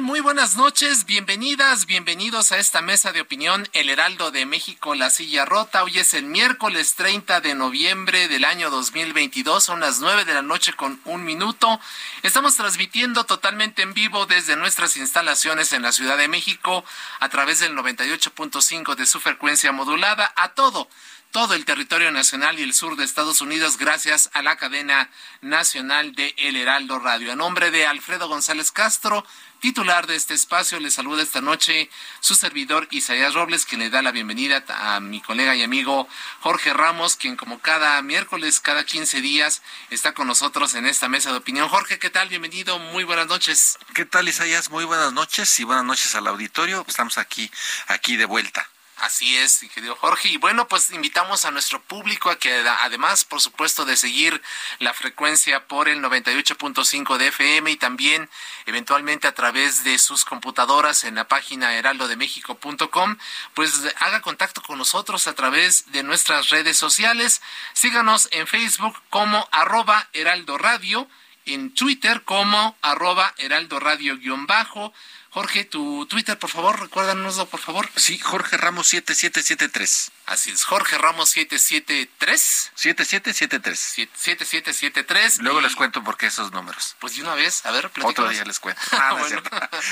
Muy 0.00 0.20
buenas 0.20 0.56
noches, 0.56 1.04
bienvenidas, 1.04 1.84
bienvenidos 1.84 2.52
a 2.52 2.58
esta 2.58 2.80
mesa 2.80 3.12
de 3.12 3.20
opinión 3.20 3.68
El 3.74 3.90
Heraldo 3.90 4.30
de 4.30 4.46
México, 4.46 4.94
La 4.94 5.10
Silla 5.10 5.44
Rota. 5.44 5.84
Hoy 5.84 5.98
es 5.98 6.14
el 6.14 6.24
miércoles 6.24 6.94
30 6.94 7.42
de 7.42 7.54
noviembre 7.54 8.26
del 8.26 8.44
año 8.46 8.70
2022, 8.70 9.62
son 9.62 9.80
las 9.80 10.00
9 10.00 10.24
de 10.24 10.34
la 10.34 10.42
noche 10.42 10.72
con 10.72 10.98
un 11.04 11.22
minuto. 11.24 11.78
Estamos 12.22 12.56
transmitiendo 12.56 13.24
totalmente 13.24 13.82
en 13.82 13.92
vivo 13.92 14.24
desde 14.24 14.56
nuestras 14.56 14.96
instalaciones 14.96 15.72
en 15.74 15.82
la 15.82 15.92
Ciudad 15.92 16.16
de 16.16 16.28
México 16.28 16.82
a 17.20 17.28
través 17.28 17.60
del 17.60 17.76
98.5 17.76 18.96
de 18.96 19.04
su 19.04 19.20
frecuencia 19.20 19.70
modulada 19.70 20.32
a 20.34 20.54
todo 20.54 20.88
todo 21.34 21.54
el 21.54 21.64
territorio 21.64 22.12
nacional 22.12 22.60
y 22.60 22.62
el 22.62 22.72
sur 22.72 22.94
de 22.94 23.02
Estados 23.02 23.40
Unidos 23.40 23.76
gracias 23.76 24.30
a 24.34 24.42
la 24.42 24.54
cadena 24.54 25.10
nacional 25.40 26.14
de 26.14 26.32
El 26.38 26.54
Heraldo 26.54 27.00
Radio. 27.00 27.32
A 27.32 27.34
nombre 27.34 27.72
de 27.72 27.88
Alfredo 27.88 28.28
González 28.28 28.70
Castro, 28.70 29.26
titular 29.64 30.06
de 30.06 30.14
este 30.14 30.34
espacio, 30.34 30.78
le 30.78 30.90
saluda 30.90 31.22
esta 31.22 31.40
noche 31.40 31.88
su 32.20 32.34
servidor 32.34 32.86
Isaías 32.90 33.32
Robles, 33.32 33.64
quien 33.64 33.80
le 33.80 33.88
da 33.88 34.02
la 34.02 34.12
bienvenida 34.12 34.62
a 34.68 35.00
mi 35.00 35.22
colega 35.22 35.54
y 35.54 35.62
amigo 35.62 36.06
Jorge 36.40 36.74
Ramos, 36.74 37.16
quien 37.16 37.34
como 37.34 37.58
cada 37.60 38.02
miércoles, 38.02 38.60
cada 38.60 38.84
15 38.84 39.22
días, 39.22 39.62
está 39.88 40.12
con 40.12 40.26
nosotros 40.26 40.74
en 40.74 40.84
esta 40.84 41.08
mesa 41.08 41.30
de 41.30 41.38
opinión. 41.38 41.70
Jorge, 41.70 41.98
¿qué 41.98 42.10
tal? 42.10 42.28
Bienvenido, 42.28 42.78
muy 42.78 43.04
buenas 43.04 43.26
noches. 43.26 43.78
¿Qué 43.94 44.04
tal, 44.04 44.28
Isaías? 44.28 44.68
Muy 44.68 44.84
buenas 44.84 45.14
noches 45.14 45.58
y 45.58 45.64
buenas 45.64 45.86
noches 45.86 46.14
al 46.14 46.26
auditorio. 46.26 46.84
Estamos 46.86 47.16
aquí, 47.16 47.50
aquí 47.88 48.18
de 48.18 48.26
vuelta. 48.26 48.68
Así 49.04 49.36
es, 49.36 49.60
querido 49.74 49.96
Jorge. 49.96 50.30
Y 50.30 50.38
bueno, 50.38 50.66
pues 50.66 50.90
invitamos 50.90 51.44
a 51.44 51.50
nuestro 51.50 51.78
público 51.82 52.30
a 52.30 52.38
que 52.38 52.66
además, 52.66 53.26
por 53.26 53.42
supuesto, 53.42 53.84
de 53.84 53.98
seguir 53.98 54.40
la 54.78 54.94
frecuencia 54.94 55.66
por 55.66 55.90
el 55.90 56.00
98.5 56.00 57.18
de 57.18 57.26
FM 57.26 57.70
y 57.70 57.76
también 57.76 58.30
eventualmente 58.64 59.28
a 59.28 59.34
través 59.34 59.84
de 59.84 59.98
sus 59.98 60.24
computadoras 60.24 61.04
en 61.04 61.16
la 61.16 61.28
página 61.28 61.74
heraldodemexico.com, 61.74 63.18
pues 63.52 63.82
haga 63.98 64.22
contacto 64.22 64.62
con 64.62 64.78
nosotros 64.78 65.26
a 65.26 65.34
través 65.34 65.92
de 65.92 66.02
nuestras 66.02 66.48
redes 66.48 66.78
sociales. 66.78 67.42
Síganos 67.74 68.28
en 68.32 68.46
Facebook 68.46 68.96
como 69.10 69.46
arroba 69.52 70.08
heraldo 70.14 70.56
radio, 70.56 71.06
en 71.44 71.74
Twitter 71.74 72.22
como 72.22 72.74
arroba 72.80 73.34
heraldo 73.36 73.80
radio 73.80 74.16
guion 74.16 74.46
bajo 74.46 74.94
Jorge, 75.34 75.64
tu 75.64 76.06
Twitter, 76.06 76.38
por 76.38 76.48
favor, 76.48 76.80
recuérdanoslo, 76.80 77.46
por 77.46 77.58
favor. 77.58 77.88
Sí, 77.96 78.18
Jorge 78.18 78.56
Ramos 78.56 78.86
7773. 78.86 80.12
Así 80.26 80.50
es, 80.50 80.64
Jorge 80.64 80.96
Ramos 80.96 81.30
773. 81.30 82.72
7773. 82.74 83.78
7773. 83.78 85.38
Luego 85.40 85.60
les 85.60 85.76
cuento 85.76 86.02
por 86.02 86.16
qué 86.16 86.26
esos 86.26 86.50
números. 86.52 86.96
Pues 86.98 87.16
de 87.16 87.22
una 87.22 87.34
vez, 87.34 87.64
a 87.66 87.70
ver, 87.70 87.90
Otro 88.02 88.28
día 88.28 88.44
les 88.44 88.58
cuento. 88.58 88.80
Ah, 88.94 89.16
no, 89.18 89.26
es 89.26 89.34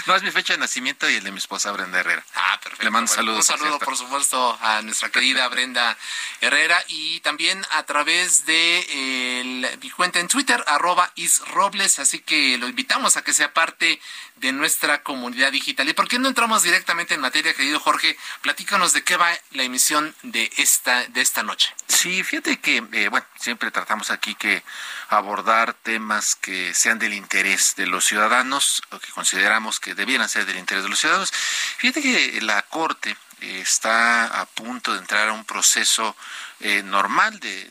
no, 0.06 0.14
es 0.14 0.22
mi 0.22 0.30
fecha 0.30 0.54
de 0.54 0.58
nacimiento 0.58 1.10
y 1.10 1.16
el 1.16 1.24
de 1.24 1.32
mi 1.32 1.38
esposa 1.38 1.70
Brenda 1.72 2.00
Herrera. 2.00 2.24
Ah, 2.34 2.58
perfecto. 2.62 2.84
Le 2.84 2.90
mando 2.90 3.12
saludos. 3.12 3.48
Un 3.50 3.58
saludo, 3.58 3.78
por 3.78 3.96
supuesto, 3.96 4.58
a 4.62 4.80
nuestra 4.82 5.10
querida 5.10 5.46
Brenda 5.48 5.98
Herrera 6.40 6.82
y 6.88 7.20
también 7.20 7.64
a 7.70 7.82
través 7.82 8.46
de 8.46 9.76
mi 9.82 9.90
cuenta 9.90 10.20
en 10.20 10.28
Twitter, 10.28 10.62
arroba 10.66 11.12
isrobles, 11.16 11.98
así 11.98 12.20
que 12.20 12.56
lo 12.58 12.68
invitamos 12.68 13.16
a 13.16 13.22
que 13.22 13.32
sea 13.32 13.52
parte 13.52 14.00
de 14.36 14.52
nuestra 14.52 15.02
comunidad 15.02 15.52
digital. 15.52 15.88
¿Y 15.88 15.92
por 15.94 16.08
qué 16.08 16.18
no 16.18 16.28
entramos 16.28 16.62
directamente 16.62 17.14
en 17.14 17.20
materia, 17.20 17.54
querido 17.54 17.80
Jorge? 17.80 18.16
Platícanos 18.40 18.92
de 18.92 19.04
qué 19.04 19.16
va 19.16 19.30
la 19.52 19.62
emisión 19.62 20.14
de 20.22 20.50
esta, 20.56 21.06
de 21.08 21.20
esta 21.20 21.42
noche. 21.42 21.74
Sí, 21.86 22.22
fíjate 22.22 22.58
que, 22.60 22.84
eh, 22.92 23.08
bueno, 23.08 23.26
siempre 23.38 23.70
tratamos 23.70 24.10
aquí 24.10 24.34
que 24.34 24.62
abordar 25.08 25.74
temas 25.74 26.34
que 26.34 26.74
sean 26.74 26.98
del 26.98 27.14
interés 27.14 27.74
de 27.76 27.86
los 27.86 28.04
ciudadanos, 28.04 28.82
o 28.90 28.98
que 28.98 29.10
consideramos 29.12 29.80
que 29.80 29.94
debieran 29.94 30.28
ser 30.28 30.46
del 30.46 30.58
interés 30.58 30.84
de 30.84 30.90
los 30.90 31.00
ciudadanos. 31.00 31.32
Fíjate 31.32 32.02
que 32.02 32.40
la 32.42 32.62
Corte 32.62 33.16
está 33.40 34.26
a 34.40 34.46
punto 34.46 34.92
de 34.92 35.00
entrar 35.00 35.28
a 35.28 35.32
un 35.32 35.44
proceso 35.44 36.16
eh, 36.62 36.82
normal 36.84 37.40
de, 37.40 37.64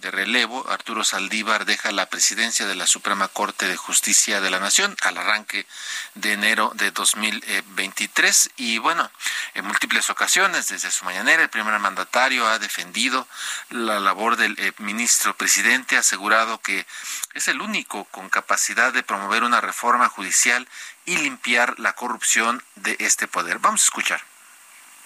de, 0.00 0.10
relevo. 0.10 0.68
Arturo 0.68 1.02
Saldívar 1.02 1.64
deja 1.64 1.90
la 1.90 2.10
presidencia 2.10 2.66
de 2.66 2.74
la 2.74 2.86
Suprema 2.86 3.28
Corte 3.28 3.66
de 3.66 3.76
Justicia 3.76 4.42
de 4.42 4.50
la 4.50 4.60
Nación 4.60 4.94
al 5.00 5.16
arranque 5.16 5.66
de 6.14 6.34
enero 6.34 6.70
de 6.74 6.90
2023 6.90 8.50
y 8.58 8.76
bueno, 8.78 9.10
en 9.54 9.64
múltiples 9.64 10.10
ocasiones 10.10 10.68
desde 10.68 10.90
su 10.90 11.06
mañanera 11.06 11.42
el 11.42 11.48
primer 11.48 11.78
mandatario 11.78 12.46
ha 12.46 12.58
defendido 12.58 13.26
la 13.70 13.98
labor 13.98 14.36
del 14.36 14.54
eh, 14.58 14.72
ministro 14.76 15.34
presidente, 15.36 15.96
ha 15.96 16.00
asegurado 16.00 16.60
que 16.60 16.86
es 17.32 17.48
el 17.48 17.62
único 17.62 18.04
con 18.04 18.28
capacidad 18.28 18.92
de 18.92 19.02
promover 19.02 19.42
una 19.42 19.62
reforma 19.62 20.10
judicial 20.10 20.68
y 21.06 21.16
limpiar 21.16 21.80
la 21.80 21.94
corrupción 21.94 22.62
de 22.74 22.96
este 22.98 23.26
poder. 23.26 23.58
Vamos 23.58 23.80
a 23.82 23.84
escuchar 23.84 24.33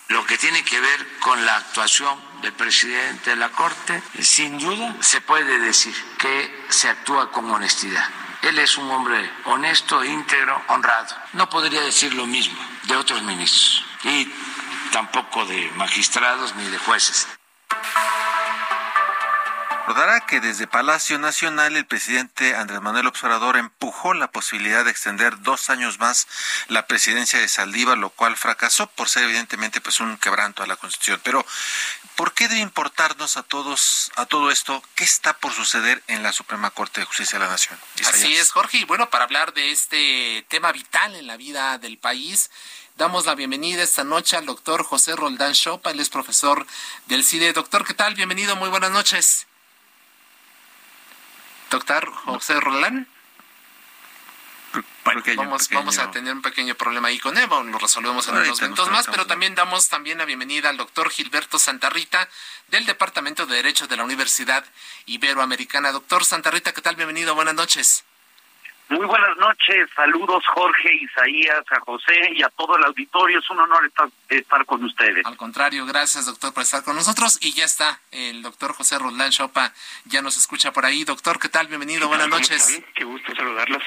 lo 0.08 0.24
que 0.24 0.38
tiene 0.38 0.64
que 0.64 0.80
ver 0.80 1.18
con 1.20 1.44
la 1.44 1.56
actuación 1.56 2.18
del 2.40 2.52
presidente 2.52 3.30
de 3.30 3.36
la 3.36 3.50
Corte, 3.50 4.02
sin 4.20 4.58
duda 4.58 4.96
se 5.00 5.20
puede 5.20 5.58
decir 5.58 5.94
que 6.18 6.66
se 6.68 6.88
actúa 6.88 7.30
con 7.30 7.50
honestidad. 7.50 8.08
Él 8.42 8.58
es 8.58 8.78
un 8.78 8.90
hombre 8.90 9.30
honesto, 9.44 10.04
íntegro, 10.04 10.62
honrado. 10.68 11.14
No 11.32 11.50
podría 11.50 11.80
decir 11.82 12.14
lo 12.14 12.26
mismo 12.26 12.58
de 12.84 12.96
otros 12.96 13.22
ministros 13.22 13.84
y 14.04 14.32
tampoco 14.92 15.44
de 15.44 15.70
magistrados 15.76 16.54
ni 16.54 16.64
de 16.70 16.78
jueces. 16.78 17.28
Recordará 19.88 20.20
que 20.20 20.40
desde 20.40 20.66
Palacio 20.66 21.18
Nacional 21.18 21.74
el 21.74 21.86
presidente 21.86 22.54
Andrés 22.54 22.82
Manuel 22.82 23.06
Observador 23.06 23.56
empujó 23.56 24.12
la 24.12 24.30
posibilidad 24.30 24.84
de 24.84 24.90
extender 24.90 25.40
dos 25.40 25.70
años 25.70 25.98
más 25.98 26.28
la 26.68 26.86
presidencia 26.86 27.38
de 27.38 27.48
Saldívar, 27.48 27.96
lo 27.96 28.10
cual 28.10 28.36
fracasó 28.36 28.86
por 28.88 29.08
ser 29.08 29.24
evidentemente 29.24 29.80
pues 29.80 30.00
un 30.00 30.18
quebranto 30.18 30.62
a 30.62 30.66
la 30.66 30.76
Constitución. 30.76 31.22
Pero 31.24 31.42
¿por 32.16 32.34
qué 32.34 32.48
debe 32.48 32.60
importarnos 32.60 33.38
a 33.38 33.42
todos 33.42 34.12
a 34.16 34.26
todo 34.26 34.50
esto 34.50 34.82
qué 34.94 35.04
está 35.04 35.32
por 35.38 35.54
suceder 35.54 36.02
en 36.06 36.22
la 36.22 36.34
Suprema 36.34 36.70
Corte 36.70 37.00
de 37.00 37.06
Justicia 37.06 37.38
de 37.38 37.46
la 37.46 37.50
Nación? 37.50 37.78
Así 38.06 38.36
es, 38.36 38.50
Jorge. 38.50 38.76
Y 38.76 38.84
bueno, 38.84 39.08
para 39.08 39.24
hablar 39.24 39.54
de 39.54 39.70
este 39.70 40.44
tema 40.50 40.70
vital 40.70 41.16
en 41.16 41.26
la 41.26 41.38
vida 41.38 41.78
del 41.78 41.96
país, 41.96 42.50
Damos 42.98 43.26
la 43.26 43.36
bienvenida 43.36 43.84
esta 43.84 44.02
noche 44.02 44.36
al 44.36 44.44
doctor 44.44 44.82
José 44.82 45.14
Roldán 45.14 45.52
Chopa, 45.52 45.92
él 45.92 46.00
es 46.00 46.10
profesor 46.10 46.66
del 47.06 47.22
CIDE. 47.22 47.52
Doctor, 47.52 47.86
¿qué 47.86 47.94
tal? 47.94 48.16
Bienvenido, 48.16 48.56
muy 48.56 48.70
buenas 48.70 48.90
noches. 48.90 49.47
Doctor 51.70 52.10
José 52.12 52.60
Roldán. 52.60 53.06
vamos, 55.36 55.68
vamos 55.70 55.98
a 55.98 56.10
tener 56.10 56.32
un 56.32 56.42
pequeño 56.42 56.74
problema 56.74 57.08
ahí 57.08 57.18
con 57.18 57.36
Eva, 57.36 57.62
lo 57.62 57.78
resolvemos 57.78 58.28
en 58.28 58.36
unos 58.36 58.60
minutos 58.60 58.90
más, 58.90 59.06
pero 59.06 59.26
también 59.26 59.54
damos 59.54 59.88
también 59.88 60.18
la 60.18 60.24
bienvenida 60.24 60.70
al 60.70 60.76
doctor 60.76 61.10
Gilberto 61.10 61.58
Santarrita 61.58 62.28
del 62.68 62.86
Departamento 62.86 63.46
de 63.46 63.56
Derecho 63.56 63.86
de 63.86 63.96
la 63.96 64.04
Universidad 64.04 64.64
Iberoamericana. 65.06 65.92
Doctor 65.92 66.24
Santarrita, 66.24 66.72
¿qué 66.72 66.82
tal? 66.82 66.96
Bienvenido, 66.96 67.34
buenas 67.34 67.54
noches. 67.54 68.04
Muy 68.88 69.04
buenas 69.04 69.36
noches, 69.36 69.86
saludos 69.94 70.42
Jorge, 70.54 70.88
Isaías, 70.94 71.62
a 71.70 71.80
José 71.80 72.32
y 72.34 72.42
a 72.42 72.48
todo 72.48 72.74
el 72.78 72.84
auditorio. 72.84 73.38
Es 73.38 73.50
un 73.50 73.58
honor 73.58 73.84
estar, 73.84 74.08
estar, 74.30 74.64
con 74.64 74.82
ustedes. 74.82 75.26
Al 75.26 75.36
contrario, 75.36 75.84
gracias 75.84 76.24
doctor 76.24 76.54
por 76.54 76.62
estar 76.62 76.82
con 76.82 76.96
nosotros. 76.96 77.38
Y 77.42 77.52
ya 77.52 77.66
está, 77.66 78.00
el 78.12 78.40
doctor 78.40 78.72
José 78.72 78.98
Roldán 78.98 79.30
Chopa 79.30 79.74
ya 80.06 80.22
nos 80.22 80.38
escucha 80.38 80.72
por 80.72 80.86
ahí. 80.86 81.04
Doctor, 81.04 81.38
¿qué 81.38 81.50
tal? 81.50 81.66
Bienvenido, 81.66 82.08
buenas 82.08 82.28
noches. 82.28 82.82
Qué 82.94 83.04
gusto 83.04 83.34
saludarlos. 83.34 83.82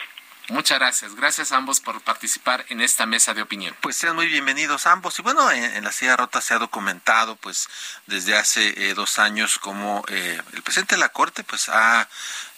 Muchas 0.51 0.79
gracias. 0.79 1.15
Gracias 1.15 1.53
a 1.53 1.57
ambos 1.57 1.79
por 1.79 2.01
participar 2.01 2.65
en 2.67 2.81
esta 2.81 3.05
mesa 3.05 3.33
de 3.33 3.41
opinión. 3.41 3.73
Pues 3.79 3.95
sean 3.95 4.17
muy 4.17 4.27
bienvenidos 4.27 4.85
ambos. 4.85 5.17
Y 5.17 5.21
bueno, 5.21 5.49
en, 5.49 5.81
la 5.81 5.93
silla 5.93 6.17
rota 6.17 6.41
se 6.41 6.53
ha 6.53 6.59
documentado 6.59 7.37
pues 7.37 7.69
desde 8.05 8.35
hace 8.35 8.89
eh, 8.89 8.93
dos 8.93 9.17
años 9.17 9.57
como 9.59 10.03
eh, 10.09 10.41
el 10.51 10.61
presidente 10.61 10.95
de 10.95 10.99
la 10.99 11.07
Corte 11.07 11.45
pues 11.45 11.69
ha 11.69 12.09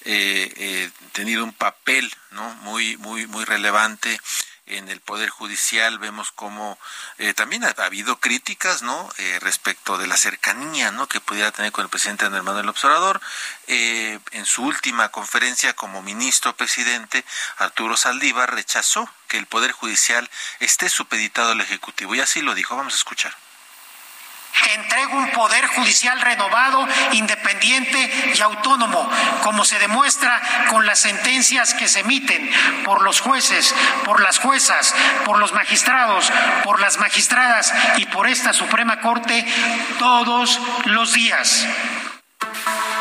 eh, 0.06 0.90
tenido 1.12 1.44
un 1.44 1.54
papel 1.54 2.12
no 2.31 2.56
muy 2.63 2.98
muy 2.98 3.28
muy 3.28 3.45
relevante 3.45 4.19
en 4.65 4.88
el 4.89 5.01
Poder 5.01 5.30
Judicial 5.30 6.00
vemos 6.00 6.31
como 6.31 6.77
eh, 7.18 7.33
también 7.33 7.63
ha, 7.63 7.69
habido 7.83 8.19
críticas 8.19 8.81
no 8.81 9.10
eh, 9.18 9.39
respecto 9.42 9.98
de 9.98 10.07
la 10.07 10.18
cercanía 10.18 10.92
no 10.92 11.07
que 11.07 11.19
pudiera 11.19 11.51
tener 11.51 11.71
con 11.71 11.83
el 11.83 11.89
presidente 11.89 12.25
Andrés 12.25 12.44
Manuel 12.44 12.69
Observador 12.69 13.19
eh, 13.68 14.19
en 14.31 14.45
su 14.45 14.63
última 14.63 15.10
conferencia 15.10 15.74
como 15.74 16.01
ministro 16.01 16.56
presidente 16.56 17.25
Arturo 17.57 17.98
Saldívar 17.98 18.54
rechazó 18.54 19.10
que 19.27 19.38
el 19.38 19.48
Poder 19.48 19.71
Judicial 19.71 20.30
esté 20.60 20.89
supeditado 20.89 21.51
al 21.51 21.62
Ejecutivo 21.62 22.13
y 22.15 22.19
así 22.19 22.42
lo 22.42 22.54
dijo. 22.54 22.75
Vamos 22.75 22.94
a 22.94 22.98
escuchar 22.98 23.36
que 24.62 24.74
entrega 24.74 25.16
un 25.16 25.32
poder 25.32 25.68
judicial 25.68 26.20
renovado, 26.22 26.88
independiente 27.12 28.34
y 28.36 28.42
autónomo, 28.42 29.10
como 29.42 29.66
se 29.66 29.80
demuestra 29.80 30.42
con 30.70 30.86
las 30.86 31.00
sentencias 31.00 31.74
que 31.74 31.88
se 31.88 32.02
emiten 32.02 32.50
por 32.86 33.02
los 33.04 33.20
jueces, 33.20 33.74
por 34.06 34.22
las 34.22 34.40
juezas, 34.40 34.94
por 35.26 35.40
los 35.40 35.54
magistrados, 35.54 36.32
por 36.64 36.80
las 36.80 36.98
magistradas 36.98 37.74
y 37.98 38.06
por 38.06 38.28
esta 38.28 38.54
Suprema 38.54 39.02
Corte 39.02 39.46
todos 40.00 40.60
los 40.86 41.14
días. 41.14 41.66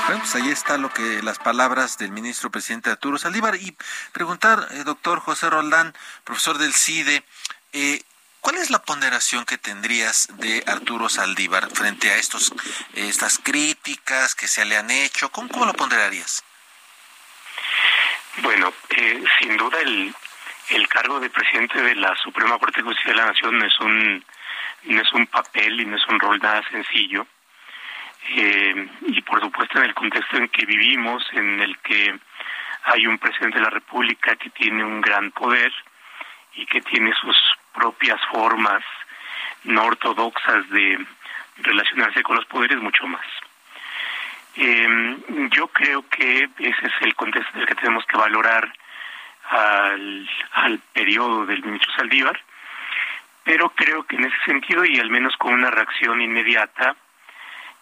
Bueno, 0.06 0.20
pues 0.20 0.34
ahí 0.34 0.50
está 0.50 0.78
lo 0.78 0.92
que 0.92 1.22
las 1.22 1.38
palabras 1.38 1.96
del 1.96 2.10
ministro 2.10 2.50
presidente 2.50 2.90
Arturo 2.90 3.18
Saldívar 3.18 3.54
y 3.54 3.76
preguntar, 4.12 4.68
eh, 4.72 4.82
doctor 4.84 5.20
José 5.20 5.48
Roldán, 5.48 5.94
profesor 6.24 6.58
del 6.58 6.74
CIDE, 6.74 7.24
eh, 7.72 8.02
¿Cuál 8.42 8.56
es 8.56 8.70
la 8.70 8.82
ponderación 8.82 9.44
que 9.44 9.56
tendrías 9.56 10.26
de 10.38 10.64
Arturo 10.66 11.08
Saldívar 11.08 11.70
frente 11.70 12.10
a 12.10 12.16
estos 12.16 12.52
estas 12.92 13.38
críticas 13.38 14.34
que 14.34 14.48
se 14.48 14.64
le 14.64 14.76
han 14.76 14.90
hecho? 14.90 15.30
¿Cómo, 15.30 15.48
cómo 15.48 15.64
lo 15.64 15.74
ponderarías? 15.74 16.44
Bueno, 18.38 18.74
eh, 18.96 19.22
sin 19.38 19.56
duda 19.56 19.78
el, 19.80 20.12
el 20.70 20.88
cargo 20.88 21.20
de 21.20 21.30
presidente 21.30 21.80
de 21.80 21.94
la 21.94 22.16
Suprema 22.16 22.58
Corte 22.58 22.80
de 22.80 22.88
Justicia 22.88 23.12
de 23.12 23.18
la 23.18 23.26
Nación 23.26 23.56
no 23.56 23.64
es 23.64 23.78
un 23.78 24.24
no 24.86 25.00
es 25.00 25.12
un 25.12 25.28
papel 25.28 25.80
y 25.80 25.86
no 25.86 25.96
es 25.96 26.06
un 26.08 26.18
rol 26.18 26.40
nada 26.42 26.68
sencillo. 26.68 27.24
Eh, 28.28 28.88
y 29.06 29.22
por 29.22 29.40
supuesto 29.40 29.78
en 29.78 29.84
el 29.84 29.94
contexto 29.94 30.36
en 30.36 30.48
que 30.48 30.66
vivimos, 30.66 31.22
en 31.32 31.60
el 31.60 31.78
que 31.78 32.18
hay 32.86 33.06
un 33.06 33.18
presidente 33.18 33.58
de 33.58 33.64
la 33.64 33.70
República 33.70 34.34
que 34.34 34.50
tiene 34.50 34.82
un 34.82 35.00
gran 35.00 35.30
poder 35.30 35.72
y 36.54 36.66
que 36.66 36.82
tiene 36.82 37.14
sus 37.20 37.36
propias 37.72 38.20
formas 38.30 38.82
no 39.64 39.84
ortodoxas 39.84 40.68
de 40.70 41.04
relacionarse 41.58 42.22
con 42.22 42.36
los 42.36 42.46
poderes, 42.46 42.78
mucho 42.78 43.06
más. 43.06 43.26
Eh, 44.56 45.16
yo 45.50 45.68
creo 45.68 46.06
que 46.08 46.48
ese 46.58 46.86
es 46.86 46.92
el 47.00 47.14
contexto 47.14 47.58
del 47.58 47.66
que 47.66 47.74
tenemos 47.74 48.04
que 48.06 48.16
valorar 48.16 48.72
al, 49.48 50.28
al 50.52 50.78
periodo 50.92 51.46
del 51.46 51.62
ministro 51.62 51.92
Saldívar, 51.94 52.38
pero 53.44 53.70
creo 53.70 54.04
que 54.04 54.16
en 54.16 54.24
ese 54.24 54.36
sentido, 54.44 54.84
y 54.84 54.98
al 54.98 55.10
menos 55.10 55.36
con 55.36 55.54
una 55.54 55.70
reacción 55.70 56.20
inmediata, 56.20 56.96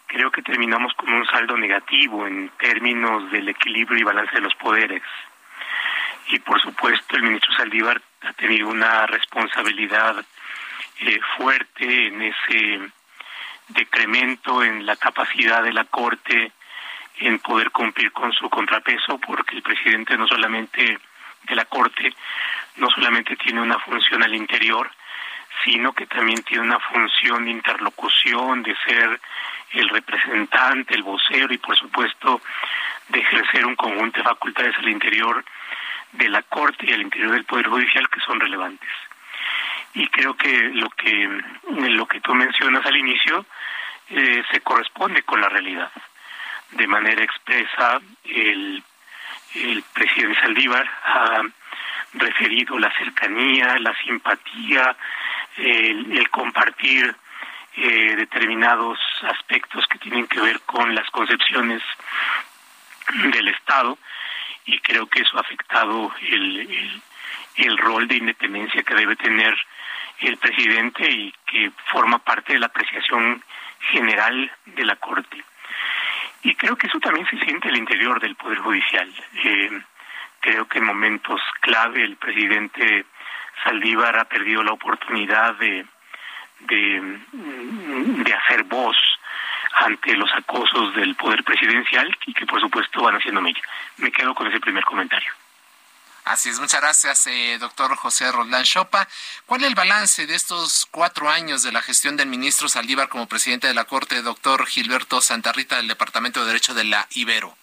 creo 0.07 0.31
que 0.31 0.41
terminamos 0.41 0.93
con 0.95 1.11
un 1.13 1.25
saldo 1.25 1.57
negativo 1.57 2.27
en 2.27 2.49
términos 2.59 3.31
del 3.31 3.49
equilibrio 3.49 3.99
y 3.99 4.03
balance 4.03 4.33
de 4.33 4.41
los 4.41 4.55
poderes. 4.55 5.01
Y 6.27 6.39
por 6.39 6.61
supuesto, 6.61 7.15
el 7.15 7.23
ministro 7.23 7.53
Saldívar 7.55 8.01
ha 8.21 8.33
tenido 8.33 8.69
una 8.69 9.05
responsabilidad 9.07 10.23
eh, 10.99 11.19
fuerte 11.37 12.07
en 12.07 12.21
ese 12.21 12.91
decremento 13.69 14.63
en 14.63 14.85
la 14.85 14.95
capacidad 14.95 15.63
de 15.63 15.73
la 15.73 15.85
Corte 15.85 16.51
en 17.17 17.39
poder 17.39 17.71
cumplir 17.71 18.11
con 18.11 18.31
su 18.33 18.49
contrapeso, 18.49 19.19
porque 19.19 19.55
el 19.55 19.61
presidente 19.61 20.17
no 20.17 20.27
solamente 20.27 20.99
de 21.43 21.55
la 21.55 21.65
Corte, 21.65 22.13
no 22.77 22.89
solamente 22.89 23.35
tiene 23.35 23.61
una 23.61 23.79
función 23.79 24.23
al 24.23 24.33
interior, 24.33 24.89
sino 25.63 25.93
que 25.93 26.07
también 26.07 26.41
tiene 26.43 26.63
una 26.63 26.79
función 26.79 27.45
de 27.45 27.51
interlocución, 27.51 28.63
de 28.63 28.75
ser 28.85 29.19
el 29.73 29.89
representante, 29.89 30.95
el 30.95 31.03
vocero 31.03 31.53
y 31.53 31.57
por 31.57 31.77
supuesto 31.77 32.41
de 33.09 33.19
ejercer 33.19 33.65
un 33.65 33.75
conjunto 33.75 34.17
de 34.19 34.23
facultades 34.23 34.77
al 34.77 34.89
interior 34.89 35.43
de 36.13 36.29
la 36.29 36.41
Corte 36.43 36.85
y 36.85 36.93
al 36.93 37.01
interior 37.01 37.31
del 37.31 37.45
Poder 37.45 37.67
Judicial 37.67 38.09
que 38.09 38.19
son 38.21 38.39
relevantes. 38.39 38.89
Y 39.93 40.07
creo 40.07 40.35
que 40.35 40.69
lo 40.73 40.89
que, 40.91 41.41
lo 41.69 42.05
que 42.05 42.21
tú 42.21 42.33
mencionas 42.33 42.85
al 42.85 42.95
inicio 42.95 43.45
eh, 44.09 44.43
se 44.51 44.61
corresponde 44.61 45.23
con 45.23 45.41
la 45.41 45.49
realidad. 45.49 45.91
De 46.71 46.87
manera 46.87 47.23
expresa, 47.23 47.99
el, 48.23 48.83
el 49.55 49.83
presidente 49.93 50.39
Saldívar 50.39 50.89
ha 51.03 51.41
referido 52.13 52.79
la 52.79 52.91
cercanía, 52.97 53.77
la 53.79 53.93
simpatía, 53.95 54.95
el, 55.57 56.17
el 56.17 56.29
compartir 56.29 57.13
eh, 57.75 58.15
determinados 58.17 58.99
aspectos 59.23 59.85
que 59.87 59.97
tienen 59.99 60.27
que 60.27 60.41
ver 60.41 60.59
con 60.61 60.93
las 60.93 61.09
concepciones 61.09 61.81
del 63.31 63.47
Estado 63.49 63.97
y 64.65 64.79
creo 64.79 65.07
que 65.07 65.21
eso 65.21 65.37
ha 65.37 65.41
afectado 65.41 66.11
el, 66.21 67.01
el, 67.55 67.77
rol 67.77 68.07
de 68.07 68.17
independencia 68.17 68.83
que 68.83 68.95
debe 68.95 69.15
tener 69.15 69.55
el 70.19 70.37
presidente 70.37 71.09
y 71.09 71.33
que 71.45 71.71
forma 71.91 72.19
parte 72.19 72.53
de 72.53 72.59
la 72.59 72.67
apreciación 72.67 73.43
general 73.91 74.51
de 74.65 74.85
la 74.85 74.95
Corte. 74.97 75.43
Y 76.43 76.55
creo 76.55 76.75
que 76.75 76.87
eso 76.87 76.99
también 76.99 77.27
se 77.27 77.39
siente 77.39 77.69
al 77.69 77.77
interior 77.77 78.19
del 78.19 78.35
Poder 78.35 78.59
Judicial. 78.59 79.11
Eh, 79.43 79.81
creo 80.39 80.67
que 80.67 80.79
en 80.79 80.85
momentos 80.85 81.41
clave 81.61 82.03
el 82.03 82.17
presidente 82.17 83.05
Saldívar 83.63 84.17
ha 84.17 84.25
perdido 84.25 84.63
la 84.63 84.73
oportunidad 84.73 85.55
de, 85.55 85.85
de, 86.61 87.19
de 88.23 88.33
hacer 88.33 88.63
voz 88.63 88.97
ante 89.73 90.15
los 90.15 90.31
acosos 90.33 90.95
del 90.95 91.15
poder 91.15 91.43
presidencial 91.43 92.15
y 92.25 92.33
que 92.33 92.45
por 92.45 92.59
supuesto 92.59 93.01
van 93.01 93.15
haciendo 93.15 93.41
mella. 93.41 93.61
Me 93.97 94.11
quedo 94.11 94.33
con 94.35 94.47
ese 94.47 94.59
primer 94.59 94.83
comentario. 94.83 95.31
Así 96.23 96.49
es, 96.49 96.59
muchas 96.59 96.81
gracias, 96.81 97.25
eh, 97.27 97.57
doctor 97.59 97.95
José 97.95 98.31
Roldán 98.31 98.63
Chopa. 98.63 99.07
¿Cuál 99.47 99.61
es 99.61 99.67
el 99.67 99.75
balance 99.75 100.27
de 100.27 100.35
estos 100.35 100.87
cuatro 100.91 101.29
años 101.29 101.63
de 101.63 101.71
la 101.71 101.81
gestión 101.81 102.15
del 102.15 102.27
ministro 102.27 102.69
Saldívar 102.69 103.09
como 103.09 103.27
presidente 103.27 103.67
de 103.67 103.73
la 103.73 103.85
Corte, 103.85 104.21
doctor 104.21 104.67
Gilberto 104.67 105.19
Santarrita 105.19 105.77
del 105.77 105.87
Departamento 105.87 106.41
de 106.41 106.47
Derecho 106.47 106.75
de 106.75 106.83
la 106.83 107.07
Ibero? 107.11 107.57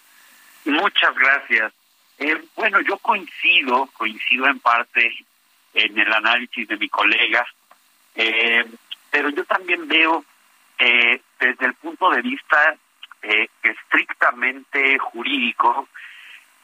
Muchas 0.65 1.15
gracias. 1.15 1.71
Eh, 2.17 2.43
bueno, 2.55 2.81
yo 2.81 2.97
coincido, 2.97 3.85
coincido 3.93 4.47
en 4.47 4.59
parte 4.59 5.25
en 5.73 5.97
el 5.97 6.11
análisis 6.11 6.67
de 6.67 6.75
mi 6.75 6.89
colega, 6.89 7.47
eh, 8.15 8.65
pero 9.09 9.29
yo 9.29 9.45
también 9.45 9.87
veo 9.87 10.25
eh, 10.79 11.21
desde 11.39 11.65
el 11.65 11.73
punto 11.75 12.09
de 12.09 12.21
vista 12.21 12.75
eh, 13.21 13.49
estrictamente 13.61 14.97
jurídico, 14.97 15.87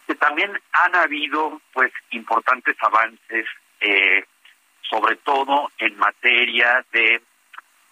que 0.08 0.16
también 0.16 0.52
han 0.72 0.96
habido 0.96 1.62
pues 1.74 1.92
importantes 2.12 2.76
avances, 2.82 3.46
eh, 3.82 4.26
sobre 4.82 5.16
todo 5.18 5.72
en 5.78 5.98
materia 5.98 6.86
de 6.92 7.22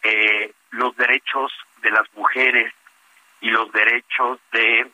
eh, 0.04 0.54
los 0.72 0.96
derechos 0.96 1.52
de 1.82 1.92
las 1.92 2.12
mujeres 2.14 2.74
y 3.42 3.50
los 3.50 3.72
derechos 3.72 4.40
de 4.52 4.88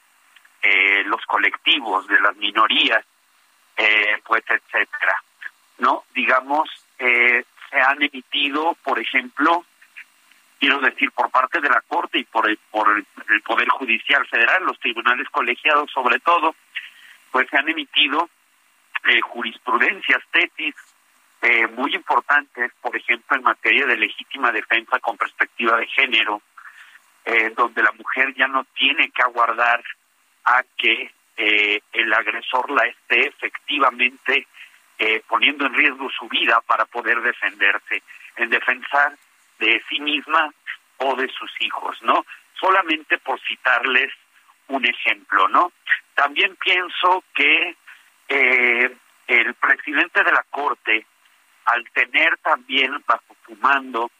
eh, 0.61 1.03
los 1.05 1.23
colectivos, 1.25 2.07
de 2.07 2.19
las 2.19 2.35
minorías, 2.37 3.05
eh, 3.77 4.21
pues 4.25 4.43
etcétera. 4.47 5.21
No, 5.77 6.03
digamos, 6.13 6.69
eh, 6.97 7.43
se 7.69 7.79
han 7.79 8.01
emitido, 8.01 8.75
por 8.83 8.99
ejemplo, 8.99 9.65
quiero 10.59 10.79
decir, 10.79 11.11
por 11.11 11.29
parte 11.31 11.61
de 11.61 11.69
la 11.69 11.81
Corte 11.87 12.19
y 12.19 12.23
por 12.25 12.49
el, 12.49 12.57
por 12.71 12.87
el 12.89 13.41
Poder 13.41 13.69
Judicial 13.69 14.25
Federal, 14.27 14.63
los 14.65 14.79
tribunales 14.79 15.27
colegiados 15.29 15.89
sobre 15.91 16.19
todo, 16.19 16.55
pues 17.31 17.47
se 17.49 17.57
han 17.57 17.69
emitido 17.69 18.29
eh, 19.07 19.21
jurisprudencias, 19.21 20.21
tesis 20.31 20.75
eh, 21.41 21.67
muy 21.67 21.95
importantes, 21.95 22.71
por 22.81 22.95
ejemplo, 22.95 23.37
en 23.37 23.43
materia 23.43 23.85
de 23.85 23.97
legítima 23.97 24.51
defensa 24.51 24.99
con 24.99 25.17
perspectiva 25.17 25.77
de 25.77 25.87
género, 25.87 26.41
eh, 27.25 27.51
donde 27.55 27.81
la 27.81 27.91
mujer 27.93 28.33
ya 28.35 28.47
no 28.47 28.65
tiene 28.75 29.09
que 29.11 29.21
aguardar 29.21 29.83
a 30.45 30.63
que 30.77 31.11
eh, 31.37 31.81
el 31.93 32.13
agresor 32.13 32.69
la 32.71 32.85
esté 32.85 33.27
efectivamente 33.27 34.47
eh, 34.97 35.21
poniendo 35.27 35.65
en 35.65 35.73
riesgo 35.73 36.09
su 36.09 36.27
vida 36.27 36.59
para 36.67 36.85
poder 36.85 37.21
defenderse. 37.21 38.03
En 38.35 38.49
defensa 38.49 39.15
de 39.59 39.81
sí 39.89 39.99
misma 39.99 40.53
o 40.97 41.15
de 41.15 41.27
sus 41.29 41.51
hijos, 41.61 41.97
¿no? 42.01 42.25
Solamente 42.59 43.17
por 43.19 43.39
citarles 43.41 44.11
un 44.67 44.85
ejemplo, 44.85 45.47
¿no? 45.47 45.71
También 46.15 46.55
pienso 46.57 47.23
que 47.33 47.75
eh, 48.27 48.95
el 49.27 49.53
presidente 49.55 50.23
de 50.23 50.31
la 50.31 50.43
Corte, 50.49 51.05
al 51.65 51.83
tener 51.91 52.37
también 52.37 53.03
bajo 53.07 53.35
su 53.45 53.55
mando 53.57 54.11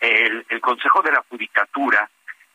el, 0.00 0.44
el 0.48 0.60
Consejo 0.60 1.02
de 1.02 1.12
la 1.12 1.24
Judicatura, 1.28 2.08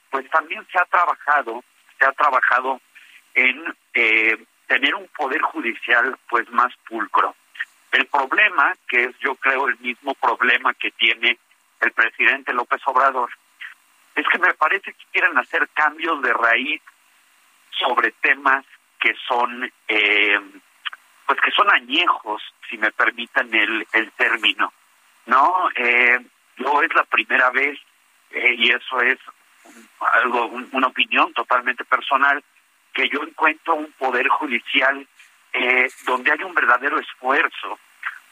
pues 0.09 0.29
también 0.29 0.65
se 0.71 0.79
ha 0.79 0.85
trabajado, 0.85 1.63
se 1.97 2.05
ha 2.05 2.11
trabajado 2.11 2.81
en 3.33 3.73
eh, 3.93 4.38
tener 4.67 4.95
un 4.95 5.07
poder 5.09 5.41
judicial 5.41 6.17
pues 6.29 6.50
más 6.51 6.73
pulcro. 6.88 7.35
El 7.91 8.05
problema, 8.07 8.75
que 8.88 9.05
es 9.05 9.19
yo 9.19 9.35
creo 9.35 9.67
el 9.67 9.77
mismo 9.79 10.13
problema 10.15 10.73
que 10.73 10.91
tiene 10.91 11.38
el 11.81 11.91
presidente 11.91 12.53
López 12.53 12.81
Obrador, 12.85 13.29
es 14.15 14.25
que 14.27 14.39
me 14.39 14.53
parece 14.53 14.93
que 14.93 15.05
quieren 15.11 15.38
hacer 15.38 15.67
cambios 15.69 16.21
de 16.21 16.33
raíz 16.33 16.81
sobre 17.71 18.11
temas 18.21 18.65
que 19.00 19.13
son 19.27 19.71
eh, 19.88 20.39
pues 21.25 21.39
que 21.41 21.51
son 21.51 21.69
añejos, 21.71 22.41
si 22.69 22.77
me 22.77 22.91
permiten 22.91 23.53
el, 23.53 23.88
el 23.93 24.11
término. 24.11 24.73
No, 25.27 25.69
eh, 25.75 26.19
no 26.57 26.81
es 26.81 26.93
la 26.93 27.03
primera 27.05 27.50
vez 27.51 27.79
eh, 28.31 28.55
y 28.57 28.71
eso 28.71 29.01
es 29.01 29.17
algo 30.13 30.47
una 30.71 30.88
opinión 30.88 31.33
totalmente 31.33 31.85
personal 31.85 32.43
que 32.93 33.07
yo 33.09 33.23
encuentro 33.23 33.75
un 33.75 33.91
poder 33.93 34.27
judicial 34.27 35.07
eh, 35.53 35.89
donde 36.05 36.31
hay 36.31 36.43
un 36.43 36.53
verdadero 36.53 37.00
esfuerzo 37.00 37.79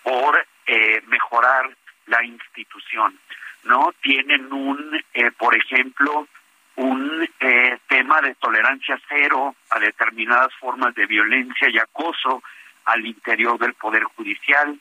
por 0.03 0.45
eh, 0.65 1.01
mejorar 1.07 1.75
la 2.09 2.23
institución 2.23 3.17
no 3.63 3.93
tienen 4.01 4.51
un 4.51 5.01
eh, 5.13 5.31
por 5.31 5.55
ejemplo 5.55 6.27
un 6.75 7.27
eh, 7.39 7.77
tema 7.87 8.21
de 8.21 8.35
tolerancia 8.35 8.99
cero 9.07 9.55
a 9.69 9.79
determinadas 9.79 10.53
formas 10.55 10.95
de 10.95 11.05
violencia 11.05 11.69
y 11.69 11.77
acoso 11.77 12.41
al 12.85 13.05
interior 13.05 13.59
del 13.59 13.73
poder 13.73 14.03
judicial 14.03 14.79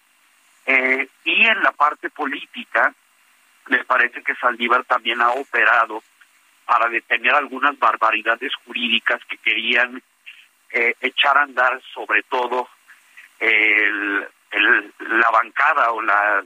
eh, 0.66 1.08
y 1.24 1.46
en 1.46 1.62
la 1.62 1.72
parte 1.72 2.10
política 2.10 2.94
me 3.66 3.84
parece 3.84 4.22
que 4.22 4.34
Saldívar 4.36 4.84
también 4.84 5.20
ha 5.20 5.30
operado 5.30 6.02
para 6.64 6.88
detener 6.88 7.34
algunas 7.34 7.78
barbaridades 7.78 8.52
jurídicas 8.64 9.20
que 9.24 9.38
querían 9.38 10.02
eh, 10.70 10.94
echar 11.00 11.36
a 11.36 11.42
andar 11.42 11.80
sobre 11.92 12.22
todo 12.24 12.68
el, 13.40 14.28
la 15.00 15.30
bancada 15.30 15.92
o 15.92 16.02
la, 16.02 16.42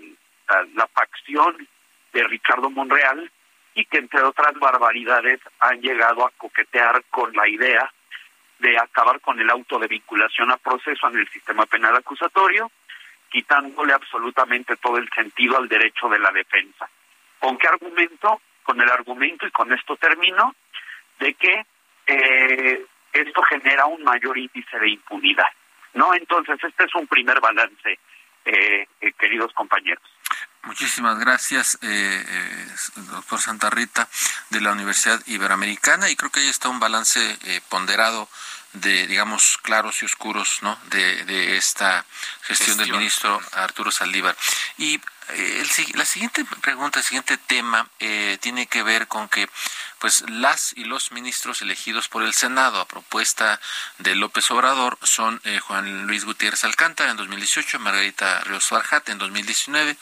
la, 0.74 0.86
facción 0.88 1.56
de 2.12 2.24
Ricardo 2.24 2.70
Monreal 2.70 3.30
y 3.74 3.84
que 3.86 3.98
entre 3.98 4.22
otras 4.22 4.52
barbaridades 4.58 5.40
han 5.60 5.80
llegado 5.80 6.26
a 6.26 6.30
coquetear 6.36 7.02
con 7.10 7.32
la 7.34 7.48
idea 7.48 7.90
de 8.58 8.78
acabar 8.78 9.20
con 9.20 9.40
el 9.40 9.50
auto 9.50 9.78
de 9.78 9.88
vinculación 9.88 10.50
a 10.50 10.56
proceso 10.56 11.08
en 11.08 11.18
el 11.18 11.28
sistema 11.28 11.66
penal 11.66 11.96
acusatorio, 11.96 12.70
quitándole 13.30 13.92
absolutamente 13.92 14.76
todo 14.76 14.98
el 14.98 15.08
sentido 15.10 15.56
al 15.56 15.68
derecho 15.68 16.08
de 16.08 16.18
la 16.18 16.30
defensa. 16.30 16.88
¿Con 17.38 17.58
qué 17.58 17.66
argumento? 17.66 18.40
Con 18.62 18.80
el 18.80 18.88
argumento, 18.88 19.46
y 19.46 19.50
con 19.50 19.72
esto 19.72 19.96
termino, 19.96 20.54
de 21.18 21.34
que 21.34 21.66
eh, 22.06 22.84
esto 23.12 23.42
genera 23.42 23.86
un 23.86 24.02
mayor 24.04 24.38
índice 24.38 24.78
de 24.78 24.90
impunidad. 24.90 25.48
¿no? 25.94 26.14
Entonces, 26.14 26.58
este 26.62 26.84
es 26.84 26.94
un 26.94 27.06
primer 27.06 27.40
balance, 27.40 27.98
eh, 28.44 28.86
eh, 29.00 29.12
queridos 29.18 29.52
compañeros. 29.52 30.02
Muchísimas 30.64 31.18
gracias, 31.18 31.76
eh, 31.82 32.24
eh, 32.26 32.68
doctor 33.10 33.40
Santa 33.40 33.68
Rita, 33.68 34.08
de 34.50 34.60
la 34.60 34.70
Universidad 34.70 35.20
Iberoamericana, 35.26 36.08
y 36.08 36.14
creo 36.14 36.30
que 36.30 36.40
ahí 36.40 36.48
está 36.48 36.68
un 36.68 36.78
balance 36.78 37.36
eh, 37.42 37.60
ponderado 37.68 38.28
de, 38.74 39.06
digamos, 39.06 39.58
claros 39.62 40.02
y 40.02 40.04
oscuros, 40.04 40.58
¿no? 40.62 40.78
De, 40.86 41.24
de 41.24 41.56
esta 41.56 42.04
gestión, 42.42 42.56
gestión, 42.56 42.78
del 42.78 42.92
ministro 42.92 43.40
Arturo 43.52 43.90
Saldívar. 43.90 44.36
Y 44.78 45.00
el, 45.28 45.68
la 45.94 46.04
siguiente 46.04 46.44
pregunta, 46.60 46.98
el 46.98 47.04
siguiente 47.04 47.36
tema 47.36 47.88
eh, 48.00 48.38
tiene 48.40 48.66
que 48.66 48.82
ver 48.82 49.08
con 49.08 49.28
que 49.28 49.48
pues 49.98 50.24
las 50.28 50.72
y 50.76 50.84
los 50.84 51.12
ministros 51.12 51.62
elegidos 51.62 52.08
por 52.08 52.24
el 52.24 52.34
Senado 52.34 52.80
a 52.80 52.88
propuesta 52.88 53.60
de 53.98 54.16
López 54.16 54.50
Obrador 54.50 54.98
son 55.02 55.40
eh, 55.44 55.60
Juan 55.60 56.06
Luis 56.06 56.24
Gutiérrez 56.24 56.64
Alcántara 56.64 57.12
en 57.12 57.16
2018, 57.16 57.78
Margarita 57.78 58.40
Ríos 58.40 58.66
Farjat 58.66 59.08
en 59.10 59.18
2019, 59.18 59.96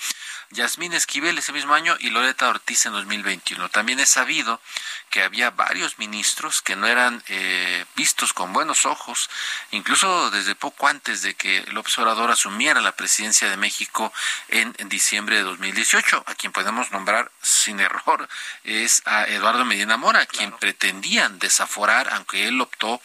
Yasmín 0.53 0.93
Esquivel 0.95 1.39
ese 1.39 1.53
mismo 1.53 1.75
año 1.75 1.97
y 2.01 2.11
Loreta 2.11 2.49
Ortiz 2.49 2.85
en 2.87 2.93
2021. 2.93 3.69
También 3.69 4.01
es 4.01 4.09
sabido 4.09 4.61
que 5.09 5.23
había 5.23 5.51
varios 5.51 5.99
ministros 5.99 6.61
que 6.61 6.75
no 6.75 6.89
eran 6.89 7.23
eh, 7.29 7.85
vistos 7.95 8.33
con 8.33 8.53
buenos 8.53 8.85
ojos, 8.85 9.31
incluso 9.71 10.31
desde 10.31 10.57
poco 10.57 10.89
antes 10.89 11.23
de 11.23 11.35
que 11.35 11.65
López 11.69 11.97
Obrador 11.99 12.31
asumiera 12.31 12.81
la 12.81 12.97
presidencia 12.97 13.49
de 13.49 13.57
México 13.57 14.13
en, 14.49 14.75
en 14.79 14.89
diciembre 14.89 15.37
de 15.37 15.43
2018. 15.43 16.25
A 16.27 16.35
quien 16.35 16.53
podemos 16.53 16.91
nombrar 16.91 17.31
sin 17.43 17.79
error 17.79 18.29
es 18.65 19.03
a 19.05 19.27
Eduardo 19.27 19.65
Medina 19.65 19.97
Mora, 19.97 20.27
claro. 20.27 20.37
quien 20.37 20.59
pretendían 20.59 21.39
desaforar, 21.39 22.09
aunque 22.13 22.49
él 22.49 22.61
optó 22.61 23.01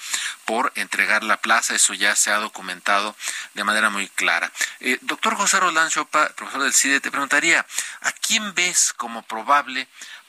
por 0.45 0.71
entregar 0.75 1.23
la 1.23 1.37
plaza. 1.37 1.75
Eso 1.75 1.93
ya 1.93 2.15
se 2.15 2.31
ha 2.31 2.37
documentado 2.37 3.15
de 3.53 3.63
manera 3.63 3.89
muy 3.91 4.07
clara. 4.09 4.51
Eh, 4.79 4.97
doctor 5.01 5.35
José 5.35 5.59
Roland 5.59 5.91
Chopa, 5.91 6.29
profesor 6.29 6.63
del 6.63 6.73
CIDE, 6.73 6.99
te 6.99 7.11
¿a 7.35 8.11
quién 8.25 8.53
ves 8.53 8.93
como 8.93 9.21
probable 9.23 9.87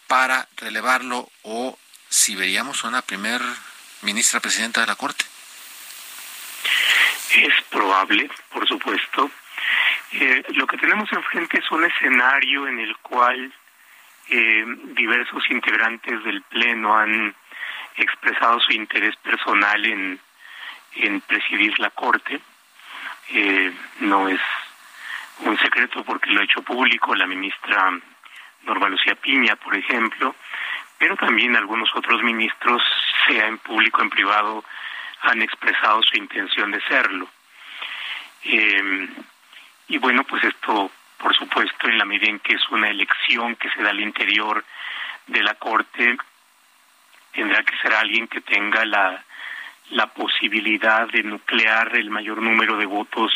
para 0.08 0.48
relevarlo 0.56 1.30
o 1.42 1.78
si 2.08 2.34
veríamos 2.34 2.82
una 2.82 3.00
primer 3.02 3.40
ministra 4.02 4.40
presidenta 4.40 4.80
de 4.80 4.88
la 4.88 4.96
Corte? 4.96 5.24
Es 7.36 7.54
probable, 7.70 8.28
por 8.50 8.66
supuesto. 8.66 9.30
Eh, 10.12 10.42
lo 10.54 10.66
que 10.66 10.78
tenemos 10.78 11.10
enfrente 11.12 11.58
es 11.58 11.70
un 11.70 11.84
escenario 11.84 12.66
en 12.66 12.80
el 12.80 12.96
cual 12.98 13.52
eh, 14.28 14.64
diversos 14.96 15.48
integrantes 15.50 16.24
del 16.24 16.42
Pleno 16.42 16.96
han 16.98 17.34
expresado 17.96 18.58
su 18.60 18.72
interés 18.72 19.14
personal 19.16 19.84
en, 19.84 20.20
en 20.94 21.20
presidir 21.20 21.78
la 21.78 21.90
Corte. 21.90 22.40
Eh, 23.28 23.72
no 24.00 24.28
es 24.28 24.40
un 25.40 25.58
secreto 25.58 26.02
porque 26.04 26.30
lo 26.30 26.40
ha 26.40 26.44
hecho 26.44 26.62
público 26.62 27.14
la 27.14 27.26
ministra 27.26 27.92
Norma 28.62 28.88
Lucía 28.88 29.14
Piña, 29.14 29.56
por 29.56 29.76
ejemplo, 29.76 30.34
pero 30.98 31.16
también 31.16 31.56
algunos 31.56 31.90
otros 31.94 32.22
ministros, 32.22 32.82
sea 33.26 33.46
en 33.46 33.58
público 33.58 34.00
o 34.00 34.04
en 34.04 34.10
privado, 34.10 34.64
han 35.22 35.42
expresado 35.42 36.02
su 36.02 36.16
intención 36.16 36.70
de 36.70 36.80
serlo. 36.82 37.28
Eh, 38.44 39.08
y 39.88 39.98
bueno, 39.98 40.24
pues 40.24 40.42
esto, 40.44 40.90
por 41.18 41.36
supuesto, 41.36 41.88
en 41.88 41.98
la 41.98 42.04
medida 42.04 42.28
en 42.28 42.40
que 42.40 42.54
es 42.54 42.68
una 42.70 42.88
elección 42.88 43.56
que 43.56 43.70
se 43.70 43.82
da 43.82 43.90
al 43.90 44.00
interior 44.00 44.64
de 45.26 45.42
la 45.42 45.54
Corte, 45.54 46.16
tendrá 47.32 47.62
que 47.62 47.76
ser 47.78 47.92
alguien 47.92 48.26
que 48.26 48.40
tenga 48.40 48.84
la, 48.84 49.22
la 49.90 50.06
posibilidad 50.08 51.08
de 51.08 51.22
nuclear 51.22 51.94
el 51.94 52.10
mayor 52.10 52.40
número 52.40 52.76
de 52.76 52.86
votos 52.86 53.32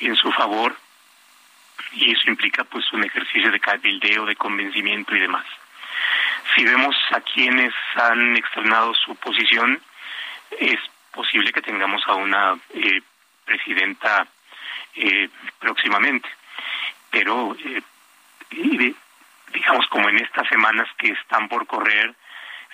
en 0.00 0.16
su 0.16 0.32
favor 0.32 0.76
y 1.92 2.12
eso 2.12 2.30
implica 2.30 2.64
pues 2.64 2.90
un 2.92 3.04
ejercicio 3.04 3.50
de 3.50 3.60
cabildeo, 3.60 4.26
de 4.26 4.36
convencimiento 4.36 5.14
y 5.14 5.20
demás. 5.20 5.46
Si 6.54 6.64
vemos 6.64 6.96
a 7.12 7.20
quienes 7.20 7.72
han 7.94 8.36
externado 8.36 8.94
su 8.94 9.14
posición, 9.16 9.80
es 10.58 10.78
posible 11.12 11.52
que 11.52 11.62
tengamos 11.62 12.02
a 12.06 12.14
una 12.14 12.58
eh, 12.74 13.00
presidenta 13.44 14.26
eh, 14.94 15.28
próximamente, 15.58 16.28
pero 17.10 17.56
eh, 17.64 17.82
digamos 19.52 19.86
como 19.88 20.08
en 20.08 20.18
estas 20.18 20.48
semanas 20.48 20.88
que 20.98 21.08
están 21.08 21.48
por 21.48 21.66
correr, 21.66 22.14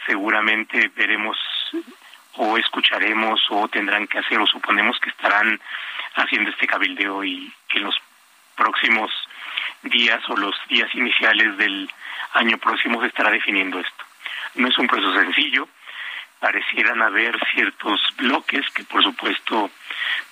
seguramente 0.07 0.91
veremos 0.95 1.37
o 2.35 2.57
escucharemos 2.57 3.41
o 3.51 3.69
tendrán 3.69 4.07
que 4.07 4.19
hacer 4.19 4.39
o 4.41 4.47
suponemos 4.47 4.99
que 5.01 5.11
estarán 5.11 5.61
haciendo 6.15 6.51
este 6.51 6.67
cabildeo 6.67 7.25
y 7.25 7.53
que 7.69 7.81
los 7.81 7.97
próximos 8.59 9.11
días 9.83 10.21
o 10.29 10.37
los 10.37 10.55
días 10.69 10.93
iniciales 10.95 11.57
del 11.57 11.89
año 12.35 12.59
próximo 12.59 13.01
se 13.01 13.07
estará 13.07 13.31
definiendo 13.31 13.79
esto. 13.79 14.05
No 14.57 14.69
es 14.69 14.77
un 14.79 14.89
proceso 14.89 15.15
sencillo, 15.15 15.69
parecieran 16.41 17.01
haber 17.03 17.39
ciertos 17.55 18.01
bloques 18.17 18.69
que 18.75 18.85
por 18.85 19.03
supuesto 19.03 19.71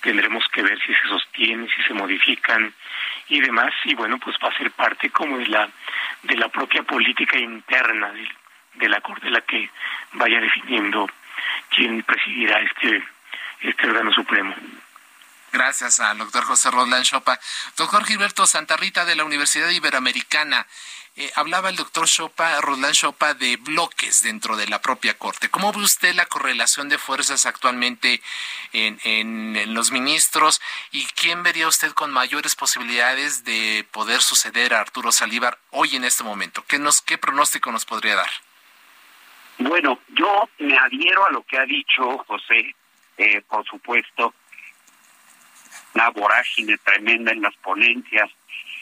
tendremos 0.01 0.47
que 0.49 0.61
ver 0.61 0.77
si 0.79 0.93
se 0.93 1.07
sostienen, 1.07 1.69
si 1.69 1.81
se 1.83 1.93
modifican 1.93 2.73
y 3.29 3.39
demás 3.39 3.73
y 3.85 3.95
bueno 3.95 4.17
pues 4.17 4.37
va 4.43 4.49
a 4.49 4.57
ser 4.57 4.71
parte 4.71 5.09
como 5.09 5.37
de 5.37 5.47
la 5.47 5.69
de 6.23 6.35
la 6.35 6.49
propia 6.49 6.83
política 6.83 7.37
interna 7.37 8.11
de, 8.11 8.27
de 8.75 8.89
la 8.89 9.01
corte 9.01 9.29
la 9.29 9.41
que 9.41 9.69
vaya 10.13 10.39
definiendo 10.39 11.09
quién 11.69 12.03
presidirá 12.03 12.59
este 12.59 13.03
este 13.61 13.87
órgano 13.87 14.11
supremo. 14.13 14.53
Gracias 15.51 15.99
al 15.99 16.17
doctor 16.17 16.43
José 16.43 16.71
Roland 16.71 17.05
Chopa. 17.05 17.39
Doctor 17.77 18.05
Gilberto 18.05 18.45
Santarrita 18.45 19.05
de 19.05 19.15
la 19.15 19.23
Universidad 19.23 19.69
Iberoamericana. 19.69 20.67
Eh, 21.19 21.31
hablaba 21.35 21.69
el 21.69 21.75
doctor 21.75 22.05
Chopa, 22.05 22.61
Roland 22.61 22.93
Chopa, 22.93 23.33
de 23.33 23.57
bloques 23.57 24.21
dentro 24.21 24.55
de 24.55 24.67
la 24.67 24.81
propia 24.81 25.17
Corte. 25.17 25.49
¿Cómo 25.49 25.71
ve 25.71 25.79
usted 25.79 26.13
la 26.13 26.27
correlación 26.27 26.89
de 26.89 26.99
fuerzas 26.99 27.47
actualmente 27.47 28.21
en, 28.71 28.99
en, 29.03 29.73
los 29.73 29.91
ministros 29.91 30.61
y 30.91 31.05
quién 31.05 31.41
vería 31.41 31.67
usted 31.67 31.93
con 31.93 32.11
mayores 32.11 32.55
posibilidades 32.55 33.43
de 33.43 33.83
poder 33.91 34.21
suceder 34.21 34.75
a 34.75 34.81
Arturo 34.81 35.11
Salívar 35.11 35.57
hoy 35.71 35.95
en 35.95 36.03
este 36.03 36.23
momento? 36.23 36.63
¿Qué, 36.67 36.77
nos, 36.77 37.01
qué 37.01 37.17
pronóstico 37.17 37.71
nos 37.71 37.85
podría 37.85 38.15
dar? 38.15 38.29
Bueno, 39.57 39.99
yo 40.09 40.47
me 40.59 40.77
adhiero 40.77 41.25
a 41.25 41.31
lo 41.31 41.41
que 41.41 41.57
ha 41.57 41.65
dicho 41.65 42.19
José, 42.27 42.75
eh, 43.17 43.41
por 43.49 43.65
supuesto, 43.65 44.35
una 45.97 46.11
vorágine 46.11 46.77
tremenda 46.77 47.31
en 47.31 47.41
las 47.41 47.55
ponencias 47.55 48.29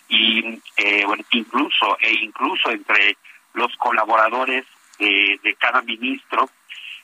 y 0.10 0.60
eh, 0.76 1.06
incluso 1.32 1.98
e 2.02 2.12
incluso 2.12 2.70
entre 2.70 3.18
los 3.54 3.74
colaboradores 3.78 4.66
de 5.00 5.56
cada 5.58 5.82
ministro 5.82 6.50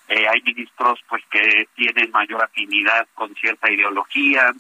eh, 0.07 0.27
hay 0.27 0.41
ministros 0.41 0.99
pues 1.07 1.23
que 1.31 1.67
tienen 1.75 2.11
mayor 2.11 2.43
afinidad 2.43 3.07
con 3.15 3.33
cierta 3.35 3.71
ideología 3.71 4.51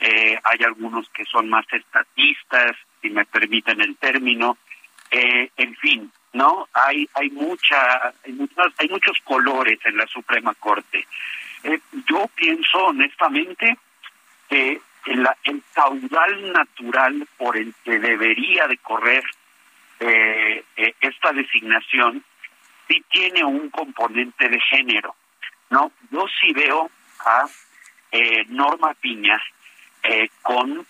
eh, 0.00 0.38
hay 0.44 0.58
algunos 0.64 1.08
que 1.10 1.24
son 1.24 1.48
más 1.48 1.64
estatistas 1.72 2.76
si 3.00 3.08
me 3.08 3.24
permiten 3.24 3.80
el 3.80 3.96
término 3.96 4.58
en 5.10 5.74
fin 5.76 6.12
no 6.34 6.68
hay 6.74 7.08
hay 7.14 7.30
mucha 7.30 8.12
hay, 8.22 8.32
muchas, 8.32 8.66
hay 8.78 8.88
muchos 8.88 9.18
colores 9.24 9.78
en 9.84 9.96
la 9.96 10.06
Suprema 10.06 10.54
Corte. 10.54 11.04
Yo 12.08 12.30
pienso 12.36 12.78
honestamente 12.86 13.76
que 14.48 14.80
el, 15.06 15.26
el 15.44 15.62
caudal 15.72 16.52
natural 16.52 17.26
por 17.36 17.56
el 17.56 17.74
que 17.84 17.98
debería 17.98 18.66
de 18.66 18.78
correr 18.78 19.24
eh, 20.00 20.64
eh, 20.76 20.94
esta 21.00 21.32
designación 21.32 22.24
sí 22.88 23.04
tiene 23.08 23.44
un 23.44 23.70
componente 23.70 24.48
de 24.48 24.60
género, 24.60 25.14
¿no? 25.70 25.92
Yo 26.10 26.26
sí 26.40 26.52
veo 26.52 26.90
a 27.20 27.46
eh, 28.10 28.44
Norma 28.48 28.94
Piña 28.94 29.40
eh, 30.02 30.28
con 30.42 30.86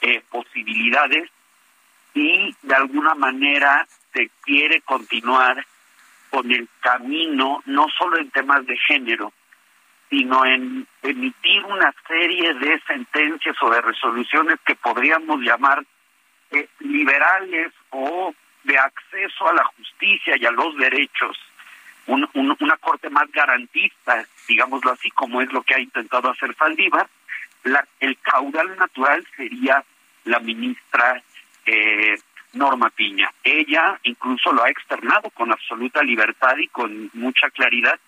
eh, 0.00 0.22
posibilidades 0.30 1.30
y 2.14 2.54
de 2.62 2.74
alguna 2.74 3.14
manera 3.14 3.86
se 4.12 4.30
quiere 4.42 4.80
continuar 4.82 5.66
con 6.30 6.50
el 6.50 6.68
camino, 6.80 7.62
no 7.66 7.86
solo 7.98 8.18
en 8.18 8.30
temas 8.30 8.64
de 8.66 8.76
género, 8.78 9.32
sino 10.12 10.44
en 10.44 10.86
emitir 11.02 11.64
una 11.64 11.90
serie 12.06 12.52
de 12.52 12.78
sentencias 12.86 13.56
o 13.62 13.70
de 13.70 13.80
resoluciones 13.80 14.58
que 14.66 14.74
podríamos 14.74 15.40
llamar 15.40 15.82
eh, 16.50 16.68
liberales 16.80 17.72
o 17.88 18.34
de 18.62 18.76
acceso 18.76 19.48
a 19.48 19.54
la 19.54 19.64
justicia 19.64 20.36
y 20.36 20.44
a 20.44 20.50
los 20.50 20.76
derechos, 20.76 21.34
un, 22.08 22.28
un, 22.34 22.54
una 22.60 22.76
corte 22.76 23.08
más 23.08 23.32
garantista, 23.32 24.22
digámoslo 24.46 24.92
así, 24.92 25.10
como 25.12 25.40
es 25.40 25.50
lo 25.50 25.62
que 25.62 25.76
ha 25.76 25.80
intentado 25.80 26.28
hacer 26.28 26.54
Saldívar, 26.56 27.08
la, 27.64 27.82
el 27.98 28.18
caudal 28.18 28.76
natural 28.76 29.26
sería 29.34 29.82
la 30.24 30.40
ministra 30.40 31.22
eh, 31.64 32.18
Norma 32.52 32.90
Piña. 32.90 33.32
Ella 33.42 33.98
incluso 34.02 34.52
lo 34.52 34.62
ha 34.62 34.68
externado 34.68 35.30
con 35.30 35.50
absoluta 35.50 36.02
libertad 36.02 36.58
y 36.58 36.68
con 36.68 37.08
mucha 37.14 37.48
claridad 37.48 37.98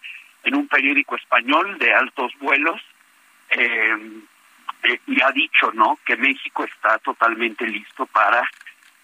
en 0.45 0.55
un 0.55 0.69
periódico 0.69 1.17
español 1.17 1.79
de 1.79 1.95
altos 1.95 2.33
vuelos 2.39 2.81
eh, 3.51 3.97
eh, 4.83 5.01
y 5.07 5.23
ha 5.23 5.31
dicho 5.31 5.73
no 5.73 5.99
que 6.05 6.17
México 6.17 6.65
está 6.65 6.99
totalmente 6.99 7.67
listo 7.67 8.07
para 8.07 8.49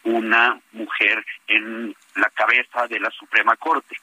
una 0.03 0.59
mujer 0.73 1.25
en 1.47 1.95
la 2.15 2.31
cabeza 2.31 2.87
de 2.87 3.01
la 3.01 3.11
Suprema 3.11 3.57
Corte 3.57 3.97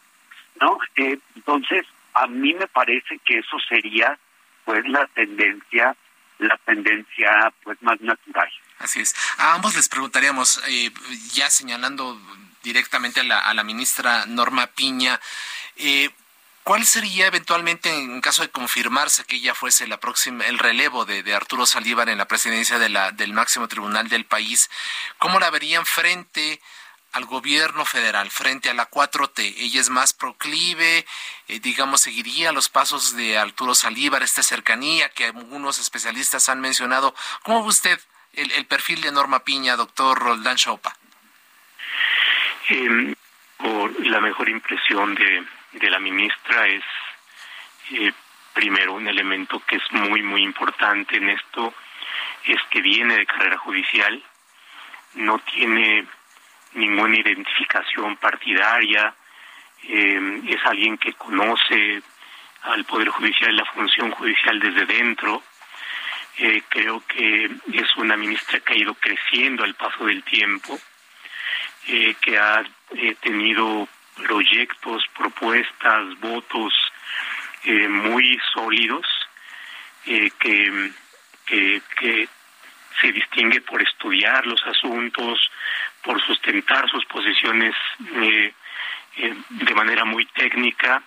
no 0.62 0.80
eh, 0.96 1.18
entonces 1.36 1.86
a 2.14 2.28
mí 2.28 2.54
me 2.54 2.68
parece 2.68 3.20
que 3.20 3.40
eso 3.40 3.58
sería 3.68 4.18
pues 4.66 4.88
la 4.88 5.06
tendencia 5.08 5.96
la 6.40 6.58
tendencia 6.58 7.52
pues 7.64 7.82
más 7.82 8.00
natural. 8.02 8.50
Así 8.80 9.02
es. 9.02 9.16
A 9.38 9.56
ambos 9.56 9.76
les 9.76 9.90
preguntaríamos, 9.90 10.62
eh, 10.68 10.92
ya 11.34 11.50
señalando 11.50 12.20
directamente 12.64 13.22
a 13.22 13.24
la, 13.24 13.40
a 13.40 13.54
la 13.54 13.64
ministra 13.64 14.26
Norma 14.28 14.68
Piña, 14.68 15.20
eh, 15.78 16.10
¿Cuál 16.68 16.86
sería 16.86 17.28
eventualmente, 17.28 17.90
en 17.90 18.20
caso 18.20 18.42
de 18.42 18.50
confirmarse 18.50 19.24
que 19.24 19.38
ella 19.38 19.56
fuese 19.56 19.88
la 19.88 20.02
próxima, 20.02 20.44
el 20.48 20.60
relevo 20.60 21.06
de, 21.06 21.34
Arturo 21.34 21.66
Saldívar 21.66 22.10
en 22.10 22.18
la 22.18 22.28
presidencia 22.28 22.78
de 22.78 22.90
la, 22.90 23.14
del 23.14 23.32
máximo 23.32 23.70
tribunal 23.70 24.10
del 24.10 24.26
país? 24.26 24.70
¿Cómo 25.18 25.40
la 25.40 25.50
verían 25.50 25.86
frente 25.86 26.60
al 27.14 27.24
gobierno 27.24 27.86
federal, 27.86 28.30
frente 28.30 28.70
a 28.70 28.74
la 28.74 28.92
4T? 28.92 29.54
¿Ella 29.60 29.80
es 29.80 29.90
más 29.90 30.12
proclive? 30.12 31.06
Eh, 31.48 31.62
digamos, 31.62 32.02
seguiría 32.02 32.52
los 32.52 32.68
pasos 32.68 33.16
de 33.16 33.38
Arturo 33.38 33.74
Saldívar, 33.74 34.22
esta 34.22 34.44
cercanía 34.44 35.08
que 35.08 35.24
algunos 35.24 35.80
especialistas 35.80 36.50
han 36.50 36.60
mencionado. 36.60 37.16
¿Cómo 37.44 37.64
ve 37.64 37.70
usted 37.70 37.98
el, 38.34 38.66
perfil 38.66 39.00
de 39.00 39.14
Norma 39.14 39.46
Piña, 39.46 39.78
doctor 39.78 40.20
Roldán 40.20 40.58
Chopa? 40.58 40.98
Por 43.58 44.06
la 44.06 44.20
mejor 44.20 44.50
impresión 44.50 45.16
de 45.16 45.48
de 45.72 45.90
la 45.90 46.00
ministra 46.00 46.68
es 46.68 46.84
eh, 47.92 48.12
primero 48.54 48.94
un 48.94 49.08
elemento 49.08 49.62
que 49.68 49.78
es 49.78 49.92
muy 49.92 50.22
muy 50.22 50.44
importante 50.44 51.18
en 51.18 51.30
esto 51.30 51.74
es 52.46 52.62
que 52.70 52.82
viene 52.82 53.18
de 53.18 53.26
carrera 53.26 53.58
judicial 53.58 54.24
no 55.16 55.40
tiene 55.40 56.06
ninguna 56.74 57.18
identificación 57.18 58.18
partidaria 58.18 59.14
eh, 59.84 60.42
es 60.48 60.66
alguien 60.66 60.98
que 60.98 61.14
conoce 61.14 62.02
al 62.64 62.86
poder 62.86 63.10
judicial 63.10 63.54
y 63.54 63.58
la 63.58 63.66
función 63.66 64.12
judicial 64.12 64.60
desde 64.60 64.86
dentro 64.86 65.44
eh, 66.38 66.64
creo 66.70 67.04
que 67.08 67.50
es 67.74 67.96
una 67.98 68.16
ministra 68.16 68.60
que 68.60 68.74
ha 68.74 68.78
ido 68.78 68.94
creciendo 68.96 69.64
al 69.64 69.76
paso 69.76 70.06
del 70.06 70.24
tiempo 70.24 70.80
que 72.22 72.38
ha 72.38 72.66
tenido 73.22 73.88
proyectos, 74.24 75.04
propuestas, 75.18 76.20
votos 76.20 76.74
eh, 77.64 77.88
muy 77.88 78.40
sólidos 78.54 79.06
eh, 80.06 80.32
que, 80.40 80.92
que, 81.46 81.82
que 82.00 82.30
se 83.02 83.12
distingue 83.12 83.62
por 83.62 83.82
estudiar 83.82 84.46
los 84.46 84.66
asuntos, 84.66 85.52
por 86.04 86.22
sustentar 86.22 86.90
sus 86.90 87.06
posiciones 87.06 87.76
eh, 88.16 88.54
eh, 89.18 89.36
de 89.50 89.76
manera 89.76 90.06
muy 90.06 90.26
técnica. 90.26 91.04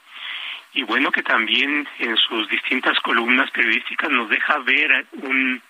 Y 0.72 0.82
bueno 0.82 1.10
que 1.10 1.22
también 1.22 1.88
en 1.98 2.16
sus 2.16 2.48
distintas 2.48 2.98
columnas 3.00 3.50
periodísticas 3.50 4.10
nos 4.10 4.28
deja 4.28 4.58
ver 4.58 5.06
un, 5.12 5.60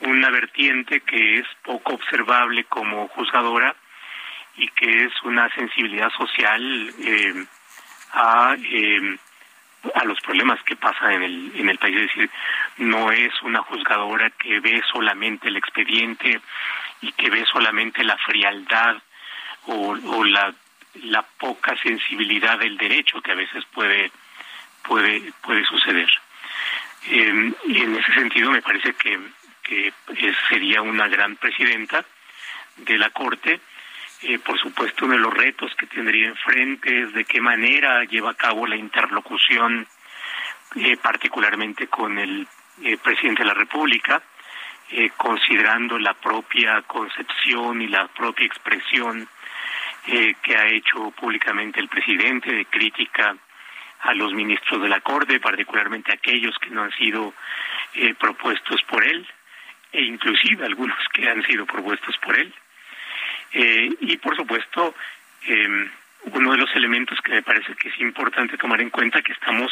una 0.00 0.30
vertiente 0.30 1.00
que 1.02 1.38
es 1.38 1.46
poco 1.62 1.94
observable 1.94 2.64
como 2.64 3.08
juzgadora 3.08 3.76
y 4.56 4.68
que 4.68 5.04
es 5.04 5.12
una 5.24 5.48
sensibilidad 5.54 6.10
social 6.10 6.94
eh, 6.98 7.46
a 8.12 8.56
eh, 8.58 9.18
a 9.94 10.04
los 10.04 10.18
problemas 10.20 10.62
que 10.62 10.76
pasan 10.76 11.12
en 11.12 11.22
el 11.22 11.52
en 11.56 11.68
el 11.68 11.78
país. 11.78 11.96
Es 11.96 12.02
decir 12.02 12.30
no 12.78 13.10
es 13.10 13.32
una 13.42 13.62
juzgadora 13.62 14.30
que 14.30 14.60
ve 14.60 14.82
solamente 14.90 15.48
el 15.48 15.56
expediente 15.56 16.40
y 17.00 17.12
que 17.12 17.30
ve 17.30 17.44
solamente 17.46 18.04
la 18.04 18.16
frialdad 18.18 18.96
o, 19.66 19.90
o 19.90 20.24
la 20.24 20.54
la 21.02 21.22
poca 21.22 21.76
sensibilidad 21.82 22.58
del 22.58 22.76
derecho 22.76 23.20
que 23.20 23.32
a 23.32 23.36
veces 23.36 23.64
puede 23.72 24.10
puede 24.82 25.32
puede 25.42 25.64
suceder. 25.64 26.08
Eh, 27.06 27.52
y 27.66 27.82
en 27.82 27.96
ese 27.96 28.14
sentido 28.14 28.50
me 28.50 28.62
parece 28.62 28.94
que 28.94 29.18
que 29.62 29.92
sería 30.48 30.82
una 30.82 31.08
gran 31.08 31.36
presidenta 31.36 32.04
de 32.76 32.98
la 32.98 33.10
corte 33.10 33.60
por 34.44 34.58
supuesto, 34.58 35.04
uno 35.04 35.14
de 35.14 35.20
los 35.20 35.34
retos 35.34 35.74
que 35.76 35.86
tendría 35.86 36.28
enfrente 36.28 37.02
es 37.02 37.12
de 37.12 37.24
qué 37.24 37.40
manera 37.40 38.04
lleva 38.04 38.30
a 38.30 38.34
cabo 38.34 38.66
la 38.66 38.76
interlocución, 38.76 39.86
eh, 40.76 40.96
particularmente 40.96 41.88
con 41.88 42.18
el 42.18 42.46
eh, 42.82 42.96
presidente 42.96 43.42
de 43.42 43.48
la 43.48 43.54
República, 43.54 44.22
eh, 44.90 45.10
considerando 45.16 45.98
la 45.98 46.14
propia 46.14 46.82
concepción 46.82 47.82
y 47.82 47.88
la 47.88 48.08
propia 48.08 48.46
expresión 48.46 49.28
que 50.06 50.54
ha 50.54 50.66
hecho 50.66 51.12
públicamente 51.12 51.80
el 51.80 51.88
presidente 51.88 52.52
de 52.52 52.66
crítica 52.66 53.34
a 54.00 54.12
los 54.12 54.34
ministros 54.34 54.82
de 54.82 54.88
la 54.90 55.00
Corte, 55.00 55.40
particularmente 55.40 56.12
aquellos 56.12 56.58
que 56.58 56.68
no 56.68 56.82
han 56.82 56.92
sido 56.92 57.32
propuestos 58.18 58.82
por 58.82 59.02
él, 59.02 59.26
e 59.92 60.02
inclusive 60.02 60.66
algunos 60.66 60.98
que 61.10 61.26
han 61.26 61.42
sido 61.46 61.64
propuestos 61.64 62.14
por 62.18 62.38
él. 62.38 62.52
Eh, 63.54 63.88
y 64.00 64.16
por 64.18 64.36
supuesto, 64.36 64.94
eh, 65.46 65.88
uno 66.32 66.52
de 66.52 66.58
los 66.58 66.74
elementos 66.74 67.20
que 67.20 67.32
me 67.32 67.42
parece 67.42 67.74
que 67.76 67.88
es 67.88 68.00
importante 68.00 68.58
tomar 68.58 68.80
en 68.80 68.90
cuenta 68.90 69.22
que 69.22 69.32
estamos 69.32 69.70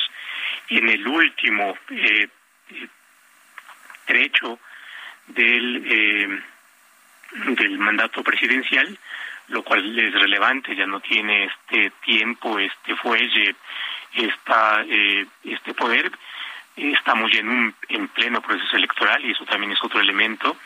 en 0.68 0.88
el 0.88 1.06
último 1.06 1.76
eh, 1.90 2.28
estrecho 4.06 4.58
del, 5.26 5.82
eh, 5.86 6.42
del 7.54 7.78
mandato 7.78 8.22
presidencial, 8.22 8.98
lo 9.48 9.62
cual 9.64 9.98
es 9.98 10.14
relevante, 10.14 10.76
ya 10.76 10.86
no 10.86 11.00
tiene 11.00 11.44
este 11.44 11.92
tiempo, 12.04 12.58
este 12.58 12.94
fuelle, 12.96 13.56
esta, 14.14 14.84
eh, 14.86 15.26
este 15.44 15.74
poder. 15.74 16.10
Estamos 16.76 17.30
ya 17.32 17.40
en, 17.40 17.48
un, 17.48 17.74
en 17.88 18.08
pleno 18.08 18.40
proceso 18.40 18.76
electoral 18.76 19.24
y 19.24 19.32
eso 19.32 19.44
también 19.44 19.72
es 19.72 19.82
otro 19.82 20.00
elemento. 20.00 20.56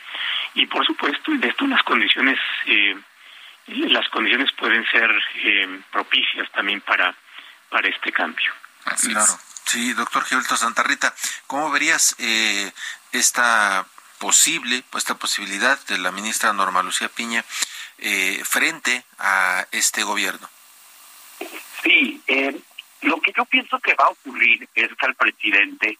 Y 0.53 0.65
por 0.65 0.85
supuesto, 0.85 1.31
de 1.33 1.47
esto 1.49 1.67
las 1.67 1.83
condiciones, 1.83 2.39
eh, 2.65 2.95
las 3.67 4.07
condiciones 4.09 4.51
pueden 4.53 4.85
ser 4.89 5.11
eh, 5.35 5.79
propicias 5.91 6.49
también 6.51 6.81
para, 6.81 7.13
para 7.69 7.87
este 7.89 8.11
cambio. 8.11 8.51
claro. 9.01 9.37
Sí, 9.65 9.91
doctor 9.91 10.23
Gilberto 10.23 10.55
Santarrita, 10.55 11.13
¿cómo 11.45 11.69
verías 11.69 12.15
eh, 12.19 12.71
esta 13.11 13.85
posible, 14.17 14.81
esta 14.95 15.15
posibilidad 15.15 15.77
de 15.87 15.97
la 15.97 16.11
ministra 16.11 16.53
Norma 16.53 16.83
Lucía 16.83 17.09
Piña 17.09 17.43
eh, 17.97 18.41
frente 18.45 19.03
a 19.19 19.67
este 19.71 20.03
gobierno? 20.03 20.49
Sí, 21.83 22.21
eh, 22.27 22.57
lo 23.01 23.19
que 23.21 23.31
yo 23.35 23.45
pienso 23.45 23.79
que 23.79 23.95
va 23.95 24.05
a 24.05 24.09
ocurrir 24.09 24.67
es 24.73 24.93
que 24.95 25.05
el 25.05 25.15
presidente, 25.15 25.97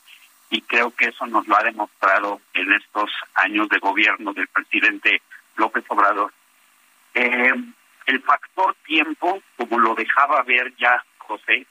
y 0.49 0.61
creo 0.61 0.91
que 0.91 1.05
eso 1.05 1.25
nos 1.27 1.47
lo 1.47 1.57
ha 1.57 1.63
demostrado 1.63 2.41
en 2.53 2.73
estos 2.73 3.11
años 3.35 3.69
de 3.69 3.79
gobierno 3.79 4.33
del 4.33 4.47
presidente 4.47 5.21
López 5.55 5.83
Obrador, 5.89 6.33
eh, 7.13 7.53
el 8.05 8.21
factor 8.21 8.75
tiempo, 8.85 9.41
como 9.57 9.79
lo 9.79 9.95
dejaba 9.95 10.41
ver 10.43 10.73
ya 10.77 11.03
José, 11.17 11.65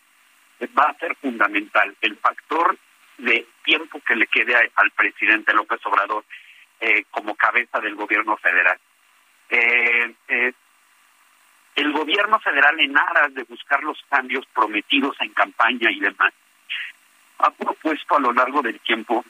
va 0.78 0.84
a 0.84 0.98
ser 0.98 1.14
fundamental. 1.16 1.96
El 2.00 2.16
factor 2.18 2.78
de 3.18 3.46
tiempo 3.64 4.00
que 4.06 4.16
le 4.16 4.26
quede 4.26 4.54
al 4.54 4.90
presidente 4.90 5.52
López 5.54 5.80
Obrador 5.86 6.24
eh, 6.80 7.04
como 7.10 7.34
cabeza 7.34 7.80
del 7.80 7.94
gobierno 7.94 8.36
federal. 8.36 8.78
Eh, 9.48 10.14
eh, 10.28 10.52
el 11.76 11.92
gobierno 11.92 12.40
federal, 12.40 12.80
en 12.80 12.96
aras 12.96 13.34
de 13.34 13.44
buscar 13.44 13.82
los 13.82 14.02
cambios 14.08 14.46
prometidos 14.46 15.14
en 15.20 15.32
campaña 15.34 15.90
y 15.90 16.00
demás, 16.00 16.32
ha 17.38 17.50
propuesto 17.50 18.16
a 18.16 18.20
lo 18.20 18.32
largo 18.32 18.62
del 18.62 18.80
tiempo 18.80 19.24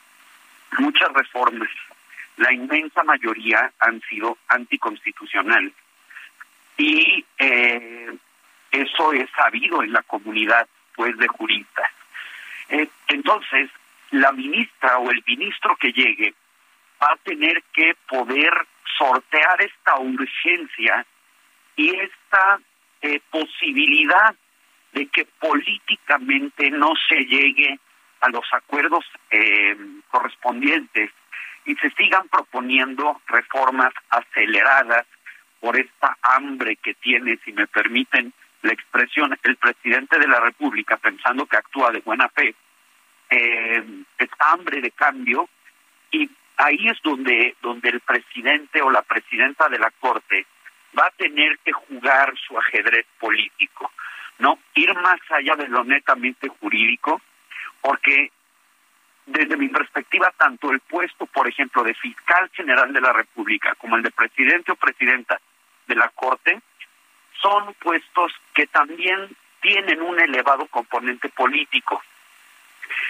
muchas 0.78 1.12
reformas. 1.12 1.68
La 2.36 2.52
inmensa 2.52 3.02
mayoría 3.02 3.72
han 3.80 4.00
sido 4.02 4.38
anticonstitucionales. 4.48 5.72
Y 6.78 7.24
eso 8.70 9.12
es 9.12 9.28
sabido 9.30 9.82
en 9.82 9.92
la 9.92 10.02
comunidad 10.02 10.68
pues 10.94 11.16
de 11.18 11.26
juristas. 11.28 11.90
entonces, 13.08 13.70
la 14.10 14.30
ministra 14.32 14.98
o 14.98 15.10
el 15.10 15.22
ministro 15.26 15.76
que 15.76 15.92
llegue 15.92 16.34
va 17.02 17.12
a 17.12 17.16
tener 17.16 17.62
que 17.72 17.96
poder 18.08 18.52
sortear 18.96 19.60
esta 19.62 19.98
urgencia 19.98 21.04
y 21.76 21.90
esta 21.90 22.58
eh, 23.02 23.20
posibilidad 23.30 24.34
de 24.92 25.06
que 25.08 25.26
políticamente 25.38 26.70
no 26.70 26.94
se 27.08 27.24
llegue 27.26 27.78
a 28.20 28.30
los 28.30 28.44
acuerdos 28.52 29.04
eh, 29.30 29.76
correspondientes 30.10 31.10
y 31.66 31.74
se 31.76 31.90
sigan 31.90 32.28
proponiendo 32.28 33.20
reformas 33.26 33.92
aceleradas 34.08 35.06
por 35.60 35.78
esta 35.78 36.16
hambre 36.22 36.76
que 36.76 36.94
tiene, 36.94 37.38
si 37.44 37.52
me 37.52 37.66
permiten 37.66 38.32
la 38.62 38.72
expresión, 38.72 39.36
el 39.42 39.56
presidente 39.56 40.18
de 40.18 40.28
la 40.28 40.40
República, 40.40 40.96
pensando 40.96 41.46
que 41.46 41.56
actúa 41.56 41.90
de 41.90 42.00
buena 42.00 42.28
fe, 42.30 42.54
eh, 43.28 43.84
esta 44.18 44.52
hambre 44.52 44.80
de 44.80 44.90
cambio 44.92 45.48
y 46.10 46.30
ahí 46.56 46.88
es 46.88 46.98
donde, 47.02 47.56
donde 47.60 47.90
el 47.90 48.00
presidente 48.00 48.80
o 48.80 48.90
la 48.90 49.02
presidenta 49.02 49.68
de 49.68 49.78
la 49.78 49.90
Corte 49.90 50.46
va 50.98 51.06
a 51.06 51.10
tener 51.10 51.58
que 51.58 51.72
jugar 51.72 52.32
su 52.36 52.58
ajedrez 52.58 53.06
político, 53.18 53.90
¿no? 54.38 54.58
Ir 54.74 54.94
más 54.94 55.20
allá 55.30 55.56
de 55.56 55.68
lo 55.68 55.84
netamente 55.84 56.48
jurídico, 56.48 57.20
porque 57.80 58.30
desde 59.26 59.56
mi 59.56 59.68
perspectiva, 59.68 60.32
tanto 60.36 60.70
el 60.70 60.80
puesto, 60.80 61.26
por 61.26 61.48
ejemplo, 61.48 61.82
de 61.82 61.94
fiscal 61.94 62.48
general 62.52 62.92
de 62.92 63.00
la 63.00 63.12
República 63.12 63.74
como 63.74 63.96
el 63.96 64.02
de 64.02 64.10
presidente 64.10 64.72
o 64.72 64.76
presidenta 64.76 65.40
de 65.86 65.96
la 65.96 66.08
Corte, 66.10 66.60
son 67.40 67.74
puestos 67.74 68.32
que 68.54 68.66
también 68.66 69.36
tienen 69.60 70.00
un 70.00 70.18
elevado 70.20 70.66
componente 70.66 71.28
político. 71.28 72.02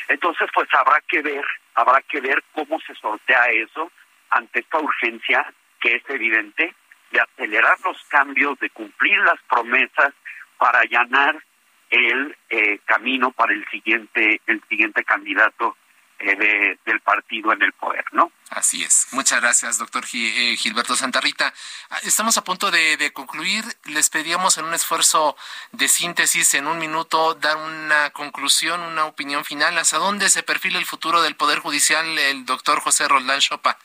Entonces, 0.09 0.49
pues 0.55 0.73
habrá 0.75 1.01
que 1.07 1.21
ver, 1.21 1.45
habrá 1.75 2.01
que 2.03 2.21
ver 2.21 2.43
cómo 2.53 2.81
se 2.81 2.95
sortea 2.95 3.47
eso 3.51 3.93
ante 4.31 4.61
esta 4.61 4.79
urgencia 4.79 5.53
que 5.81 5.97
es 5.97 6.11
evidente 6.11 6.75
de 7.11 7.21
acelerar 7.21 7.79
los 7.85 8.03
cambios, 8.09 8.59
de 8.59 8.71
cumplir 8.71 9.19
las 9.19 9.41
promesas 9.49 10.13
para 10.59 10.81
allanar 10.81 11.43
el 11.91 12.37
eh, 12.51 12.81
camino 12.85 13.31
para 13.31 13.53
el 13.53 13.65
siguiente 13.71 14.41
el 14.47 14.61
siguiente 14.69 15.05
candidato 15.05 15.77
eh, 16.19 16.79
del 16.87 17.01
partido 17.01 17.53
en 17.53 17.61
el 17.61 17.75
poder, 17.75 18.05
¿no? 18.13 18.33
Así 18.49 18.83
es. 18.83 19.09
Muchas 19.13 19.39
gracias, 19.39 19.77
doctor 19.77 20.05
eh, 20.15 20.57
Gilberto 20.57 20.97
Santarrita. 20.97 21.53
Ah, 21.91 21.99
estamos 22.05 22.39
a 22.39 22.43
punto 22.43 22.71
de, 22.71 23.13
concluir. 23.13 23.65
Les 23.85 24.09
pedíamos 24.09 24.57
en 24.57 24.65
un 24.65 24.73
esfuerzo 24.73 25.37
de 25.73 25.89
síntesis, 25.89 26.55
en 26.55 26.69
un 26.69 26.79
minuto, 26.79 27.35
dar 27.35 27.59
una 27.59 28.09
conclusión, 28.11 28.81
una 28.81 29.05
opinión 29.05 29.45
final. 29.45 29.77
¿Hasta 29.77 29.99
dónde 29.99 30.31
se 30.31 30.43
perfila 30.43 30.79
el 30.79 30.87
futuro 30.87 31.21
del 31.21 31.37
Poder 31.37 31.59
Judicial, 31.59 32.07
el 32.19 32.47
doctor 32.47 32.81
José 32.81 33.07
Roldán 33.09 33.41
Chopa? 33.41 33.77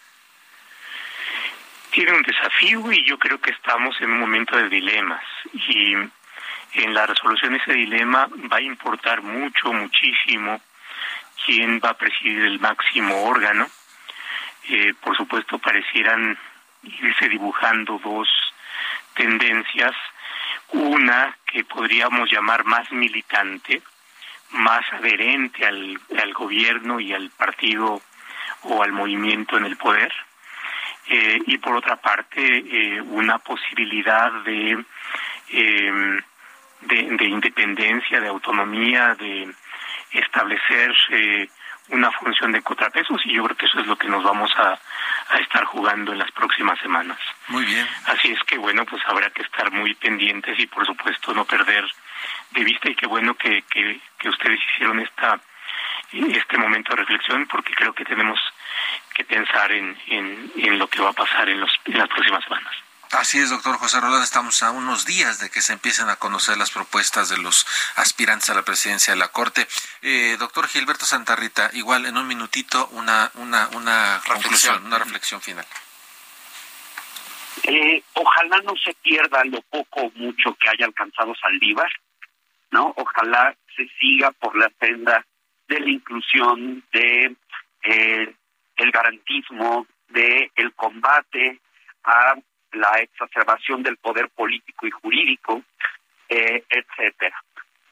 Tiene 1.92 2.14
un 2.14 2.24
desafío 2.24 2.92
y 2.92 3.04
yo 3.06 3.20
creo 3.20 3.40
que 3.40 3.52
estamos 3.52 4.00
en 4.00 4.12
un 4.12 4.20
momento 4.22 4.56
de 4.56 4.70
dilemas. 4.70 5.24
Y 5.54 5.94
en 5.94 6.94
la 6.94 7.06
resolución 7.06 7.52
de 7.52 7.60
ese 7.60 7.74
dilema 7.74 8.30
va 8.52 8.58
a 8.58 8.62
importar 8.62 9.22
mucho, 9.22 9.74
muchísimo 9.74 10.62
quién 11.46 11.82
va 11.84 11.90
a 11.90 11.98
presidir 11.98 12.44
el 12.44 12.60
máximo 12.60 13.24
órgano. 13.24 13.68
Eh, 14.70 14.94
por 15.02 15.18
supuesto, 15.18 15.60
parecieran 15.60 16.38
irse 16.84 17.28
dibujando 17.28 18.00
dos 18.02 18.30
tendencias. 19.14 19.94
Una 20.70 21.36
que 21.46 21.66
podríamos 21.66 22.32
llamar 22.32 22.64
más 22.64 22.90
militante, 22.94 23.82
más 24.52 24.82
adherente 24.94 25.66
al, 25.66 26.00
al 26.22 26.34
gobierno 26.34 27.02
y 27.02 27.12
al 27.12 27.30
partido 27.32 28.02
o 28.64 28.82
al 28.82 28.94
movimiento 28.94 29.58
en 29.58 29.66
el 29.66 29.76
poder. 29.76 30.14
Eh, 31.08 31.40
y 31.48 31.58
por 31.58 31.76
otra 31.76 31.96
parte, 31.98 32.42
eh, 32.42 33.02
una 33.02 33.40
posibilidad 33.40 34.32
de, 34.44 34.84
de, 35.52 37.06
de 37.18 37.26
independencia, 37.26 38.20
de 38.20 38.28
autonomía, 38.28 39.16
de 39.16 39.54
establecer 40.12 40.94
eh, 41.10 41.48
una 41.90 42.12
función 42.12 42.52
de 42.52 42.62
contrapesos 42.62 43.22
y 43.26 43.34
yo 43.34 43.44
creo 43.44 43.58
que 43.58 43.66
eso 43.66 43.80
es 43.80 43.88
lo 43.88 43.98
que 43.98 44.08
nos 44.08 44.24
vamos 44.24 44.52
a, 44.58 44.80
estar 45.40 45.64
jugando 45.64 46.12
en 46.12 46.20
las 46.20 46.32
próximas 46.32 46.78
semanas. 46.80 47.18
Muy 47.48 47.64
bien. 47.64 47.88
Así 48.06 48.32
es 48.32 48.40
que 48.44 48.58
bueno, 48.58 48.86
pues 48.86 49.02
habrá 49.08 49.30
que 49.30 49.44
estar 49.44 49.72
muy 49.72 49.94
pendientes 49.96 50.60
y 50.60 50.68
por 50.68 50.86
supuesto 50.86 51.34
no 51.34 51.46
perder 51.46 51.86
de 52.52 52.64
vista 52.66 52.90
y 52.90 52.96
qué 52.96 53.08
bueno 53.08 53.34
que, 53.36 53.64
que, 53.64 54.30
ustedes 54.30 54.60
hicieron 54.74 55.00
esta 55.00 55.40
este 56.12 56.58
momento 56.58 56.94
de 56.94 56.98
reflexión 56.98 57.48
porque 57.48 57.74
creo 57.74 57.94
que 57.94 58.04
tenemos 58.04 58.38
que 59.16 59.24
pensar 59.24 59.72
en, 59.72 59.98
en, 60.08 60.52
en 60.56 60.80
lo 60.80 60.88
que 60.88 61.02
va 61.02 61.10
a 61.10 61.14
pasar 61.14 61.50
en, 61.50 61.60
los, 61.60 61.72
en 61.86 61.98
las 61.98 62.08
próximas 62.10 62.44
semanas. 62.44 62.74
Así 63.12 63.40
es, 63.40 63.50
doctor 63.50 63.76
José 63.78 64.00
Roldán. 64.00 64.24
Estamos 64.24 64.64
a 64.64 64.72
unos 64.72 65.06
días 65.06 65.40
de 65.40 65.50
que 65.50 65.62
se 65.62 65.74
empiecen 65.74 66.08
a 66.08 66.16
conocer 66.16 66.58
las 66.58 66.72
propuestas 66.72 67.28
de 67.28 67.38
los 67.38 67.68
aspirantes 67.98 68.50
a 68.50 68.54
la 68.54 68.62
presidencia 68.62 69.14
de 69.14 69.20
la 69.20 69.28
Corte. 69.28 69.68
Eh, 70.02 70.38
doctor 70.40 70.68
Gilberto 70.70 71.06
Santarrita, 71.06 71.70
igual 71.74 72.06
en 72.06 72.16
un 72.16 72.26
minutito 72.26 72.88
una, 72.94 73.30
una, 73.34 73.68
una 73.74 74.22
conclusión, 74.26 74.86
una 74.86 74.98
reflexión 74.98 75.42
final. 75.42 75.66
Eh, 77.64 78.02
ojalá 78.14 78.62
no 78.62 78.74
se 78.82 78.94
pierda 78.94 79.44
lo 79.44 79.62
poco 79.64 80.04
o 80.04 80.12
mucho 80.16 80.56
que 80.56 80.70
haya 80.70 80.86
alcanzado 80.86 81.36
Saldívar, 81.36 81.92
¿no? 82.72 82.94
Ojalá 82.96 83.54
se 83.76 83.90
siga 84.00 84.32
por 84.32 84.58
la 84.58 84.72
senda 84.80 85.26
de 85.68 85.80
la 85.82 85.90
inclusión, 85.90 86.84
de 86.94 87.36
eh, 87.84 88.36
el 88.82 88.92
garantismo, 88.92 89.86
de 90.10 90.52
el 90.56 90.74
combate 90.74 91.60
a 92.04 92.36
la 92.74 93.00
exacerbación 93.00 93.84
del 93.84 93.98
poder 93.98 94.30
político 94.30 94.88
y 94.88 94.92
jurídico, 94.92 95.64
eh, 96.28 96.64
etcétera. 96.70 97.36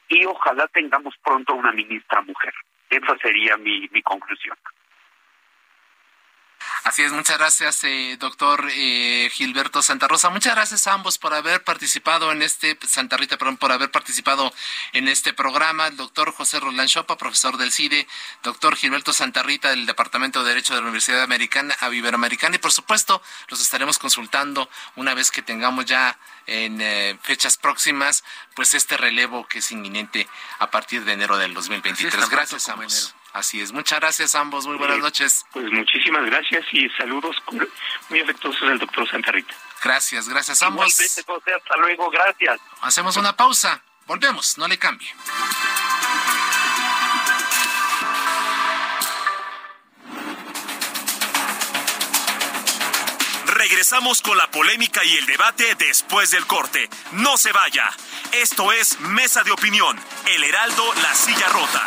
Y 0.08 0.24
ojalá 0.24 0.66
tengamos 0.68 1.14
pronto 1.22 1.54
una 1.54 1.72
ministra 1.72 2.22
mujer. 2.22 2.52
Esa 2.88 3.16
sería 3.18 3.56
mi, 3.56 3.88
mi 3.92 4.02
conclusión. 4.02 4.56
Así 6.82 7.02
es, 7.02 7.12
muchas 7.12 7.36
gracias, 7.36 7.84
eh, 7.84 8.16
doctor 8.18 8.66
eh, 8.72 9.28
Gilberto 9.32 9.82
Santa 9.82 10.08
Rosa. 10.08 10.30
Muchas 10.30 10.54
gracias 10.54 10.86
a 10.86 10.94
ambos 10.94 11.18
por 11.18 11.34
haber 11.34 11.62
participado 11.62 12.32
en 12.32 12.40
este, 12.40 12.78
Santa 12.86 13.18
Rita, 13.18 13.36
perdón, 13.36 13.58
por 13.58 13.70
haber 13.70 13.90
participado 13.90 14.52
en 14.94 15.06
este 15.06 15.34
programa. 15.34 15.88
El 15.88 15.96
doctor 15.96 16.32
José 16.32 16.58
Roland 16.58 16.88
Chopa, 16.88 17.18
profesor 17.18 17.58
del 17.58 17.70
CIDE, 17.70 18.06
doctor 18.42 18.76
Gilberto 18.76 19.12
Santa 19.12 19.42
Rita 19.42 19.70
del 19.70 19.84
Departamento 19.84 20.42
de 20.42 20.50
Derecho 20.50 20.74
de 20.74 20.80
la 20.80 20.84
Universidad 20.84 21.22
Americana, 21.22 21.76
Iberoamericana, 21.92 22.56
y 22.56 22.58
por 22.58 22.72
supuesto, 22.72 23.20
los 23.48 23.60
estaremos 23.60 23.98
consultando 23.98 24.70
una 24.96 25.12
vez 25.12 25.30
que 25.30 25.42
tengamos 25.42 25.84
ya 25.84 26.18
en 26.46 26.80
eh, 26.80 27.18
fechas 27.22 27.58
próximas, 27.58 28.24
pues 28.54 28.72
este 28.72 28.96
relevo 28.96 29.46
que 29.46 29.58
es 29.58 29.70
inminente 29.70 30.26
a 30.58 30.70
partir 30.70 31.04
de 31.04 31.12
enero 31.12 31.36
del 31.36 31.52
2023. 31.52 32.28
Gracias 32.30 32.68
a 32.68 32.72
ambos. 32.72 33.14
Así 33.32 33.60
es. 33.60 33.72
Muchas 33.72 34.00
gracias 34.00 34.34
a 34.34 34.40
ambos. 34.40 34.66
Muy 34.66 34.76
buenas 34.76 34.98
noches. 34.98 35.44
Pues 35.52 35.70
muchísimas 35.70 36.24
gracias 36.26 36.64
y 36.72 36.88
saludos 36.90 37.36
muy 38.08 38.20
afectuosos 38.20 38.62
al 38.62 38.78
doctor 38.78 39.08
Santa 39.08 39.32
Rita. 39.32 39.54
Gracias, 39.82 40.28
gracias 40.28 40.62
a 40.62 40.66
ambos. 40.66 40.98
hasta 41.00 41.76
luego, 41.76 42.10
gracias. 42.10 42.60
Hacemos 42.82 43.16
una 43.16 43.36
pausa. 43.36 43.82
Volvemos, 44.06 44.58
no 44.58 44.66
le 44.66 44.78
cambie. 44.78 45.08
Regresamos 53.46 54.22
con 54.22 54.36
la 54.38 54.50
polémica 54.50 55.04
y 55.04 55.16
el 55.16 55.26
debate 55.26 55.74
después 55.76 56.30
del 56.30 56.46
corte. 56.46 56.88
No 57.12 57.36
se 57.36 57.52
vaya. 57.52 57.88
Esto 58.32 58.72
es 58.72 58.98
Mesa 59.00 59.42
de 59.42 59.52
Opinión, 59.52 59.98
El 60.26 60.44
Heraldo, 60.44 60.94
La 61.02 61.14
Silla 61.14 61.48
Rota. 61.50 61.86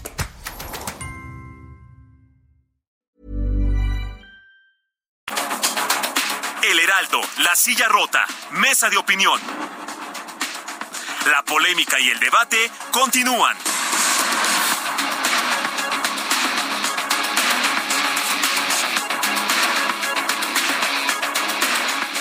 La 7.39 7.55
Silla 7.57 7.89
Rota, 7.89 8.25
Mesa 8.51 8.89
de 8.89 8.95
Opinión. 8.95 9.37
La 11.29 11.43
polémica 11.43 11.99
y 11.99 12.09
el 12.09 12.17
debate 12.21 12.71
continúan. 12.91 13.57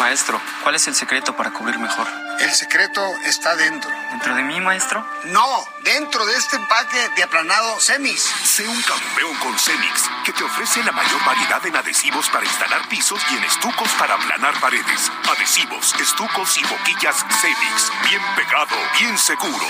Maestro, 0.01 0.41
¿cuál 0.65 0.75
es 0.75 0.89
el 0.89 0.97
secreto 0.97 1.37
para 1.37 1.53
cubrir 1.53 1.79
mejor? 1.79 2.09
El 2.41 2.55
secreto 2.55 3.03
está 3.27 3.55
dentro. 3.55 3.91
¿Dentro 4.11 4.35
de 4.35 4.43
mí, 4.43 4.59
maestro? 4.63 5.07
No, 5.25 5.47
dentro 5.85 6.25
de 6.25 6.37
este 6.37 6.57
empaque 6.57 7.11
de 7.15 7.23
aplanado 7.23 7.79
Cemis. 7.79 8.23
Sé 8.23 8.67
un 8.67 8.81
campeón 8.81 9.35
con 9.37 9.59
Cemix, 9.59 10.09
que 10.25 10.33
te 10.33 10.43
ofrece 10.43 10.83
la 10.83 10.93
mayor 10.93 11.23
variedad 11.27 11.65
en 11.67 11.77
adhesivos 11.77 12.31
para 12.31 12.47
instalar 12.47 12.89
pisos 12.89 13.21
y 13.31 13.37
en 13.37 13.45
estucos 13.45 13.91
para 13.99 14.15
aplanar 14.15 14.59
paredes. 14.59 15.13
Adhesivos, 15.37 15.95
estucos 16.01 16.57
y 16.57 16.63
boquillas 16.65 17.27
Cemix. 17.43 17.93
Bien 18.09 18.23
pegado, 18.35 18.77
bien 18.99 19.19
seguro. 19.19 19.67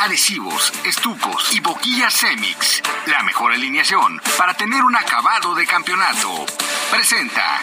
Adhesivos, 0.00 0.74
estucos 0.84 1.54
y 1.54 1.60
boquillas 1.60 2.14
Cemix. 2.14 2.82
La 3.06 3.22
mejor 3.22 3.52
alineación 3.52 4.20
para 4.36 4.52
tener 4.52 4.82
un 4.82 4.94
acabado 4.94 5.54
de 5.54 5.66
campeonato. 5.66 6.44
Presenta. 6.90 7.60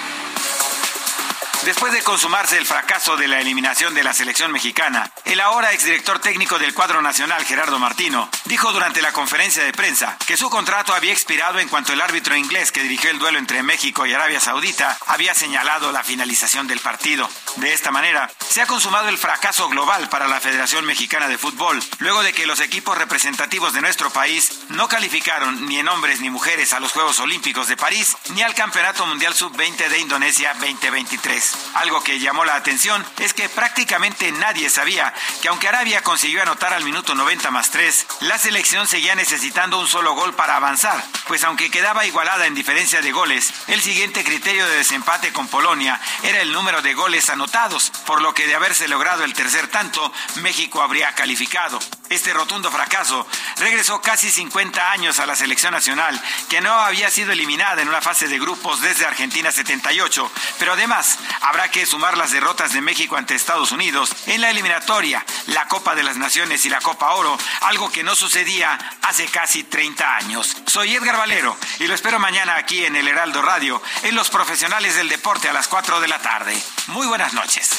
Después 1.65 1.93
de 1.93 2.04
consumarse 2.04 2.58
el 2.58 2.65
fracaso 2.65 3.15
de 3.15 3.30
la 3.30 3.39
eliminación 3.39 3.93
de 3.93 4.04
la 4.04 4.13
selección 4.13 4.52
mexicana, 4.52 5.10
el 5.23 5.39
ahora 5.39 5.71
exdirector 5.71 6.19
técnico 6.19 6.60
del 6.60 6.73
cuadro 6.73 7.02
nacional, 7.02 7.45
Gerardo 7.45 7.80
Martino, 7.80 8.30
dijo 8.45 8.73
durante 8.73 9.02
la 9.02 9.13
conferencia 9.13 9.63
de 9.63 9.71
prensa 9.71 10.17
que 10.28 10.36
su 10.36 10.49
contrato 10.49 10.93
había 10.93 11.13
expirado 11.13 11.60
en 11.60 11.69
cuanto 11.69 11.93
el 11.93 12.02
árbitro 12.02 12.36
inglés 12.36 12.73
que 12.73 12.84
dirigió 12.84 13.12
el 13.12 13.19
duelo 13.19 13.39
entre 13.39 13.63
México 13.63 14.06
y 14.06 14.13
Arabia 14.13 14.41
Saudita 14.41 14.97
había 15.08 15.34
señalado 15.34 15.93
la 15.93 16.04
finalización 16.04 16.67
del 16.67 16.82
partido. 16.82 17.30
De 17.56 17.73
esta 17.73 17.91
manera, 17.91 18.30
se 18.49 18.62
ha 18.62 18.67
consumado 18.67 19.08
el 19.08 19.17
fracaso 19.17 19.69
global 19.69 20.10
para 20.10 20.28
la 20.28 20.41
Federación 20.41 20.86
Mexicana 20.86 21.30
de 21.30 21.38
Fútbol, 21.38 21.82
luego 21.99 22.23
de 22.23 22.34
que 22.34 22.45
los 22.45 22.60
equipos 22.60 22.97
representativos 22.97 23.73
de 23.73 23.82
nuestro 23.82 24.10
país 24.10 24.63
no 24.69 24.89
calificaron 24.89 25.65
ni 25.65 25.80
en 25.80 25.88
hombres 25.88 26.19
ni 26.19 26.30
mujeres 26.30 26.73
a 26.73 26.82
los 26.82 26.91
Juegos 26.91 27.19
Olímpicos 27.19 27.69
de 27.69 27.78
París 27.78 28.17
ni 28.36 28.41
al 28.41 28.54
Campeonato 28.54 29.06
Mundial 29.06 29.34
Sub-20 29.34 29.88
de 29.88 29.99
Indonesia 29.99 30.54
2023. 30.56 31.53
Algo 31.76 32.04
que 32.04 32.20
llamó 32.20 32.46
la 32.46 32.56
atención 32.56 33.04
es 33.20 33.34
que 33.34 33.50
prácticamente 33.50 34.32
nadie 34.32 34.70
sabía 34.70 35.13
que 35.42 35.48
aunque 35.48 35.68
Arabia 35.68 36.04
consiguió 36.04 36.42
anotar 36.42 36.74
al 36.74 36.84
minuto 36.84 37.16
90 37.16 37.50
más 37.52 37.72
3, 37.72 38.06
la 38.22 38.38
selección 38.38 38.88
seguía 38.88 39.16
necesitando 39.16 39.80
un 39.80 39.88
solo 39.88 40.13
gol 40.13 40.34
para 40.36 40.56
avanzar, 40.56 41.04
pues 41.28 41.44
aunque 41.44 41.72
quedaba 41.72 42.06
igualada 42.06 42.46
en 42.46 42.56
diferencia 42.56 43.02
de 43.02 43.12
goles, 43.12 43.54
el 43.68 43.82
siguiente 43.82 44.24
criterio 44.24 44.68
de 44.68 44.78
desempate 44.78 45.34
con 45.34 45.48
Polonia 45.48 46.00
era 46.24 46.42
el 46.42 46.52
número 46.52 46.82
de 46.82 46.94
goles 46.94 47.30
anotados, 47.30 47.92
por 48.06 48.22
lo 48.22 48.34
que 48.34 48.48
de 48.48 48.56
haberse 48.56 48.88
logrado 48.88 49.24
el 49.24 49.34
tercer 49.34 49.68
tanto, 49.68 50.13
México 50.36 50.82
habría 50.82 51.13
calificado. 51.16 51.80
Este 52.13 52.32
rotundo 52.32 52.69
fracaso 52.69 53.26
regresó 53.58 53.99
casi 53.99 54.30
50 54.30 54.91
años 54.91 55.17
a 55.17 55.26
la 55.26 55.36
selección 55.36 55.73
nacional, 55.73 56.21
que 56.47 56.62
no 56.62 56.71
había 56.71 57.10
sido 57.10 57.32
eliminada 57.32 57.82
en 57.82 57.89
una 57.89 58.02
fase 58.02 58.28
de 58.28 58.38
grupos 58.38 58.82
desde 58.82 59.08
Argentina 59.08 59.52
78, 59.52 60.32
pero 60.60 60.73
además 60.73 61.17
habrá 61.41 61.71
que 61.71 61.88
sumar 61.88 62.15
las 62.15 62.32
derrotas 62.32 62.71
de 62.71 62.82
México 62.82 63.17
ante 63.17 63.34
Estados 63.34 63.71
Unidos 63.71 64.12
en 64.28 64.41
la 64.41 64.52
eliminatoria, 64.52 65.26
la 65.47 65.67
Copa 65.67 65.95
de 65.95 66.04
las 66.04 66.17
Naciones 66.17 66.63
y 66.65 66.69
la 66.69 66.82
Copa 66.82 67.13
Oro, 67.13 67.36
algo 67.62 67.91
que 67.91 68.04
no 68.04 68.15
sucedía 68.15 68.78
hace 69.02 69.26
casi 69.26 69.63
30 69.63 70.15
años. 70.17 70.56
Soy 70.67 70.95
Edgar 70.95 71.17
Valero 71.17 71.58
y 71.80 71.88
lo 71.88 71.95
espero 71.95 72.19
mañana 72.19 72.58
aquí 72.58 72.86
en 72.86 72.95
el 72.95 73.08
Heraldo 73.08 73.41
Radio, 73.41 73.82
en 74.04 74.13
Los 74.13 74.30
Profesionales 74.30 74.95
del 74.95 75.10
Deporte 75.10 75.49
a 75.49 75.54
las 75.54 75.67
4 75.67 75.99
de 75.99 76.08
la 76.08 76.19
tarde. 76.19 76.56
Muy 76.89 77.08
buenas 77.08 77.34
noches. 77.34 77.71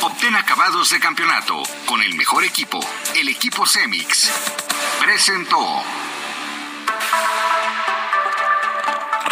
Obtén 0.00 0.36
acabados 0.36 0.90
de 0.90 1.00
campeonato 1.00 1.60
con 1.84 2.00
el 2.02 2.14
mejor 2.14 2.44
equipo, 2.44 2.78
el 3.16 3.28
equipo 3.28 3.66
Cemix. 3.66 4.30
Presentó. 5.00 5.82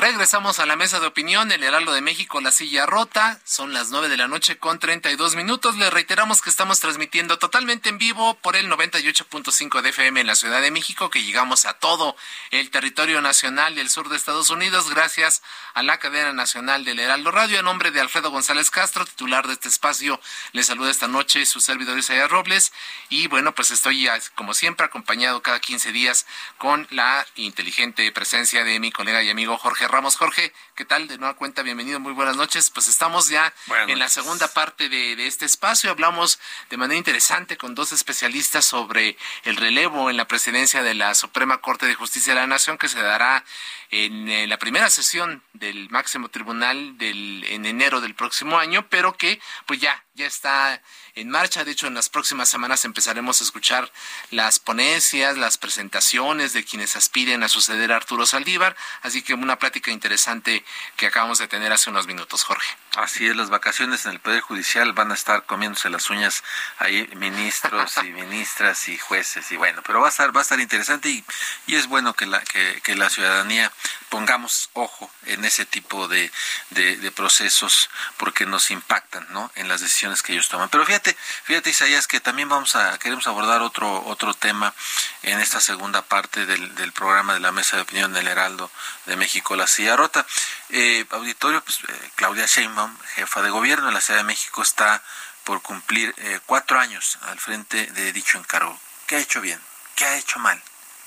Regresamos 0.07 0.61
a 0.61 0.67
la 0.67 0.77
mesa 0.77 1.01
de 1.01 1.09
opinión, 1.09 1.51
el 1.51 1.65
Heraldo 1.65 1.93
de 1.93 2.01
México, 2.01 2.41
la 2.41 2.53
silla 2.53 2.87
rota. 2.87 3.41
Son 3.43 3.75
las 3.75 3.91
nueve 3.91 4.09
de 4.09 4.17
la 4.17 4.29
noche 4.29 4.57
con 4.57 4.79
32 4.79 5.35
minutos. 5.35 5.77
Le 5.79 5.91
reiteramos 5.91 6.43
que 6.43 6.49
estamos 6.49 6.79
transmitiendo 6.79 7.41
totalmente 7.41 7.89
en 7.89 7.99
vivo 7.99 8.35
por 8.35 8.55
el 8.55 8.71
98.5 8.71 9.83
de 9.83 9.89
FM 9.89 10.21
en 10.21 10.29
la 10.29 10.37
Ciudad 10.37 10.63
de 10.63 10.71
México, 10.71 11.11
que 11.11 11.25
llegamos 11.25 11.65
a 11.65 11.73
todo 11.73 12.15
el 12.53 12.71
territorio 12.71 13.21
nacional 13.21 13.77
y 13.77 13.81
el 13.81 13.91
sur 13.91 14.09
de 14.09 14.15
Estados 14.17 14.49
Unidos, 14.49 14.89
gracias 14.91 15.43
a 15.75 15.83
la 15.83 15.99
cadena 15.99 16.33
nacional 16.33 16.85
del 16.85 17.01
Heraldo 17.01 17.33
Radio. 17.33 17.59
En 17.59 17.65
nombre 17.65 17.91
de 17.91 18.01
Alfredo 18.01 18.31
González 18.31 18.71
Castro, 18.71 19.05
titular 19.05 19.49
de 19.49 19.55
este 19.55 19.69
espacio, 19.69 20.21
le 20.53 20.63
saluda 20.63 20.93
esta 20.93 21.09
noche 21.09 21.45
su 21.47 21.61
servidor 21.61 21.99
Isaías 21.99 22.31
Robles. 22.31 22.73
Y 23.09 23.27
bueno, 23.27 23.57
pues 23.57 23.73
estoy, 23.73 24.09
como 24.37 24.55
siempre, 24.55 24.87
acompañado 24.87 25.43
cada 25.43 25.59
15 25.59 25.91
días 25.91 26.29
con 26.59 26.87
la 26.91 27.27
inteligente 27.35 28.13
presencia 28.13 28.63
de 28.63 28.79
mi 28.79 28.93
colega 28.93 29.21
y 29.25 29.31
amigo 29.31 29.59
Jorge 29.59 29.89
Ramos. 29.97 30.17
Jorge, 30.17 30.53
¿qué 30.77 30.85
tal? 30.85 31.09
De 31.09 31.17
nueva 31.17 31.35
cuenta, 31.35 31.63
bienvenido, 31.63 31.99
muy 32.01 32.13
buenas 32.13 32.37
noches. 32.37 32.71
Pues 32.71 32.87
estamos 32.87 33.31
ya 33.31 33.53
en 33.89 33.99
la 33.99 34.11
segunda 34.11 34.47
parte 34.47 34.91
de, 34.91 35.17
de, 35.17 35.27
este 35.27 35.47
espacio. 35.47 35.91
Hablamos 35.91 36.39
de 36.69 36.77
manera 36.77 36.99
interesante 36.99 37.57
con 37.57 37.75
dos 37.75 37.93
especialistas 37.93 38.67
sobre 38.67 39.17
el 39.45 39.57
relevo 39.57 40.11
en 40.11 40.19
la 40.19 40.29
presidencia 40.29 40.83
de 40.83 40.93
la 40.93 41.15
Suprema 41.15 41.63
Corte 41.63 41.87
de 41.87 41.95
Justicia 41.95 42.35
de 42.35 42.41
la 42.41 42.47
Nación 42.47 42.77
que 42.77 42.89
se 42.89 43.01
dará 43.01 43.43
en 43.91 44.29
eh, 44.29 44.47
la 44.47 44.59
primera 44.59 44.91
sesión 44.91 45.43
del 45.55 45.89
máximo 45.89 46.29
tribunal 46.29 46.99
del, 46.99 47.45
en 47.49 47.65
enero 47.65 48.03
del 48.03 48.15
próximo 48.15 48.59
año, 48.59 48.87
pero 48.91 49.17
que 49.17 49.41
pues 49.65 49.81
ya 49.81 50.05
ya 50.17 50.27
está 50.27 50.83
en 51.15 51.31
marcha. 51.31 51.65
De 51.65 51.71
hecho, 51.71 51.87
en 51.87 51.95
las 51.95 52.09
próximas 52.09 52.49
semanas 52.49 52.85
empezaremos 52.85 53.41
a 53.41 53.45
escuchar 53.45 53.93
las 54.31 54.59
ponencias, 54.59 55.37
las 55.37 55.59
presentaciones 55.59 56.53
de 56.53 56.65
quienes 56.65 56.97
aspiren 56.97 57.43
a 57.43 57.49
suceder 57.49 57.93
a 57.93 57.97
Arturo 57.97 58.27
Saldívar. 58.27 58.77
Así 59.03 59.23
que 59.23 59.35
una 59.35 59.59
plática 59.59 59.91
interesante 59.91 60.65
que 60.97 61.07
acabamos 61.07 61.39
de 61.39 61.49
tener 61.49 61.73
hace 61.73 61.91
unos 61.91 62.07
minutos, 62.07 62.45
Jorge. 62.45 62.77
Así 62.97 63.27
es, 63.27 63.37
las 63.37 63.51
vacaciones 63.51 64.07
en 64.07 64.13
el 64.13 64.21
Poder 64.21 64.41
Judicial 64.41 64.93
van 64.93 65.11
a 65.11 65.15
estar 65.15 65.45
comiéndose 65.45 65.91
las 65.91 66.09
uñas 66.09 66.43
ahí 66.79 67.09
ministros 67.17 67.97
y 67.99 68.11
ministras 68.13 68.89
y 68.89 68.97
jueces 68.97 69.53
y 69.53 69.57
bueno, 69.57 69.83
pero 69.87 70.01
va 70.01 70.07
a 70.07 70.11
estar 70.11 70.35
va 70.35 70.41
a 70.41 70.43
estar 70.43 70.59
interesante 70.61 71.11
y, 71.11 71.25
y 71.67 71.77
es 71.77 71.87
bueno 71.89 72.15
que 72.15 72.25
la 72.25 72.41
que, 72.41 72.81
que 72.83 72.95
la 72.95 73.11
ciudadanía 73.11 73.71
pongamos 74.09 74.71
ojo 74.73 75.11
en 75.27 75.45
ese 75.45 75.67
tipo 75.67 76.09
de, 76.09 76.31
de, 76.71 77.11
procesos 77.11 77.91
porque 78.17 78.47
nos 78.47 78.71
impactan 78.71 79.27
¿no? 79.31 79.51
en 79.55 79.69
las 79.69 79.81
decisiones 79.81 80.23
que 80.23 80.33
ellos 80.33 80.49
toman. 80.49 80.69
Pero 80.69 80.85
fíjate, 80.85 81.17
fíjate 81.45 81.71
Isaías, 81.71 82.07
que 82.07 82.21
también 82.21 82.49
vamos 82.49 82.77
a, 82.77 82.99
queremos 82.99 83.27
abordar 83.27 83.63
otro, 83.63 84.05
otro 84.07 84.35
tema 84.35 84.75
en 85.23 85.41
esta 85.41 85.61
segunda 85.61 86.03
parte 86.03 86.47
del, 86.47 86.75
del 86.75 86.93
programa 86.93 87.35
de 87.35 87.41
la 87.41 87.53
Mesa 87.53 87.77
de 87.77 87.83
Opinión 87.83 88.13
del 88.13 88.29
Heraldo 88.29 88.71
de 89.07 89.17
México, 89.17 89.57
La 89.57 89.67
Silla 89.67 89.97
Rota. 89.97 90.27
Eh, 90.71 91.07
auditorio, 91.11 91.63
pues, 91.63 91.79
eh, 91.81 92.11
Claudia 92.17 92.47
Sheinbaum, 92.47 92.97
jefa 93.15 93.43
de 93.43 93.51
gobierno 93.51 93.87
de 93.87 93.93
la 93.93 94.01
Ciudad 94.01 94.21
de 94.21 94.25
México, 94.25 94.63
está 94.63 95.03
por 95.45 95.63
cumplir 95.63 96.13
eh, 96.19 96.41
cuatro 96.45 96.79
años 96.79 97.19
al 97.23 97.39
frente 97.39 97.87
de 97.87 98.13
dicho 98.13 98.37
encargo. 98.37 98.79
¿Qué 99.07 99.17
ha 99.17 99.21
hecho 99.21 99.41
bien? 99.41 99.61
¿Qué 99.95 100.05
ha 100.05 100.17
hecho 100.17 100.41
mal? 100.41 100.61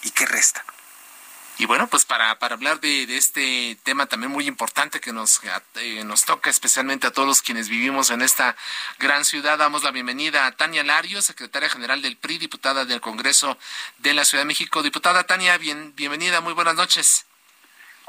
¿Y 0.04 0.12
qué 0.12 0.26
resta? 0.26 0.64
Y 1.60 1.66
bueno, 1.66 1.88
pues 1.88 2.06
para, 2.06 2.40
para 2.40 2.56
hablar 2.56 2.80
de, 2.80 3.06
de, 3.06 3.18
este 3.18 3.78
tema 3.84 4.06
también 4.06 4.32
muy 4.32 4.48
importante 4.48 5.02
que 5.02 5.12
nos, 5.12 5.42
eh, 5.76 6.04
nos 6.06 6.24
toca 6.24 6.50
especialmente 6.50 7.06
a 7.06 7.12
todos 7.12 7.28
los 7.28 7.42
quienes 7.42 7.68
vivimos 7.68 8.12
en 8.12 8.22
esta 8.22 8.56
gran 8.98 9.26
ciudad, 9.26 9.58
damos 9.58 9.84
la 9.84 9.92
bienvenida 9.92 10.46
a 10.46 10.54
Tania 10.54 10.86
Lario, 10.86 11.22
secretaria 11.22 11.68
general 11.68 12.02
del 12.02 12.16
PRI, 12.16 12.38
diputada 12.38 12.86
del 12.86 13.02
Congreso 13.02 13.58
de 13.98 14.14
la 14.14 14.24
Ciudad 14.24 14.44
de 14.44 14.48
México. 14.48 14.82
Diputada 14.82 15.26
Tania, 15.26 15.58
bien, 15.58 15.94
bienvenida, 15.98 16.40
muy 16.40 16.54
buenas 16.54 16.76
noches. 16.76 17.26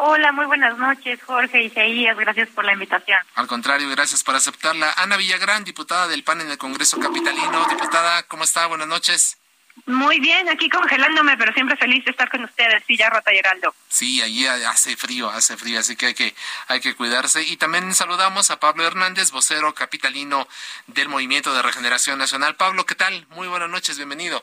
Hola, 0.03 0.33
muy 0.33 0.47
buenas 0.47 0.79
noches, 0.79 1.23
Jorge 1.23 1.63
Isaías, 1.63 2.17
gracias 2.17 2.49
por 2.49 2.65
la 2.65 2.73
invitación. 2.73 3.19
Al 3.35 3.47
contrario, 3.47 3.87
gracias 3.91 4.25
por 4.25 4.35
aceptarla. 4.35 4.95
Ana 4.97 5.19
Villagrán, 5.19 5.63
diputada 5.63 6.09
del 6.09 6.25
PAN 6.25 6.41
en 6.41 6.51
el 6.51 6.57
Congreso 6.57 6.99
Capitalino. 6.99 7.67
Diputada, 7.69 8.23
¿cómo 8.23 8.45
está? 8.45 8.65
Buenas 8.65 8.89
noches. 8.89 9.37
Muy 9.85 10.19
bien, 10.19 10.49
aquí 10.49 10.71
congelándome, 10.71 11.37
pero 11.37 11.53
siempre 11.53 11.77
feliz 11.77 12.03
de 12.07 12.13
estar 12.13 12.31
con 12.31 12.43
ustedes, 12.45 12.83
sí, 12.87 12.97
ya 12.97 13.11
rota 13.11 13.31
llegando. 13.31 13.75
Sí, 13.89 14.23
allí 14.23 14.47
hace 14.47 14.97
frío, 14.97 15.29
hace 15.29 15.59
frío, 15.59 15.79
así 15.79 15.97
que 15.97 16.07
hay 16.07 16.15
que 16.15 16.35
hay 16.69 16.81
que 16.81 16.95
cuidarse. 16.95 17.43
Y 17.43 17.59
también 17.59 17.93
saludamos 17.95 18.51
a 18.51 18.59
Pablo 18.59 18.87
Hernández, 18.87 19.33
vocero 19.33 19.75
capitalino 19.75 20.49
del 20.87 21.11
Movimiento 21.11 21.53
de 21.53 21.61
Regeneración 21.61 22.19
Nacional. 22.19 22.57
Pablo, 22.57 22.87
¿qué 22.87 22.95
tal? 22.95 23.27
Muy 23.33 23.49
buenas 23.49 23.69
noches, 23.69 23.99
bienvenido. 23.99 24.43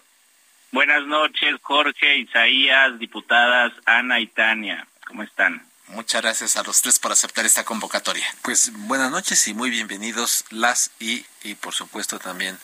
Buenas 0.71 1.03
noches, 1.07 1.55
Jorge, 1.63 2.17
Isaías, 2.17 2.99
diputadas 2.99 3.73
Ana 3.87 4.19
y 4.19 4.27
Tania. 4.27 4.85
¿Cómo 5.07 5.23
están? 5.23 5.65
Muchas 5.87 6.21
gracias 6.21 6.57
a 6.57 6.63
los 6.63 6.81
tres 6.81 6.99
por 6.99 7.13
aceptar 7.13 7.45
esta 7.45 7.63
convocatoria. 7.63 8.25
Pues 8.41 8.73
buenas 8.73 9.09
noches 9.09 9.47
y 9.47 9.53
muy 9.53 9.69
bienvenidos 9.69 10.43
las 10.49 10.91
y, 10.99 11.25
y 11.43 11.55
por 11.55 11.73
supuesto 11.73 12.19
también 12.19 12.59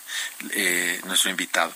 eh, 0.52 1.00
nuestro 1.06 1.30
invitado. 1.30 1.74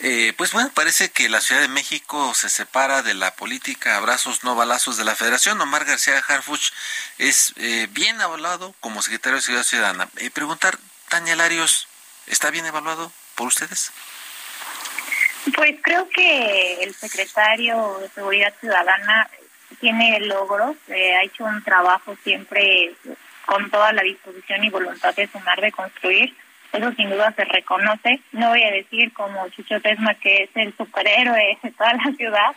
Eh, 0.00 0.32
pues 0.38 0.52
bueno, 0.52 0.70
parece 0.72 1.10
que 1.10 1.28
la 1.28 1.42
Ciudad 1.42 1.60
de 1.60 1.68
México 1.68 2.32
se 2.32 2.48
separa 2.48 3.02
de 3.02 3.12
la 3.12 3.34
política 3.34 3.98
abrazos 3.98 4.44
no 4.44 4.54
balazos 4.54 4.96
de 4.96 5.04
la 5.04 5.14
Federación. 5.14 5.60
Omar 5.60 5.84
García 5.84 6.24
Harfuch 6.26 6.72
es 7.18 7.52
eh, 7.56 7.86
bien 7.90 8.18
evaluado 8.18 8.74
como 8.80 9.02
secretario 9.02 9.36
de 9.36 9.42
Ciudad 9.42 9.64
Ciudadana. 9.64 10.08
preguntar, 10.32 10.78
Tania 11.10 11.36
Larios, 11.36 11.86
¿está 12.26 12.50
bien 12.50 12.64
evaluado 12.64 13.12
por 13.34 13.48
ustedes? 13.48 13.92
Pues 15.54 15.76
creo 15.82 16.08
que 16.08 16.82
el 16.82 16.94
secretario 16.94 17.98
de 18.00 18.08
Seguridad 18.08 18.54
Ciudadana 18.60 19.28
tiene 19.80 20.20
logros, 20.20 20.76
eh, 20.88 21.14
ha 21.14 21.22
hecho 21.22 21.44
un 21.44 21.62
trabajo 21.62 22.16
siempre 22.22 22.92
con 23.46 23.70
toda 23.70 23.92
la 23.92 24.02
disposición 24.02 24.64
y 24.64 24.70
voluntad 24.70 25.14
de 25.14 25.26
sumar, 25.26 25.60
de 25.60 25.72
construir. 25.72 26.34
Eso 26.72 26.92
sin 26.92 27.08
duda 27.08 27.32
se 27.32 27.44
reconoce. 27.46 28.20
No 28.32 28.50
voy 28.50 28.62
a 28.62 28.70
decir 28.70 29.12
como 29.14 29.48
Chucho 29.48 29.80
Tesma 29.80 30.14
que 30.14 30.42
es 30.42 30.50
el 30.54 30.76
superhéroe 30.76 31.58
de 31.62 31.70
toda 31.70 31.94
la 31.94 32.12
ciudad, 32.14 32.54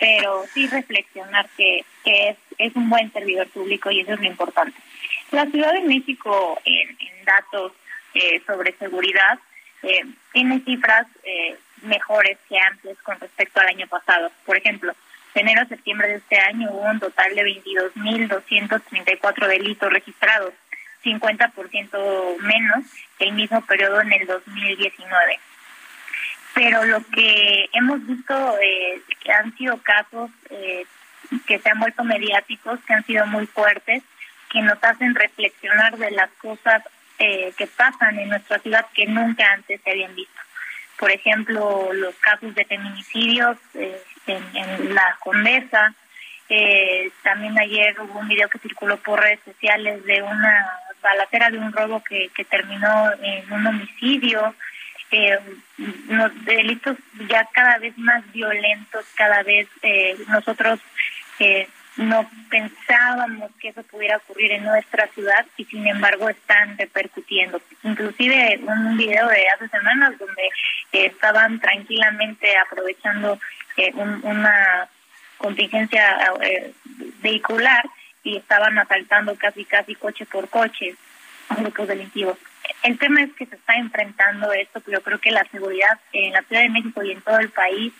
pero 0.00 0.44
sí 0.52 0.66
reflexionar 0.66 1.48
que, 1.56 1.84
que 2.04 2.30
es, 2.30 2.36
es 2.58 2.74
un 2.74 2.90
buen 2.90 3.12
servidor 3.12 3.48
público 3.48 3.92
y 3.92 4.00
eso 4.00 4.14
es 4.14 4.20
lo 4.20 4.26
importante. 4.26 4.76
La 5.30 5.46
Ciudad 5.46 5.72
de 5.72 5.80
México, 5.80 6.60
en, 6.64 6.96
datos 7.24 7.72
eh, 8.14 8.40
sobre 8.46 8.72
seguridad, 8.76 9.38
eh, 9.82 10.04
tiene 10.32 10.60
cifras 10.60 11.06
eh, 11.24 11.56
mejores 11.82 12.38
que 12.48 12.58
antes 12.58 12.96
con 13.02 13.18
respecto 13.18 13.60
al 13.60 13.68
año 13.68 13.86
pasado. 13.86 14.30
Por 14.46 14.56
ejemplo, 14.56 14.92
de 15.34 15.40
enero 15.40 15.62
a 15.62 15.66
septiembre 15.66 16.08
de 16.08 16.16
este 16.16 16.38
año 16.38 16.68
hubo 16.70 16.82
un 16.82 17.00
total 17.00 17.34
de 17.34 17.42
22.234 17.42 19.48
delitos 19.48 19.90
registrados, 19.92 20.52
50% 21.04 22.38
menos 22.38 22.84
que 23.18 23.24
el 23.24 23.32
mismo 23.32 23.60
periodo 23.66 24.00
en 24.00 24.12
el 24.12 24.26
2019. 24.26 25.40
Pero 26.54 26.84
lo 26.84 27.04
que 27.08 27.68
hemos 27.72 28.06
visto 28.06 28.56
eh, 28.62 29.02
han 29.36 29.52
sido 29.56 29.76
casos 29.78 30.30
eh, 30.50 30.86
que 31.46 31.58
se 31.58 31.68
han 31.68 31.80
vuelto 31.80 32.04
mediáticos, 32.04 32.78
que 32.86 32.94
han 32.94 33.04
sido 33.04 33.26
muy 33.26 33.46
fuertes, 33.46 34.04
que 34.50 34.62
nos 34.62 34.78
hacen 34.82 35.16
reflexionar 35.16 35.98
de 35.98 36.12
las 36.12 36.30
cosas 36.34 36.84
eh, 37.18 37.52
que 37.56 37.66
pasan 37.66 38.18
en 38.18 38.28
nuestra 38.28 38.58
ciudad 38.60 38.86
que 38.94 39.06
nunca 39.06 39.52
antes 39.52 39.80
se 39.82 39.90
habían 39.90 40.14
visto. 40.14 40.40
Por 40.98 41.10
ejemplo, 41.10 41.92
los 41.92 42.14
casos 42.16 42.54
de 42.54 42.64
feminicidios, 42.64 43.56
eh, 43.74 44.00
en, 44.26 44.94
la 44.94 45.16
Condesa. 45.20 45.94
Eh, 46.48 47.10
también 47.22 47.58
ayer 47.58 47.98
hubo 48.00 48.18
un 48.18 48.28
video 48.28 48.48
que 48.48 48.58
circuló 48.58 48.98
por 48.98 49.20
redes 49.20 49.40
sociales 49.44 50.04
de 50.04 50.22
una 50.22 50.80
balacera 51.02 51.50
de 51.50 51.58
un 51.58 51.72
robo 51.72 52.02
que, 52.02 52.30
que 52.34 52.44
terminó 52.44 53.12
en 53.22 53.52
un 53.52 53.66
homicidio. 53.66 54.54
Eh, 55.10 55.38
delitos 56.44 56.96
ya 57.28 57.46
cada 57.52 57.78
vez 57.78 57.96
más 57.98 58.24
violentos, 58.32 59.04
cada 59.14 59.42
vez 59.42 59.68
eh, 59.82 60.16
nosotros 60.28 60.80
eh, 61.38 61.68
no 61.96 62.28
pensábamos 62.50 63.50
que 63.60 63.68
eso 63.68 63.82
pudiera 63.84 64.16
ocurrir 64.16 64.52
en 64.52 64.64
nuestra 64.64 65.06
ciudad 65.08 65.46
y 65.56 65.64
sin 65.64 65.86
embargo 65.86 66.28
están 66.28 66.76
repercutiendo. 66.76 67.60
Inclusive 67.82 68.60
un 68.66 68.96
video 68.96 69.28
de 69.28 69.48
hace 69.48 69.68
semanas 69.68 70.18
donde 70.18 70.50
estaban 70.92 71.60
tranquilamente 71.60 72.56
aprovechando 72.58 73.38
eh, 73.76 73.92
una 73.94 74.88
contingencia 75.38 76.32
eh, 76.42 76.72
vehicular 77.20 77.84
y 78.24 78.36
estaban 78.36 78.78
asaltando 78.78 79.36
casi 79.36 79.64
casi 79.64 79.94
coche 79.94 80.26
por 80.26 80.48
coche 80.48 80.96
grupos 81.58 81.88
delictivos. 81.88 82.38
El 82.82 82.98
tema 82.98 83.22
es 83.22 83.32
que 83.34 83.46
se 83.46 83.56
está 83.56 83.74
enfrentando 83.74 84.52
esto, 84.52 84.80
pero 84.80 84.98
yo 84.98 85.04
creo 85.04 85.18
que 85.18 85.30
la 85.30 85.44
seguridad 85.50 86.00
en 86.12 86.32
la 86.32 86.42
Ciudad 86.42 86.62
de 86.62 86.70
México 86.70 87.02
y 87.02 87.12
en 87.12 87.20
todo 87.20 87.38
el 87.38 87.50
país, 87.50 87.92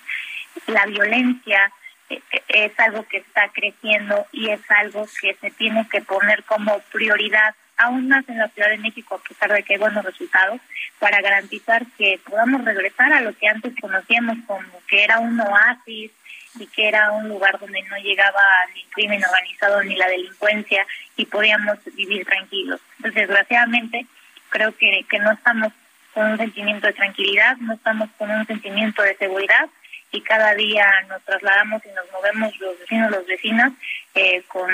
la 0.67 0.87
violencia 0.87 1.61
eh, 1.67 1.84
es 2.09 2.79
algo 2.79 3.07
que 3.09 3.19
está 3.19 3.49
creciendo 3.49 4.27
y 4.33 4.51
es 4.51 4.61
algo 4.71 5.07
que 5.21 5.35
se 5.35 5.51
tiene 5.51 5.87
que 5.89 6.01
poner 6.03 6.45
como 6.45 6.79
prioridad 6.93 7.55
aún 7.77 8.09
más 8.09 8.29
en 8.29 8.39
la 8.39 8.49
Ciudad 8.49 8.69
de 8.69 8.79
México, 8.79 9.17
a 9.17 9.29
pesar 9.29 9.53
de 9.53 9.63
que 9.63 9.75
hay 9.75 9.81
buenos 9.81 10.05
resultados, 10.05 10.61
para 10.99 11.21
garantizar 11.21 11.85
que 11.99 12.21
podamos 12.25 12.65
regresar 12.65 13.13
a 13.13 13.21
lo 13.21 13.37
que 13.37 13.49
antes 13.49 13.75
conocíamos 13.81 14.39
como 14.47 14.63
que 14.87 15.03
era 15.03 15.19
un 15.19 15.41
oasis 15.41 16.13
y 16.59 16.67
que 16.69 16.89
era 16.89 17.11
un 17.11 17.29
lugar 17.29 17.59
donde 17.59 17.83
no 17.83 17.97
llegaba 17.97 18.41
ni 18.73 18.83
el 18.83 18.89
crimen 18.91 19.25
organizado 19.25 19.83
ni 19.83 19.97
la 19.97 20.07
delincuencia 20.07 20.87
y 21.17 21.27
podíamos 21.27 21.79
vivir 21.97 22.25
tranquilos. 22.25 22.81
Entonces, 22.99 23.27
desgraciadamente, 23.27 24.07
creo 24.51 24.77
que, 24.77 25.05
que 25.11 25.19
no 25.19 25.33
estamos 25.33 25.73
con 26.13 26.31
un 26.31 26.39
sentimiento 26.39 26.87
de 26.87 26.93
tranquilidad, 26.93 27.57
no 27.57 27.75
estamos 27.75 28.09
con 28.17 28.31
un 28.31 28.47
sentimiento 28.47 29.03
de 29.03 29.17
seguridad 29.17 29.69
y 30.15 30.21
cada 30.23 30.55
día 30.55 30.87
nos 31.09 31.23
trasladamos 31.25 31.85
y 31.85 31.89
nos 31.89 32.11
movemos 32.13 32.57
los 32.61 32.79
vecinos, 32.79 33.11
los 33.11 33.27
vecinos, 33.27 33.73
eh, 34.15 34.43
con 34.49 34.71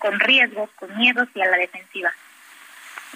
con 0.00 0.18
riesgos, 0.18 0.70
con 0.74 0.96
miedos 0.96 1.28
y 1.34 1.42
a 1.42 1.46
la 1.46 1.58
defensiva. 1.58 2.10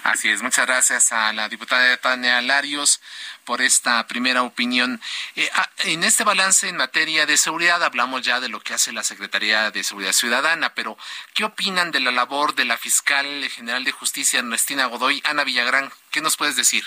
Así 0.03 0.29
es, 0.29 0.43
muchas 0.43 0.67
gracias 0.67 1.11
a 1.11 1.33
la 1.33 1.49
diputada 1.49 1.97
Tania 1.97 2.39
Larios 2.39 3.01
por 3.43 3.59
esta 3.61 4.05
primera 4.05 4.43
opinión. 4.43 5.01
Eh, 5.35 5.49
ah, 5.55 5.67
en 5.79 6.03
este 6.03 6.23
balance 6.23 6.69
en 6.69 6.77
materia 6.77 7.25
de 7.25 7.37
seguridad 7.37 7.83
hablamos 7.83 8.21
ya 8.21 8.39
de 8.39 8.47
lo 8.47 8.59
que 8.59 8.75
hace 8.75 8.93
la 8.93 9.03
Secretaría 9.03 9.71
de 9.71 9.83
Seguridad 9.83 10.11
Ciudadana, 10.11 10.75
pero 10.75 10.95
¿qué 11.33 11.43
opinan 11.43 11.89
de 11.89 12.01
la 12.01 12.11
labor 12.11 12.53
de 12.53 12.65
la 12.65 12.77
fiscal 12.77 13.25
general 13.49 13.83
de 13.83 13.93
justicia 13.93 14.39
Ernestina 14.39 14.85
Godoy? 14.85 15.23
Ana 15.25 15.43
Villagrán, 15.43 15.91
¿qué 16.11 16.21
nos 16.21 16.37
puedes 16.37 16.55
decir? 16.55 16.85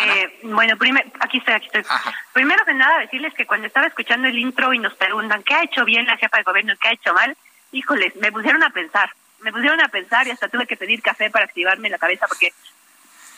Eh, 0.00 0.31
bueno, 0.44 0.76
primero, 0.76 1.10
aquí 1.20 1.38
estoy, 1.38 1.54
aquí 1.54 1.66
estoy. 1.66 1.84
Primero 2.32 2.64
que 2.64 2.74
nada, 2.74 3.00
decirles 3.00 3.34
que 3.34 3.46
cuando 3.46 3.66
estaba 3.66 3.86
escuchando 3.86 4.28
el 4.28 4.38
intro 4.38 4.72
y 4.72 4.78
nos 4.78 4.94
preguntan 4.94 5.42
qué 5.42 5.54
ha 5.54 5.62
hecho 5.62 5.84
bien 5.84 6.06
la 6.06 6.16
jefa 6.16 6.38
de 6.38 6.42
gobierno 6.42 6.72
y 6.72 6.76
qué 6.76 6.88
ha 6.88 6.92
hecho 6.92 7.14
mal, 7.14 7.36
híjoles, 7.72 8.14
me 8.16 8.32
pusieron 8.32 8.62
a 8.62 8.70
pensar. 8.70 9.10
me 9.40 9.52
pusieron 9.52 9.80
a 9.80 9.88
pensar 9.88 10.26
y 10.26 10.30
hasta 10.30 10.48
tuve 10.48 10.66
que 10.66 10.76
pedir 10.76 11.02
café 11.02 11.30
para 11.30 11.46
activarme 11.46 11.90
la 11.90 11.98
cabeza 11.98 12.26
porque 12.28 12.52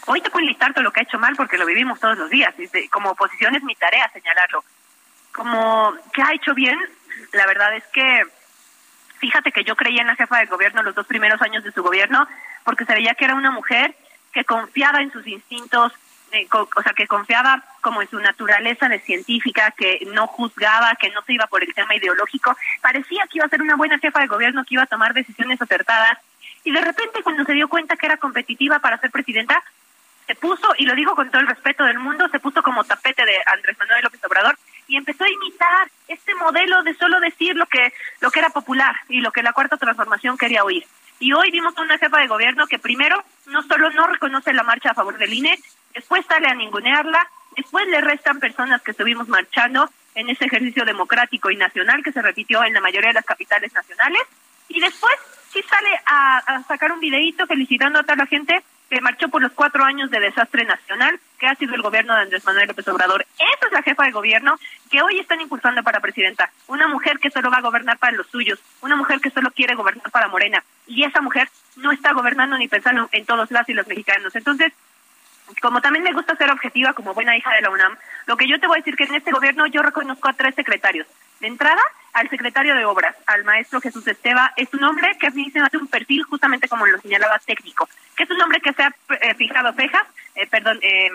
hoy 0.07 0.21
te 0.21 0.31
puedo 0.31 0.47
listar 0.47 0.75
todo 0.75 0.85
lo 0.85 0.93
que 0.93 1.01
ha 1.01 1.05
hecho 1.05 1.19
mal 1.19 1.35
porque 1.37 1.57
lo 1.57 1.67
vivimos 1.67 1.99
todos 2.01 2.19
los 2.19 2.31
días. 2.31 2.55
Y 2.59 2.89
como 2.89 3.11
oposición 3.11 3.55
es 3.55 3.63
mi 3.63 3.75
tarea 3.75 4.11
señalarlo. 4.13 4.65
Como 5.33 5.95
que 6.13 6.23
ha 6.23 6.33
hecho 6.33 6.55
bien, 6.55 6.79
la 7.33 7.47
verdad 7.47 7.75
es 7.75 7.85
que 7.87 8.23
fíjate 9.19 9.53
que 9.53 9.65
yo 9.65 9.77
creía 9.77 10.03
en 10.03 10.09
la 10.09 10.17
jefa 10.17 10.39
de 10.39 10.47
gobierno 10.47 10.83
los 10.83 10.95
dos 10.95 11.07
primeros 11.07 11.41
años 11.41 11.65
de 11.65 11.73
su 11.73 11.83
gobierno 11.83 12.29
porque 12.65 12.85
se 12.85 12.95
veía 12.95 13.15
que 13.15 13.25
era 13.25 13.35
una 13.35 13.51
mujer 13.51 13.95
que 14.33 14.45
confiaba 14.45 15.01
en 15.01 15.13
sus 15.13 15.27
instintos, 15.27 15.93
eh, 16.35 16.49
o 16.53 16.83
sea, 16.83 16.93
que 16.93 17.07
confiaba 17.07 17.63
como 17.81 18.03
en 18.03 18.09
su 18.09 18.19
naturaleza 18.19 18.89
de 18.89 19.01
científica, 19.01 19.71
que 19.73 20.07
no 20.13 20.27
juzgaba, 20.27 20.97
que 20.97 21.11
no 21.11 21.23
se 21.23 21.35
iba 21.35 21.47
por 21.47 21.63
el 21.63 21.73
tema 21.75 21.95
ideológico. 21.95 22.57
Parecía 22.81 23.25
que 23.27 23.39
iba 23.39 23.47
a 23.47 23.49
ser 23.49 23.63
una 23.63 23.77
buena 23.77 23.99
jefa 23.99 24.21
de 24.21 24.27
gobierno, 24.27 24.65
que 24.65 24.75
iba 24.75 24.83
a 24.83 24.87
tomar 24.87 25.15
decisiones 25.15 25.61
acertadas. 25.61 26.19
Y 26.65 26.73
de 26.73 26.81
repente, 26.81 27.23
cuando 27.23 27.45
se 27.45 27.53
dio 27.53 27.69
cuenta 27.69 27.97
que 27.97 28.07
era 28.07 28.17
competitiva 28.17 28.79
para 28.79 28.99
ser 28.99 29.11
presidenta, 29.11 29.63
se 30.27 30.35
puso, 30.35 30.69
y 30.79 30.87
lo 30.87 30.95
digo 30.95 31.15
con 31.15 31.31
todo 31.31 31.43
el 31.43 31.49
respeto 31.49 31.85
del 31.85 31.99
mundo, 31.99 32.29
se 32.29 32.41
puso 32.41 32.63
como 32.63 32.85
tapete 32.85 33.25
de 33.27 33.37
Andrés 33.47 33.77
Manuel 33.79 34.03
López 34.03 34.25
Obrador 34.25 34.59
y 34.87 34.97
empezó 34.97 35.25
a 35.25 35.31
imitar 35.31 35.89
este 36.09 36.35
modelo 36.35 36.83
de 36.83 36.95
solo 36.95 37.21
decir 37.21 37.57
lo 37.57 37.67
que, 37.67 37.93
lo 38.21 38.31
que 38.31 38.39
era 38.39 38.51
popular 38.51 38.97
y 39.09 39.21
lo 39.21 39.33
que 39.33 39.43
la 39.43 39.53
cuarta 39.53 39.77
transformación 39.77 40.39
quería 40.39 40.65
oír. 40.65 40.85
Y 41.21 41.33
hoy 41.33 41.51
vimos 41.51 41.75
una 41.79 41.99
jefa 41.99 42.19
de 42.19 42.27
gobierno 42.27 42.67
que 42.67 42.79
primero 42.79 43.23
no 43.47 43.63
solo 43.63 43.91
no 43.91 44.07
reconoce 44.07 44.53
la 44.53 44.63
marcha 44.63 44.91
a 44.91 44.95
favor 44.95 45.17
del 45.19 45.33
INE, 45.33 45.59
después 45.95 46.25
sale 46.27 46.49
a 46.49 46.55
ningunearla, 46.55 47.27
después 47.57 47.87
le 47.89 48.01
restan 48.01 48.41
personas 48.41 48.83
que 48.83 48.91
estuvimos 48.91 49.29
marchando 49.29 49.89
en 50.15 50.29
ese 50.29 50.45
ejercicio 50.45 50.85
democrático 50.85 51.51
y 51.51 51.57
nacional 51.57 52.03
que 52.03 52.13
se 52.13 52.23
repitió 52.23 52.65
en 52.65 52.75
la 52.75 52.81
mayoría 52.81 53.09
de 53.09 53.15
las 53.15 53.25
capitales 53.25 53.73
nacionales, 53.73 54.23
y 54.69 54.81
después 54.81 55.15
sí 55.53 55.63
sale 55.63 55.91
a, 56.07 56.63
sacar 56.67 56.93
un 56.93 57.01
videíto 57.01 57.47
felicitando 57.47 57.99
a 57.99 58.03
toda 58.03 58.17
la 58.17 58.27
gente 58.27 58.63
que 58.91 59.01
marchó 59.01 59.29
por 59.29 59.41
los 59.41 59.53
cuatro 59.53 59.85
años 59.85 60.11
de 60.11 60.21
desastre 60.21 60.65
nacional 60.65 61.19
que 61.39 61.47
ha 61.47 61.55
sido 61.55 61.75
el 61.75 61.83
gobierno 61.83 62.15
de 62.15 62.23
Andrés 62.23 62.45
Manuel 62.45 62.69
López 62.69 62.87
Obrador. 62.89 63.27
Esa 63.39 63.67
es 63.67 63.73
la 63.73 63.83
jefa 63.83 64.05
de 64.05 64.11
gobierno 64.11 64.59
que 64.91 65.03
hoy 65.03 65.19
están 65.19 65.41
impulsando 65.41 65.83
para 65.83 66.01
presidenta. 66.01 66.51
Una 66.67 66.87
mujer 66.87 67.19
que 67.19 67.31
solo 67.31 67.51
va 67.51 67.59
a 67.59 67.63
gobernar 67.63 67.99
para 67.99 68.17
los 68.17 68.27
suyos, 68.27 68.61
una 68.83 68.97
mujer 68.97 69.21
que 69.21 69.31
solo 69.31 69.51
quiere 69.53 69.75
gobernar 69.75 70.11
para 70.11 70.29
Morena. 70.29 70.63
Y 70.87 71.05
esa 71.05 71.21
mujer 71.21 71.49
no 71.77 71.93
está 71.93 72.13
gobernando 72.13 72.59
ni 72.59 72.69
pensando 72.69 73.09
en 73.13 73.25
todos 73.25 73.51
las 73.51 73.69
y 73.69 73.75
los 73.75 73.87
mexicanos. 73.87 74.35
Entonces, 74.37 74.73
como 75.61 75.81
también 75.81 76.05
me 76.05 76.13
gusta 76.13 76.37
ser 76.37 76.51
objetiva 76.51 76.93
como 76.93 77.15
buena 77.15 77.37
hija 77.37 77.53
de 77.55 77.63
la 77.63 77.71
UNAM, 77.71 77.97
lo 78.27 78.37
que 78.37 78.49
yo 78.49 78.59
te 78.59 78.67
voy 78.67 78.77
a 78.77 78.81
decir 78.81 78.97
que 78.97 79.05
en 79.05 79.15
este 79.15 79.31
gobierno 79.31 79.67
yo 79.67 79.83
reconozco 79.83 80.29
a 80.29 80.33
tres 80.33 80.55
secretarios. 80.55 81.07
De 81.41 81.49
entrada, 81.49 81.83
al 82.13 82.29
secretario 82.31 82.75
de 82.75 82.85
Obras, 82.85 83.15
al 83.27 83.45
maestro 83.45 83.81
Jesús 83.81 84.07
Esteba, 84.07 84.53
es 84.57 84.73
un 84.73 84.85
hombre 84.85 85.17
que 85.19 85.27
a 85.27 85.31
mí 85.31 85.51
se 85.51 85.61
me 85.61 85.67
hace 85.67 85.77
un 85.77 85.89
perfil 85.89 86.23
justamente 86.23 86.69
como 86.69 86.87
lo 86.87 86.99
señalaba 86.99 87.39
técnico, 87.41 87.89
que 88.17 88.23
es 88.23 88.31
un 88.31 88.41
hombre 88.41 88.61
que 88.61 88.73
se 88.73 88.83
ha 88.83 88.95
eh, 89.21 89.35
fijado 89.35 89.73
cejas, 89.73 90.07
eh, 90.35 90.47
perdón, 90.47 90.79
eh, 90.83 91.11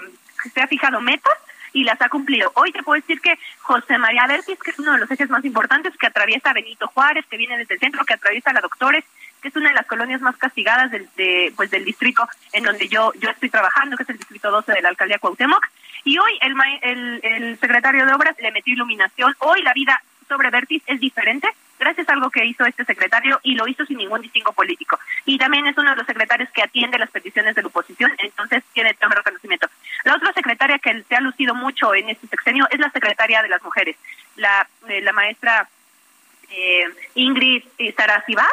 se 0.53 0.61
ha 0.61 0.67
fijado 0.67 1.01
metas 1.01 1.33
y 1.73 1.83
las 1.83 2.01
ha 2.01 2.09
cumplido. 2.09 2.51
Hoy 2.55 2.71
te 2.71 2.83
puedo 2.83 2.99
decir 2.99 3.21
que 3.21 3.37
José 3.61 3.97
María 3.97 4.27
Bertis, 4.27 4.59
que 4.59 4.71
es 4.71 4.79
uno 4.79 4.93
de 4.93 4.99
los 4.99 5.11
ejes 5.11 5.29
más 5.29 5.43
importantes, 5.45 5.95
que 5.97 6.07
atraviesa 6.07 6.53
Benito 6.53 6.87
Juárez, 6.87 7.25
que 7.29 7.37
viene 7.37 7.57
desde 7.57 7.75
el 7.75 7.79
centro, 7.79 8.05
que 8.05 8.13
atraviesa 8.13 8.53
la 8.53 8.61
Doctores, 8.61 9.05
que 9.41 9.49
es 9.49 9.55
una 9.55 9.69
de 9.69 9.75
las 9.75 9.85
colonias 9.85 10.21
más 10.21 10.37
castigadas 10.37 10.91
del, 10.91 11.07
de, 11.15 11.53
pues, 11.55 11.71
del 11.71 11.85
distrito 11.85 12.27
en 12.53 12.63
donde 12.63 12.87
yo, 12.87 13.13
yo 13.19 13.29
estoy 13.29 13.49
trabajando, 13.49 13.97
que 13.97 14.03
es 14.03 14.09
el 14.09 14.17
distrito 14.17 14.51
12 14.51 14.71
de 14.71 14.81
la 14.81 14.89
alcaldía 14.89 15.19
Cuauhtémoc. 15.19 15.65
Y 16.03 16.17
hoy 16.17 16.31
el, 16.41 16.55
el, 16.81 17.19
el 17.23 17.59
secretario 17.59 18.05
de 18.05 18.13
Obras 18.13 18.35
le 18.39 18.51
metió 18.51 18.73
iluminación. 18.73 19.35
Hoy 19.39 19.61
la 19.61 19.73
vida 19.73 20.01
sobre 20.27 20.49
Vertis 20.49 20.83
es 20.85 20.99
diferente 20.99 21.47
gracias 21.79 22.09
a 22.09 22.13
algo 22.13 22.29
que 22.29 22.45
hizo 22.45 22.65
este 22.65 22.83
secretario 22.83 23.39
y 23.41 23.55
lo 23.55 23.67
hizo 23.67 23.85
sin 23.85 23.97
ningún 23.97 24.21
distingo 24.21 24.51
político. 24.51 24.99
Y 25.25 25.37
también 25.37 25.65
es 25.65 25.77
uno 25.77 25.91
de 25.91 25.95
los 25.95 26.05
secretarios 26.05 26.49
que 26.51 26.61
atiende 26.61 26.99
las 26.99 27.09
peticiones 27.09 27.55
de 27.55 27.61
la 27.61 27.69
oposición, 27.69 28.11
entonces 28.17 28.63
tiene 28.73 28.93
todo 28.93 29.09
reconocimiento. 29.09 29.67
La 30.03 30.15
otra 30.15 30.33
secretaria 30.33 30.77
que 30.79 31.03
se 31.03 31.15
ha 31.15 31.21
lucido 31.21 31.55
mucho 31.55 31.95
en 31.95 32.09
este 32.09 32.27
sexenio 32.27 32.67
es 32.69 32.79
la 32.79 32.91
secretaria 32.91 33.41
de 33.41 33.49
las 33.49 33.63
mujeres, 33.63 33.95
la, 34.35 34.67
eh, 34.89 35.01
la 35.01 35.13
maestra 35.13 35.67
eh, 36.49 36.83
Ingrid 37.15 37.63
Saracibá, 37.95 38.47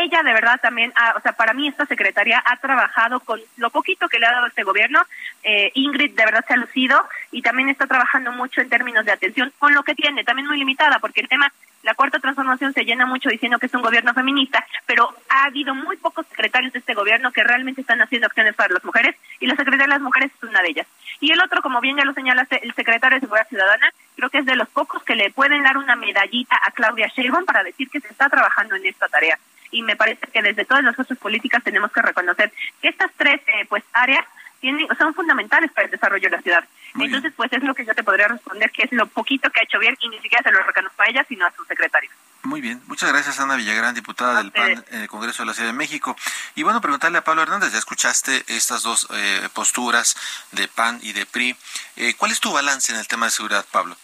ella 0.00 0.22
de 0.22 0.32
verdad 0.32 0.60
también, 0.60 0.92
o 1.16 1.20
sea, 1.20 1.32
para 1.32 1.52
mí 1.52 1.68
esta 1.68 1.86
secretaria 1.86 2.42
ha 2.44 2.56
trabajado 2.56 3.20
con 3.20 3.40
lo 3.56 3.70
poquito 3.70 4.08
que 4.08 4.18
le 4.18 4.26
ha 4.26 4.32
dado 4.32 4.46
este 4.46 4.62
gobierno. 4.62 5.00
Eh, 5.42 5.70
Ingrid 5.74 6.14
de 6.14 6.24
verdad 6.24 6.44
se 6.46 6.54
ha 6.54 6.56
lucido 6.56 7.04
y 7.30 7.42
también 7.42 7.68
está 7.68 7.86
trabajando 7.86 8.32
mucho 8.32 8.60
en 8.60 8.68
términos 8.68 9.04
de 9.04 9.12
atención 9.12 9.52
con 9.58 9.74
lo 9.74 9.82
que 9.82 9.94
tiene, 9.94 10.24
también 10.24 10.46
muy 10.46 10.58
limitada, 10.58 10.98
porque 10.98 11.20
el 11.20 11.28
tema, 11.28 11.52
la 11.82 11.94
cuarta 11.94 12.18
transformación 12.20 12.72
se 12.72 12.84
llena 12.84 13.06
mucho 13.06 13.28
diciendo 13.28 13.58
que 13.58 13.66
es 13.66 13.74
un 13.74 13.82
gobierno 13.82 14.14
feminista, 14.14 14.64
pero 14.86 15.14
ha 15.28 15.44
habido 15.44 15.74
muy 15.74 15.96
pocos 15.96 16.26
secretarios 16.26 16.72
de 16.72 16.78
este 16.78 16.94
gobierno 16.94 17.32
que 17.32 17.42
realmente 17.42 17.80
están 17.80 18.00
haciendo 18.00 18.26
acciones 18.26 18.54
para 18.54 18.74
las 18.74 18.84
mujeres 18.84 19.16
y 19.40 19.46
la 19.46 19.56
secretaria 19.56 19.86
de 19.86 19.94
las 19.94 20.00
mujeres 20.00 20.30
es 20.34 20.48
una 20.48 20.62
de 20.62 20.68
ellas. 20.68 20.86
Y 21.20 21.32
el 21.32 21.40
otro, 21.40 21.62
como 21.62 21.80
bien 21.80 21.96
ya 21.96 22.04
lo 22.04 22.14
señalaste, 22.14 22.64
el 22.64 22.74
secretario 22.74 23.16
de 23.16 23.20
Seguridad 23.20 23.48
Ciudadana, 23.48 23.92
creo 24.16 24.30
que 24.30 24.38
es 24.38 24.46
de 24.46 24.56
los 24.56 24.68
pocos 24.68 25.02
que 25.02 25.16
le 25.16 25.30
pueden 25.30 25.62
dar 25.62 25.76
una 25.76 25.96
medallita 25.96 26.58
a 26.64 26.70
Claudia 26.70 27.08
Sheinbaum 27.08 27.44
para 27.44 27.62
decir 27.62 27.88
que 27.90 28.00
se 28.00 28.08
está 28.08 28.28
trabajando 28.28 28.76
en 28.76 28.86
esta 28.86 29.08
tarea 29.08 29.38
y 29.72 29.82
me 29.82 29.96
parece 29.96 30.26
que 30.28 30.42
desde 30.42 30.64
todas 30.64 30.84
las 30.84 30.94
fuerzas 30.94 31.18
políticas 31.18 31.64
tenemos 31.64 31.90
que 31.90 32.02
reconocer 32.02 32.52
que 32.80 32.88
estas 32.88 33.10
tres 33.16 33.40
eh, 33.48 33.66
pues 33.68 33.82
áreas 33.92 34.24
tienen, 34.60 34.86
son 34.96 35.12
fundamentales 35.12 35.72
para 35.72 35.86
el 35.86 35.90
desarrollo 35.90 36.30
de 36.30 36.36
la 36.36 36.42
ciudad. 36.42 36.64
Entonces, 36.94 37.32
pues 37.34 37.52
es 37.52 37.62
lo 37.62 37.74
que 37.74 37.84
yo 37.84 37.94
te 37.94 38.04
podría 38.04 38.28
responder, 38.28 38.70
que 38.70 38.84
es 38.84 38.92
lo 38.92 39.06
poquito 39.06 39.50
que 39.50 39.60
ha 39.60 39.64
hecho 39.64 39.78
bien 39.78 39.96
y 40.00 40.08
ni 40.08 40.20
siquiera 40.20 40.42
se 40.42 40.52
lo 40.52 40.62
reconozco 40.62 41.02
a 41.02 41.06
ella, 41.06 41.24
sino 41.28 41.46
a 41.46 41.52
su 41.52 41.64
secretario. 41.64 42.10
Muy 42.44 42.60
bien, 42.60 42.82
muchas 42.86 43.10
gracias 43.12 43.38
Ana 43.40 43.56
Villagrán, 43.56 43.94
diputada 43.94 44.38
del 44.38 44.50
PAN 44.50 44.84
en 44.90 45.02
el 45.02 45.08
Congreso 45.08 45.42
de 45.42 45.46
la 45.46 45.54
Ciudad 45.54 45.68
de 45.68 45.76
México. 45.76 46.16
Y 46.54 46.64
bueno, 46.64 46.80
preguntarle 46.80 47.18
a 47.18 47.24
Pablo 47.24 47.42
Hernández, 47.42 47.72
ya 47.72 47.78
escuchaste 47.78 48.44
estas 48.48 48.82
dos 48.82 49.08
eh, 49.14 49.48
posturas 49.54 50.16
de 50.50 50.68
PAN 50.68 50.98
y 51.02 51.12
de 51.12 51.24
PRI. 51.24 51.56
Eh, 51.96 52.14
¿Cuál 52.18 52.32
es 52.32 52.40
tu 52.40 52.52
balance 52.52 52.92
en 52.92 52.98
el 52.98 53.06
tema 53.06 53.26
de 53.26 53.32
seguridad, 53.32 53.64
Pablo? 53.70 53.96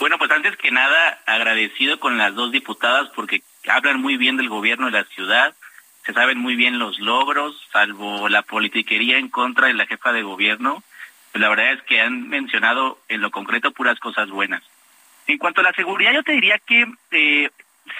Bueno, 0.00 0.18
pues 0.18 0.30
antes 0.32 0.56
que 0.56 0.72
nada, 0.72 1.20
agradecido 1.26 2.00
con 2.00 2.18
las 2.18 2.34
dos 2.34 2.50
diputadas 2.50 3.08
porque 3.14 3.42
hablan 3.68 4.00
muy 4.00 4.16
bien 4.16 4.36
del 4.36 4.48
gobierno 4.48 4.86
de 4.86 4.92
la 4.92 5.04
ciudad, 5.04 5.54
se 6.04 6.12
saben 6.12 6.38
muy 6.38 6.56
bien 6.56 6.78
los 6.78 6.98
logros, 6.98 7.56
salvo 7.72 8.28
la 8.28 8.42
politiquería 8.42 9.18
en 9.18 9.28
contra 9.28 9.68
de 9.68 9.74
la 9.74 9.86
jefa 9.86 10.12
de 10.12 10.22
gobierno. 10.22 10.82
Pues 11.30 11.40
la 11.40 11.48
verdad 11.48 11.72
es 11.72 11.82
que 11.82 12.00
han 12.00 12.28
mencionado 12.28 12.98
en 13.08 13.20
lo 13.20 13.30
concreto 13.30 13.70
puras 13.70 13.98
cosas 14.00 14.28
buenas. 14.28 14.62
En 15.26 15.38
cuanto 15.38 15.60
a 15.60 15.64
la 15.64 15.72
seguridad, 15.72 16.12
yo 16.12 16.22
te 16.24 16.32
diría 16.32 16.58
que 16.58 16.86
eh, 17.12 17.50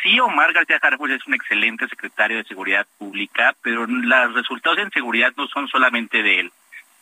sí, 0.02 0.18
Omar 0.18 0.52
García 0.52 0.80
Harfuch 0.82 1.10
es 1.10 1.26
un 1.26 1.34
excelente 1.34 1.88
secretario 1.88 2.38
de 2.38 2.44
Seguridad 2.44 2.86
Pública, 2.98 3.54
pero 3.62 3.86
los 3.86 4.34
resultados 4.34 4.78
en 4.78 4.90
seguridad 4.90 5.32
no 5.36 5.46
son 5.46 5.68
solamente 5.68 6.22
de 6.22 6.40
él. 6.40 6.52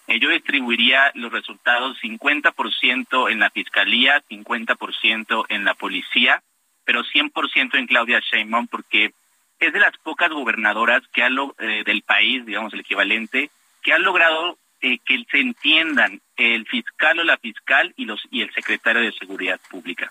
Eh, 0.07 0.21
yo 0.21 0.29
distribuiría 0.29 1.11
los 1.15 1.33
resultados 1.33 1.99
50% 2.03 3.31
en 3.31 3.39
la 3.39 3.51
Fiscalía, 3.51 4.23
50% 4.29 5.47
en 5.49 5.65
la 5.65 5.75
Policía, 5.75 6.43
pero 6.91 7.05
100% 7.05 7.79
en 7.79 7.87
Claudia 7.87 8.19
Sheinbaum 8.19 8.67
porque 8.67 9.13
es 9.61 9.73
de 9.73 9.79
las 9.79 9.97
pocas 9.99 10.29
gobernadoras 10.29 11.03
que 11.13 11.23
ha 11.23 11.29
eh, 11.29 11.85
del 11.87 12.03
país, 12.03 12.45
digamos 12.45 12.75
el 12.75 12.81
equivalente, 12.81 13.49
que 13.81 13.93
han 13.93 14.03
logrado 14.03 14.59
eh, 14.81 14.99
que 14.99 15.25
se 15.31 15.39
entiendan 15.39 16.21
el 16.37 16.67
fiscal 16.67 17.21
o 17.21 17.23
la 17.23 17.37
fiscal 17.37 17.95
y 17.97 18.07
los 18.07 18.21
y 18.33 18.43
el 18.43 18.53
secretario 18.53 19.03
de 19.03 19.13
Seguridad 19.13 19.61
Pública. 19.71 20.11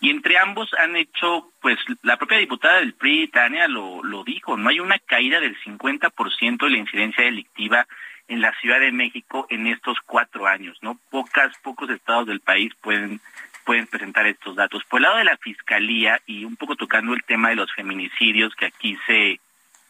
Y 0.00 0.10
entre 0.10 0.38
ambos 0.38 0.72
han 0.74 0.94
hecho, 0.94 1.50
pues 1.60 1.78
la 2.02 2.16
propia 2.16 2.38
diputada 2.38 2.78
del 2.78 2.94
PRI, 2.94 3.26
Tania, 3.26 3.66
lo, 3.66 4.04
lo 4.04 4.22
dijo, 4.22 4.56
no 4.56 4.68
hay 4.68 4.78
una 4.78 5.00
caída 5.00 5.40
del 5.40 5.60
50% 5.60 6.58
de 6.58 6.70
la 6.70 6.78
incidencia 6.78 7.24
delictiva 7.24 7.88
en 8.28 8.40
la 8.40 8.52
Ciudad 8.60 8.78
de 8.78 8.92
México 8.92 9.48
en 9.50 9.66
estos 9.66 9.98
cuatro 10.06 10.46
años, 10.46 10.78
¿no? 10.80 10.96
Pocas, 11.10 11.58
pocos 11.64 11.90
estados 11.90 12.28
del 12.28 12.38
país 12.38 12.72
pueden 12.80 13.20
pueden 13.64 13.86
presentar 13.86 14.26
estos 14.26 14.56
datos. 14.56 14.84
Por 14.84 15.00
el 15.00 15.04
lado 15.04 15.18
de 15.18 15.24
la 15.24 15.36
Fiscalía, 15.36 16.20
y 16.26 16.44
un 16.44 16.56
poco 16.56 16.76
tocando 16.76 17.14
el 17.14 17.24
tema 17.24 17.50
de 17.50 17.56
los 17.56 17.72
feminicidios 17.72 18.54
que 18.54 18.66
aquí 18.66 18.98
se, 19.06 19.40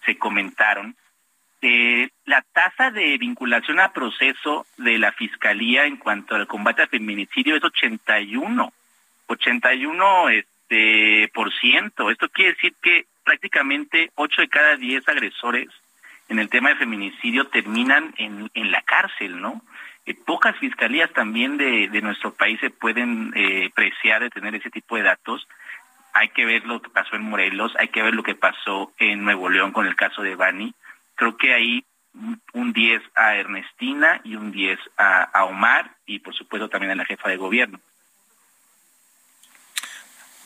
se 0.04 0.16
comentaron, 0.16 0.96
eh, 1.62 2.08
la 2.24 2.42
tasa 2.52 2.90
de 2.90 3.18
vinculación 3.18 3.80
a 3.80 3.92
proceso 3.92 4.66
de 4.78 4.98
la 4.98 5.12
Fiscalía 5.12 5.84
en 5.84 5.98
cuanto 5.98 6.34
al 6.34 6.46
combate 6.46 6.82
al 6.82 6.88
feminicidio 6.88 7.56
es 7.56 7.64
81, 7.64 8.72
81 9.26 10.28
este, 10.30 11.30
por 11.34 11.52
ciento. 11.52 12.10
Esto 12.10 12.28
quiere 12.30 12.54
decir 12.54 12.74
que 12.80 13.04
prácticamente 13.24 14.10
8 14.14 14.42
de 14.42 14.48
cada 14.48 14.76
10 14.76 15.06
agresores 15.08 15.68
en 16.30 16.38
el 16.38 16.48
tema 16.48 16.70
de 16.70 16.76
feminicidio 16.76 17.48
terminan 17.48 18.14
en, 18.16 18.50
en 18.54 18.70
la 18.70 18.80
cárcel, 18.82 19.40
¿no? 19.40 19.62
Pocas 20.26 20.56
fiscalías 20.58 21.12
también 21.12 21.56
de, 21.56 21.88
nuestro 22.02 22.32
país 22.34 22.58
se 22.60 22.70
pueden 22.70 23.32
eh, 23.34 23.70
preciar 23.74 24.22
de 24.22 24.30
tener 24.30 24.54
ese 24.54 24.70
tipo 24.70 24.96
de 24.96 25.02
datos. 25.02 25.46
Hay 26.12 26.30
que 26.30 26.44
ver 26.44 26.64
lo 26.64 26.80
que 26.82 26.90
pasó 26.90 27.16
en 27.16 27.22
Morelos, 27.22 27.74
hay 27.78 27.88
que 27.88 28.02
ver 28.02 28.14
lo 28.14 28.22
que 28.22 28.34
pasó 28.34 28.92
en 28.98 29.24
Nuevo 29.24 29.48
León 29.48 29.72
con 29.72 29.86
el 29.86 29.96
caso 29.96 30.22
de 30.22 30.34
Bani. 30.34 30.74
Creo 31.14 31.36
que 31.36 31.54
hay 31.54 31.84
un 32.52 32.72
10 32.72 33.02
a 33.14 33.36
Ernestina 33.36 34.20
y 34.24 34.34
un 34.34 34.50
10 34.50 34.78
a, 34.96 35.22
a 35.22 35.44
Omar 35.44 35.92
y 36.06 36.18
por 36.18 36.34
supuesto 36.34 36.68
también 36.68 36.92
a 36.92 36.96
la 36.96 37.04
jefa 37.04 37.28
de 37.28 37.36
gobierno. 37.36 37.78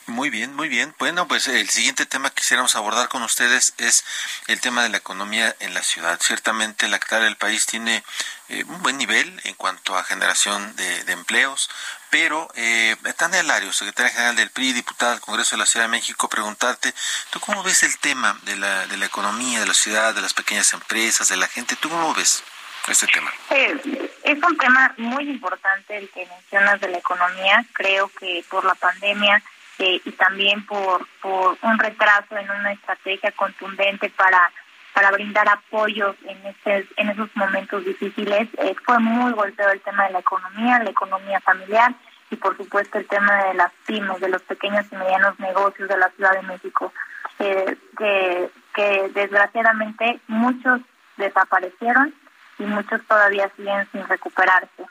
Muy 0.07 0.29
bien, 0.29 0.55
muy 0.55 0.69
bien. 0.69 0.95
Bueno, 0.99 1.27
pues 1.27 1.49
el 1.49 1.69
siguiente 1.71 2.05
tema 2.05 2.29
que 2.29 2.37
quisiéramos 2.37 2.77
abordar 2.77 3.09
con 3.09 3.23
ustedes 3.23 3.73
es 3.79 4.05
el 4.49 4.61
tema 4.61 4.83
de 4.83 4.91
la 4.91 4.99
economía 4.99 5.57
en 5.61 5.73
la 5.73 5.83
ciudad. 5.83 6.21
Ciertamente 6.21 6.89
la 6.89 6.97
actual 6.97 7.23
del 7.23 7.37
país 7.37 7.65
tiene 7.65 8.05
eh, 8.51 8.65
un 8.65 8.83
buen 8.83 8.99
nivel 8.99 9.41
en 9.45 9.55
cuanto 9.55 9.97
a 9.97 10.05
generación 10.05 10.77
de, 10.77 11.11
empleos, 11.11 11.71
pero 12.11 12.49
eh, 12.55 12.97
Tania 13.17 13.43
Lario, 13.43 13.73
secretaria 13.73 14.13
general 14.13 14.37
del 14.37 14.51
PRI, 14.51 14.75
diputada 14.75 15.13
del 15.13 15.21
Congreso 15.21 15.57
de 15.57 15.61
la 15.61 15.67
Ciudad 15.67 15.87
de 15.87 15.93
México, 15.93 16.29
preguntarte, 16.29 16.93
¿tú 17.31 17.41
cómo 17.41 17.63
ves 17.63 17.83
el 17.83 17.97
tema 17.99 18.39
de 18.43 18.57
la, 18.57 18.87
de 18.87 18.99
la 18.99 19.07
economía 19.07 19.61
de 19.61 19.67
la 19.67 19.75
ciudad, 19.75 20.15
de 20.15 20.21
las 20.21 20.35
pequeñas 20.35 20.73
empresas, 20.75 21.29
de 21.29 21.37
la 21.37 21.47
gente? 21.47 21.77
¿Tú 21.77 21.89
cómo 21.89 22.13
ves 22.13 22.43
este 22.89 23.07
tema? 23.07 23.33
Eh, 23.51 24.11
es 24.23 24.43
un 24.43 24.57
tema 24.59 24.93
muy 24.99 25.31
importante 25.31 25.97
el 25.97 26.11
que 26.11 26.27
mencionas 26.27 26.81
de 26.81 26.89
la 26.89 26.99
economía. 26.99 27.65
Creo 27.73 28.09
que 28.09 28.45
por 28.51 28.65
la 28.65 28.75
pandemia 28.75 29.43
eh, 29.79 30.01
y 30.05 30.11
también 30.13 30.65
por, 30.67 31.07
por 31.21 31.59
un 31.63 31.79
retraso 31.79 32.37
en 32.37 32.51
una 32.51 32.73
estrategia 32.73 33.33
contundente 33.33 34.11
para 34.11 34.51
para 34.95 35.11
brindar 35.11 35.49
apoyos 35.49 36.15
en 36.25 36.47
este, 36.47 36.89
en 36.97 37.11
esos 37.11 37.29
momentos 37.35 37.85
difíciles. 37.85 38.49
Eh, 38.59 38.77
fue 38.85 38.99
muy 39.01 39.33
golpeado 39.33 39.73
el 39.73 39.81
tema 39.81 40.07
de 40.07 40.13
la 40.13 40.21
economía, 40.21 40.83
la 40.83 40.91
economía 40.91 41.41
familiar 41.41 41.93
y 42.31 42.37
por 42.37 42.57
supuesto 42.57 42.99
el 42.99 43.07
tema 43.07 43.45
de 43.45 43.55
las 43.55 43.73
pymes, 43.87 44.21
de 44.21 44.29
los 44.29 44.43
pequeños 44.43 44.87
y 44.91 44.97
medianos 44.97 45.39
negocios 45.41 45.89
de 45.89 45.99
la 45.99 46.09
Ciudad 46.11 46.33
de 46.33 46.43
México, 46.43 46.93
eh, 47.41 47.77
que, 47.99 48.51
que 48.73 49.11
desgraciadamente 49.13 50.21
muchos 50.29 50.81
desaparecieron 51.17 52.15
y 52.61 52.63
muchos 52.63 53.05
todavía 53.07 53.51
siguen 53.57 53.89
sin 53.91 54.07
recuperarse. 54.07 54.85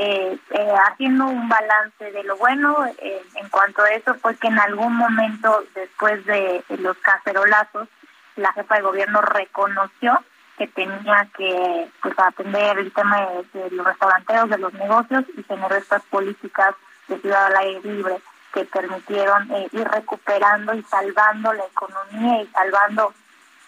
Eh, 0.00 0.38
eh, 0.50 0.74
haciendo 0.88 1.26
un 1.26 1.48
balance 1.48 2.12
de 2.12 2.22
lo 2.22 2.36
bueno 2.36 2.86
eh, 2.86 3.20
en 3.34 3.48
cuanto 3.48 3.82
a 3.82 3.90
eso 3.90 4.14
fue 4.14 4.36
que 4.36 4.46
en 4.46 4.56
algún 4.60 4.94
momento 4.94 5.64
después 5.74 6.24
de, 6.24 6.62
los 6.78 6.96
cacerolazos 6.98 7.88
la 8.36 8.52
jefa 8.52 8.76
de 8.76 8.82
gobierno 8.82 9.20
reconoció 9.22 10.22
que 10.56 10.68
tenía 10.68 11.28
que 11.36 11.88
pues 12.00 12.14
atender 12.16 12.78
el 12.78 12.92
tema 12.92 13.26
de, 13.52 13.70
los 13.72 13.84
restauranteros, 13.84 14.50
de 14.50 14.58
los 14.58 14.72
negocios 14.74 15.24
y 15.36 15.42
generó 15.42 15.74
estas 15.74 16.04
políticas 16.04 16.76
de 17.08 17.18
ciudad 17.18 17.46
al 17.46 17.56
aire 17.56 17.80
libre 17.82 18.20
que 18.54 18.66
permitieron 18.66 19.50
ir 19.72 19.88
recuperando 19.88 20.74
y 20.74 20.82
salvando 20.84 21.52
la 21.52 21.64
economía 21.64 22.42
y 22.42 22.46
salvando 22.46 23.12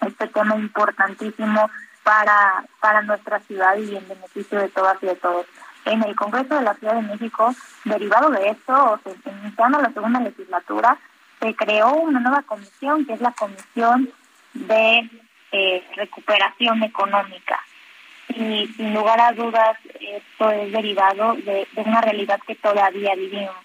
este 0.07 0.29
tema 0.29 0.55
importantísimo 0.55 1.69
para, 2.05 2.65
para 2.79 3.03
nuestra 3.03 3.41
ciudad 3.41 3.77
y 3.79 3.97
en 3.97 4.09
beneficio 4.09 4.61
de 4.61 4.69
todas 4.69 4.97
y 5.03 5.07
de 5.07 5.17
todos 5.17 5.47
en 5.91 6.05
el 6.05 6.15
Congreso 6.15 6.55
de 6.55 6.63
la 6.63 6.75
Ciudad 6.75 6.95
de 6.95 7.03
México, 7.03 7.55
derivado 7.85 8.31
de 8.31 8.51
esto, 8.51 9.01
iniciando 9.43 9.81
la 9.81 9.93
segunda 9.93 10.21
legislatura, 10.21 10.97
se 11.41 11.55
creó 11.55 11.93
una 11.95 12.21
nueva 12.21 12.43
comisión, 12.43 13.05
que 13.07 13.15
es 13.15 13.21
la 13.21 13.33
Comisión 13.33 14.09
de 14.55 15.11
eh, 15.53 15.85
Recuperación 15.97 16.83
Económica. 16.83 17.59
Y 18.29 18.69
sin 18.77 18.95
lugar 18.95 19.21
a 19.21 19.33
dudas, 19.33 19.77
esto 20.01 20.51
es 20.51 20.71
derivado 20.71 21.35
de, 21.35 21.67
una 21.75 22.01
realidad 22.01 22.39
que 22.47 22.55
todavía 22.55 23.15
vivimos. 23.17 23.57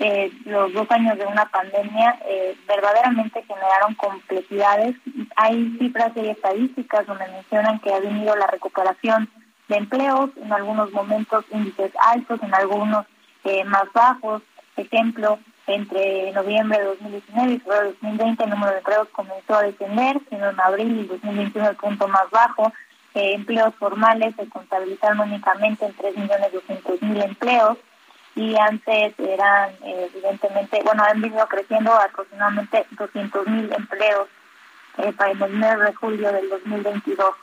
Eh, 0.00 0.32
los 0.46 0.72
dos 0.72 0.90
años 0.90 1.16
de 1.16 1.26
una 1.26 1.44
pandemia 1.46 2.18
eh, 2.26 2.56
verdaderamente 2.66 3.44
generaron 3.44 3.94
complejidades. 3.94 4.96
Hay 5.36 5.76
cifras 5.78 6.10
y 6.16 6.28
estadísticas 6.28 7.06
donde 7.06 7.28
mencionan 7.28 7.78
que 7.78 7.94
ha 7.94 8.00
venido 8.00 8.34
la 8.34 8.48
recuperación 8.48 9.30
de 9.72 9.78
empleos, 9.78 10.30
en 10.36 10.52
algunos 10.52 10.92
momentos 10.92 11.44
índices 11.50 11.92
altos, 11.98 12.42
en 12.42 12.54
algunos 12.54 13.06
eh, 13.44 13.64
más 13.64 13.84
bajos. 13.94 14.42
Ejemplo, 14.76 15.38
entre 15.66 16.32
noviembre 16.32 16.78
de 16.78 16.84
2019 16.84 17.52
y 17.52 17.58
febrero 17.58 17.82
de 17.82 17.88
2020 17.92 18.44
el 18.44 18.50
número 18.50 18.72
de 18.72 18.78
empleos 18.78 19.08
comenzó 19.12 19.56
a 19.56 19.62
descender, 19.62 20.20
sino 20.28 20.50
en 20.50 20.60
abril 20.60 21.00
y 21.00 21.06
2021 21.06 21.70
el 21.70 21.76
punto 21.76 22.08
más 22.08 22.30
bajo. 22.30 22.72
Eh, 23.14 23.34
empleos 23.34 23.74
formales 23.76 24.34
se 24.36 24.48
contabilizaron 24.48 25.20
únicamente 25.20 25.84
en 25.84 25.96
3.200.000 25.96 27.24
empleos 27.24 27.78
y 28.34 28.56
antes 28.56 29.14
eran 29.18 29.70
eh, 29.84 30.10
evidentemente, 30.12 30.80
bueno, 30.84 31.04
han 31.04 31.20
venido 31.20 31.46
creciendo 31.48 31.92
aproximadamente 31.92 32.86
200.000 32.96 33.76
empleos 33.76 34.28
para 35.16 35.30
el 35.30 35.38
mes 35.54 35.78
de 35.78 35.94
julio 35.94 36.32
del 36.32 36.50
2022 36.50 37.34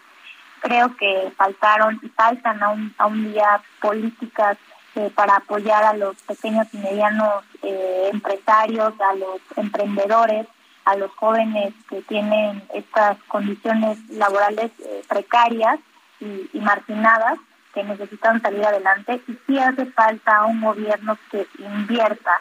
creo 0.59 0.95
que 0.95 1.31
faltaron 1.37 1.99
y 2.01 2.09
faltan 2.09 2.61
aún, 2.61 2.93
aún 2.97 3.31
día 3.31 3.61
políticas 3.81 4.57
eh, 4.95 5.11
para 5.15 5.37
apoyar 5.37 5.83
a 5.83 5.93
los 5.93 6.15
pequeños 6.23 6.67
y 6.73 6.77
medianos 6.77 7.43
eh, 7.61 8.09
empresarios, 8.11 8.93
a 8.99 9.15
los 9.15 9.39
emprendedores, 9.55 10.47
a 10.85 10.95
los 10.95 11.11
jóvenes 11.11 11.73
que 11.89 12.01
tienen 12.01 12.63
estas 12.73 13.17
condiciones 13.27 13.97
laborales 14.09 14.71
eh, 14.79 15.03
precarias 15.07 15.79
y, 16.19 16.59
marginadas 16.59 17.37
que 17.73 17.83
necesitan 17.83 18.41
salir 18.41 18.65
adelante. 18.65 19.21
Y 19.27 19.37
sí 19.45 19.59
hace 19.59 19.85
falta 19.85 20.45
un 20.45 20.61
gobierno 20.61 21.17
que 21.31 21.47
invierta 21.59 22.31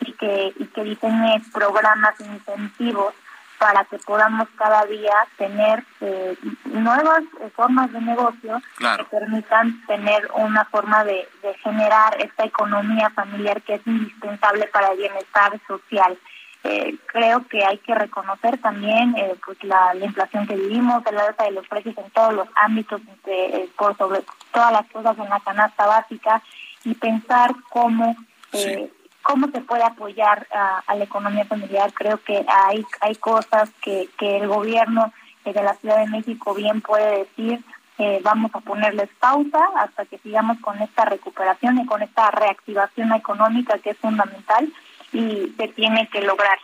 y 0.00 0.12
que, 0.12 0.54
y 0.56 0.66
que 0.66 0.84
diseñe 0.84 1.42
programas 1.52 2.18
incentivos 2.20 3.14
para 3.58 3.84
que 3.84 3.98
podamos 3.98 4.48
cada 4.56 4.84
día 4.86 5.12
tener 5.36 5.84
eh, 6.00 6.36
nuevas 6.64 7.22
eh, 7.40 7.50
formas 7.54 7.92
de 7.92 8.00
negocio 8.00 8.60
que 8.78 9.04
permitan 9.04 9.84
tener 9.86 10.28
una 10.34 10.64
forma 10.66 11.04
de, 11.04 11.28
generar 11.62 12.20
esta 12.22 12.44
economía 12.44 13.10
familiar 13.10 13.60
que 13.62 13.74
es 13.74 13.86
indispensable 13.86 14.66
para 14.68 14.92
el 14.92 14.98
bienestar 14.98 15.58
social. 15.66 16.16
Eh, 16.64 16.96
creo 17.06 17.46
que 17.48 17.64
hay 17.64 17.78
que 17.78 17.94
reconocer 17.94 18.58
también 18.58 19.14
pues 19.44 19.62
la, 19.64 19.94
inflación 19.94 20.46
que 20.46 20.56
vivimos, 20.56 21.04
el 21.06 21.18
alza 21.18 21.44
de 21.44 21.52
los 21.52 21.66
precios 21.68 21.96
en 21.98 22.10
todos 22.10 22.34
los 22.34 22.48
ámbitos, 22.56 23.00
por 23.76 23.96
sobre 23.96 24.24
todas 24.52 24.72
las 24.72 24.86
cosas 24.90 25.16
en 25.18 25.28
la 25.28 25.40
canasta 25.40 25.86
básica 25.86 26.42
y 26.84 26.94
pensar 26.94 27.52
cómo 27.70 28.16
cómo 29.28 29.48
se 29.48 29.60
puede 29.60 29.82
apoyar 29.82 30.46
a, 30.50 30.94
la 30.94 31.04
economía 31.04 31.44
familiar. 31.44 31.92
Creo 31.92 32.16
que 32.16 32.46
hay, 32.48 32.82
hay 33.02 33.14
cosas 33.16 33.68
que, 33.82 34.08
que 34.18 34.38
el 34.38 34.48
gobierno 34.48 35.12
de 35.44 35.52
la 35.52 35.74
Ciudad 35.74 35.98
de 35.98 36.08
México 36.08 36.54
bien 36.54 36.80
puede 36.80 37.18
decir. 37.18 37.60
Eh, 37.98 38.20
vamos 38.22 38.50
a 38.54 38.60
ponerles 38.60 39.10
pausa 39.20 39.58
hasta 39.76 40.06
que 40.06 40.16
sigamos 40.18 40.58
con 40.60 40.80
esta 40.80 41.04
recuperación 41.04 41.78
y 41.78 41.84
con 41.84 42.00
esta 42.00 42.30
reactivación 42.30 43.12
económica 43.12 43.78
que 43.80 43.90
es 43.90 43.98
fundamental 43.98 44.72
y 45.12 45.52
se 45.58 45.68
tiene 45.68 46.08
que 46.08 46.22
lograr. 46.22 46.58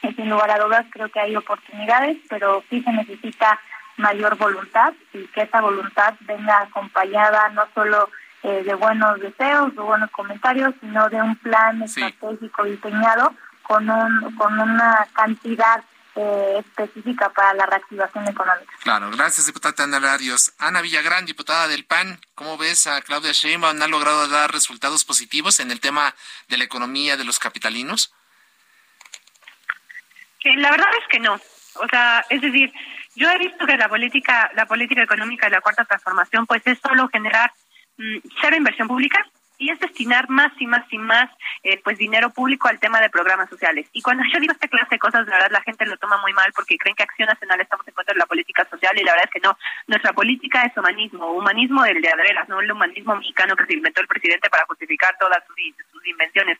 sin 0.00 0.28
lugar 0.28 0.50
a 0.50 0.58
dudas 0.58 0.86
creo 0.90 1.08
que 1.08 1.20
hay 1.20 1.36
oportunidades, 1.36 2.16
pero 2.28 2.64
sí 2.68 2.82
se 2.82 2.90
necesita 2.90 3.60
mayor 3.96 4.36
voluntad 4.36 4.92
y 5.12 5.24
que 5.28 5.42
esa 5.42 5.60
voluntad 5.60 6.14
venga 6.20 6.62
acompañada 6.62 7.50
no 7.50 7.62
solo 7.74 8.08
eh, 8.42 8.62
de 8.64 8.74
buenos 8.74 9.20
deseos, 9.20 9.74
de 9.74 9.80
buenos 9.80 10.10
comentarios, 10.10 10.74
sino 10.80 11.08
de 11.08 11.20
un 11.20 11.36
plan 11.36 11.82
estratégico 11.82 12.64
diseñado 12.64 13.32
con, 13.62 13.88
un, 13.88 14.34
con 14.36 14.58
una 14.58 15.06
cantidad 15.12 15.82
eh, 16.14 16.56
específica 16.58 17.30
para 17.30 17.54
la 17.54 17.66
reactivación 17.66 18.28
económica. 18.28 18.72
Claro, 18.82 19.10
gracias, 19.10 19.46
diputada 19.46 19.84
Ana 19.84 20.00
Larios. 20.00 20.52
Ana 20.58 20.82
Villagrán, 20.82 21.24
diputada 21.24 21.68
del 21.68 21.84
PAN, 21.84 22.20
¿cómo 22.34 22.58
ves 22.58 22.86
a 22.86 23.00
Claudia 23.00 23.32
Sheinbaum? 23.32 23.80
¿Ha 23.80 23.86
logrado 23.86 24.28
dar 24.28 24.52
resultados 24.52 25.04
positivos 25.04 25.60
en 25.60 25.70
el 25.70 25.80
tema 25.80 26.14
de 26.48 26.58
la 26.58 26.64
economía 26.64 27.16
de 27.16 27.24
los 27.24 27.38
capitalinos? 27.38 28.12
la 30.44 30.70
verdad 30.70 30.90
es 31.00 31.08
que 31.08 31.20
no. 31.20 31.34
O 31.34 31.88
sea, 31.88 32.24
es 32.28 32.40
decir, 32.40 32.72
yo 33.14 33.30
he 33.30 33.38
visto 33.38 33.64
que 33.64 33.76
la 33.76 33.88
política, 33.88 34.50
la 34.54 34.66
política 34.66 35.02
económica 35.02 35.46
de 35.46 35.52
la 35.52 35.60
cuarta 35.60 35.84
transformación, 35.84 36.46
pues 36.46 36.62
es 36.66 36.78
solo 36.80 37.08
generar 37.08 37.52
cero 38.40 38.56
inversión 38.56 38.88
pública 38.88 39.24
y 39.62 39.70
es 39.70 39.78
destinar 39.78 40.28
más 40.28 40.52
y 40.58 40.66
más 40.66 40.84
y 40.90 40.98
más 40.98 41.30
eh, 41.62 41.80
pues 41.84 41.96
dinero 41.96 42.30
público 42.30 42.66
al 42.66 42.80
tema 42.80 43.00
de 43.00 43.08
programas 43.10 43.48
sociales. 43.48 43.86
Y 43.92 44.02
cuando 44.02 44.24
yo 44.32 44.40
digo 44.40 44.52
esta 44.52 44.66
clase 44.66 44.88
de 44.90 44.98
cosas, 44.98 45.24
la 45.28 45.34
verdad 45.34 45.52
la 45.52 45.62
gente 45.62 45.86
lo 45.86 45.96
toma 45.98 46.18
muy 46.18 46.32
mal 46.32 46.52
porque 46.52 46.76
creen 46.76 46.96
que 46.96 47.04
Acción 47.04 47.28
Nacional 47.28 47.60
estamos 47.60 47.86
en 47.86 47.94
contra 47.94 48.12
de 48.12 48.18
la 48.18 48.26
política 48.26 48.66
social 48.68 48.98
y 48.98 49.04
la 49.04 49.12
verdad 49.12 49.28
es 49.32 49.40
que 49.40 49.46
no. 49.46 49.56
Nuestra 49.86 50.12
política 50.12 50.64
es 50.64 50.76
humanismo, 50.76 51.30
humanismo 51.30 51.84
del 51.84 52.02
de 52.02 52.08
Adreras, 52.08 52.48
no 52.48 52.60
el 52.60 52.72
humanismo 52.72 53.14
mexicano 53.14 53.54
que 53.54 53.66
se 53.66 53.74
inventó 53.74 54.00
el 54.00 54.08
presidente 54.08 54.50
para 54.50 54.66
justificar 54.66 55.16
todas 55.20 55.44
sus 55.46 56.06
invenciones. 56.06 56.58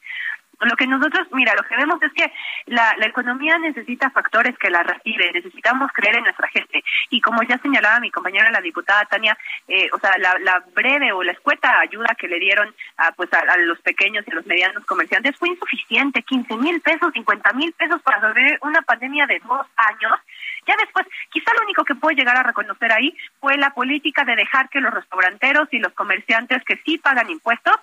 Lo 0.64 0.76
que 0.76 0.86
nosotros, 0.86 1.26
mira, 1.32 1.54
lo 1.54 1.62
que 1.64 1.76
vemos 1.76 2.00
es 2.02 2.12
que 2.12 2.32
la, 2.66 2.94
la 2.96 3.06
economía 3.06 3.58
necesita 3.58 4.10
factores 4.10 4.56
que 4.58 4.70
la 4.70 4.82
reciben, 4.82 5.32
necesitamos 5.32 5.90
creer 5.92 6.16
en 6.16 6.24
nuestra 6.24 6.48
gente. 6.48 6.84
Y 7.10 7.20
como 7.20 7.42
ya 7.42 7.58
señalaba 7.58 8.00
mi 8.00 8.10
compañera 8.10 8.50
la 8.50 8.60
diputada 8.60 9.04
Tania, 9.06 9.36
eh, 9.66 9.88
o 9.92 9.98
sea, 9.98 10.16
la, 10.18 10.38
la, 10.38 10.62
breve 10.74 11.12
o 11.12 11.22
la 11.22 11.32
escueta 11.32 11.80
ayuda 11.80 12.14
que 12.18 12.28
le 12.28 12.38
dieron 12.38 12.72
a, 12.96 13.12
pues 13.12 13.32
a, 13.32 13.56
los 13.56 13.80
pequeños 13.80 14.24
y 14.26 14.30
a 14.30 14.34
los 14.34 14.46
medianos 14.46 14.84
comerciantes 14.86 15.36
fue 15.36 15.48
insuficiente, 15.48 16.22
15 16.22 16.56
mil 16.56 16.80
pesos, 16.80 17.12
50 17.12 17.52
mil 17.54 17.72
pesos 17.72 18.00
para 18.02 18.20
sobrevivir 18.20 18.58
una 18.62 18.82
pandemia 18.82 19.26
de 19.26 19.40
dos 19.40 19.66
años. 19.76 20.12
Ya 20.66 20.76
después, 20.76 21.06
quizá 21.30 21.52
lo 21.54 21.64
único 21.64 21.84
que 21.84 21.96
puedo 21.96 22.16
llegar 22.16 22.36
a 22.36 22.42
reconocer 22.44 22.92
ahí 22.92 23.16
fue 23.40 23.56
la 23.56 23.70
política 23.70 24.24
de 24.24 24.36
dejar 24.36 24.68
que 24.68 24.80
los 24.80 24.94
restauranteros 24.94 25.68
y 25.72 25.78
los 25.78 25.92
comerciantes 25.92 26.62
que 26.64 26.80
sí 26.84 26.98
pagan 26.98 27.30
impuestos 27.30 27.74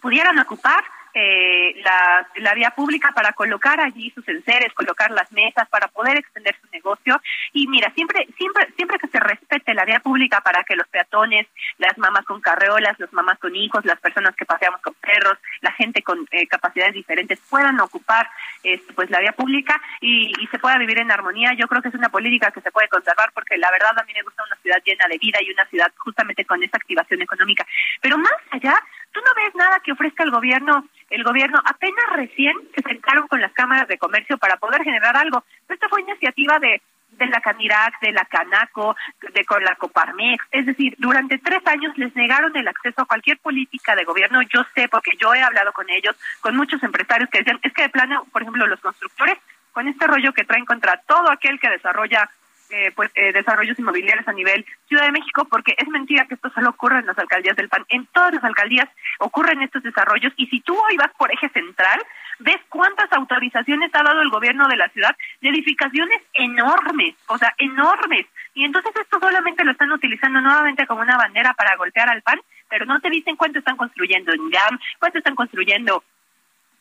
pudieran 0.00 0.38
ocupar 0.38 0.84
eh, 1.14 1.74
la, 1.82 2.26
la, 2.36 2.54
vía 2.54 2.70
pública 2.70 3.12
para 3.14 3.32
colocar 3.32 3.80
allí 3.80 4.10
sus 4.10 4.26
enseres, 4.28 4.72
colocar 4.74 5.10
las 5.10 5.30
mesas, 5.32 5.68
para 5.68 5.88
poder 5.88 6.18
extender 6.18 6.56
su 6.60 6.68
negocio. 6.72 7.20
Y 7.52 7.66
mira, 7.68 7.92
siempre, 7.94 8.26
siempre, 8.36 8.68
siempre 8.76 8.98
que 8.98 9.08
se 9.08 9.20
respete 9.20 9.74
la 9.74 9.84
vía 9.84 10.00
pública 10.00 10.40
para 10.40 10.64
que 10.64 10.76
los 10.76 10.88
peatones, 10.88 11.46
las 11.78 11.96
mamás 11.98 12.24
con 12.24 12.40
carreolas, 12.40 12.98
las 12.98 13.12
mamás 13.12 13.38
con 13.38 13.54
hijos, 13.56 13.84
las 13.84 14.00
personas 14.00 14.34
que 14.36 14.44
paseamos 14.44 14.80
con 14.80 14.94
perros, 14.94 15.38
la 15.60 15.72
gente 15.72 16.02
con 16.02 16.26
eh, 16.30 16.46
capacidades 16.46 16.94
diferentes 16.94 17.40
puedan 17.48 17.80
ocupar 17.80 18.28
este, 18.62 18.92
pues 18.92 19.10
la 19.10 19.20
vía 19.20 19.32
pública 19.32 19.80
y, 20.00 20.32
y 20.40 20.46
se 20.48 20.58
pueda 20.58 20.78
vivir 20.78 20.98
en 20.98 21.10
armonía, 21.10 21.54
yo 21.54 21.66
creo 21.66 21.82
que 21.82 21.88
es 21.88 21.94
una 21.94 22.08
política 22.08 22.50
que 22.50 22.60
se 22.60 22.70
puede 22.70 22.88
conservar 22.88 23.32
porque 23.34 23.56
la 23.56 23.70
verdad 23.70 23.98
a 23.98 24.04
mí 24.04 24.12
me 24.14 24.22
gusta 24.22 24.44
una 24.44 24.56
ciudad 24.56 24.82
llena 24.84 25.06
de 25.08 25.18
vida 25.18 25.38
y 25.40 25.50
una 25.50 25.66
ciudad 25.66 25.92
justamente 25.96 26.44
con 26.44 26.62
esa 26.62 26.76
activación 26.76 27.22
económica. 27.22 27.66
Pero 28.00 28.18
más 28.18 28.32
allá, 28.50 28.76
tú 29.12 29.20
no 29.20 29.42
ves 29.42 29.54
nada 29.54 29.80
que 29.80 29.92
ofrezca 29.92 30.24
el 30.24 30.30
gobierno 30.30 30.84
el 31.10 31.24
gobierno 31.24 31.60
apenas 31.64 32.04
recién 32.14 32.54
se 32.74 32.82
sentaron 32.82 33.26
con 33.26 33.40
las 33.40 33.52
cámaras 33.52 33.88
de 33.88 33.98
comercio 33.98 34.38
para 34.38 34.56
poder 34.56 34.84
generar 34.84 35.16
algo. 35.16 35.44
Esta 35.68 35.88
fue 35.88 36.02
iniciativa 36.02 36.58
de 36.58 36.80
de 37.10 37.26
la 37.26 37.40
Canirac, 37.40 38.00
de 38.00 38.12
la 38.12 38.24
Canaco, 38.24 38.96
de 39.34 39.44
con 39.44 39.62
la 39.62 39.74
Coparmex. 39.74 40.44
Es 40.52 40.64
decir, 40.64 40.94
durante 40.98 41.38
tres 41.38 41.60
años 41.66 41.96
les 41.98 42.14
negaron 42.14 42.56
el 42.56 42.66
acceso 42.66 43.02
a 43.02 43.04
cualquier 43.04 43.38
política 43.38 43.94
de 43.94 44.04
gobierno. 44.04 44.40
Yo 44.42 44.64
sé, 44.74 44.88
porque 44.88 45.12
yo 45.20 45.34
he 45.34 45.42
hablado 45.42 45.72
con 45.72 45.90
ellos, 45.90 46.16
con 46.40 46.56
muchos 46.56 46.82
empresarios 46.82 47.28
que 47.28 47.38
decían, 47.38 47.58
es 47.62 47.72
que 47.72 47.82
de 47.82 47.88
plano, 47.88 48.24
por 48.32 48.42
ejemplo, 48.42 48.66
los 48.66 48.80
constructores, 48.80 49.36
con 49.72 49.86
este 49.88 50.06
rollo 50.06 50.32
que 50.32 50.44
traen 50.44 50.64
contra 50.64 50.96
todo 51.06 51.30
aquel 51.30 51.60
que 51.60 51.68
desarrolla 51.68 52.30
eh, 52.70 52.92
pues 52.94 53.10
eh, 53.14 53.32
desarrollos 53.32 53.78
inmobiliarios 53.78 54.26
a 54.28 54.32
nivel 54.32 54.64
Ciudad 54.88 55.04
de 55.04 55.12
México, 55.12 55.46
porque 55.50 55.74
es 55.76 55.88
mentira 55.88 56.26
que 56.26 56.34
esto 56.34 56.50
solo 56.50 56.70
ocurre 56.70 56.98
en 56.98 57.06
las 57.06 57.18
alcaldías 57.18 57.56
del 57.56 57.68
PAN. 57.68 57.84
En 57.88 58.06
todas 58.06 58.34
las 58.34 58.44
alcaldías 58.44 58.88
ocurren 59.18 59.62
estos 59.62 59.82
desarrollos 59.82 60.32
y 60.36 60.46
si 60.46 60.60
tú 60.60 60.76
hoy 60.76 60.96
vas 60.96 61.12
por 61.18 61.32
eje 61.32 61.48
central, 61.50 62.00
ves 62.38 62.60
cuántas 62.68 63.12
autorizaciones 63.12 63.90
ha 63.94 64.02
dado 64.02 64.22
el 64.22 64.30
gobierno 64.30 64.66
de 64.68 64.76
la 64.76 64.88
ciudad 64.88 65.16
de 65.40 65.48
edificaciones 65.50 66.22
enormes, 66.34 67.14
o 67.26 67.38
sea, 67.38 67.54
enormes. 67.58 68.26
Y 68.54 68.64
entonces 68.64 68.92
esto 68.96 69.20
solamente 69.20 69.64
lo 69.64 69.72
están 69.72 69.92
utilizando 69.92 70.40
nuevamente 70.40 70.86
como 70.86 71.02
una 71.02 71.16
bandera 71.16 71.54
para 71.54 71.76
golpear 71.76 72.08
al 72.08 72.22
PAN, 72.22 72.40
pero 72.68 72.86
no 72.86 73.00
te 73.00 73.10
dicen 73.10 73.36
cuánto 73.36 73.58
están 73.58 73.76
construyendo 73.76 74.32
en 74.32 74.50
GAM, 74.50 74.78
cuánto 74.98 75.18
están 75.18 75.34
construyendo 75.34 76.02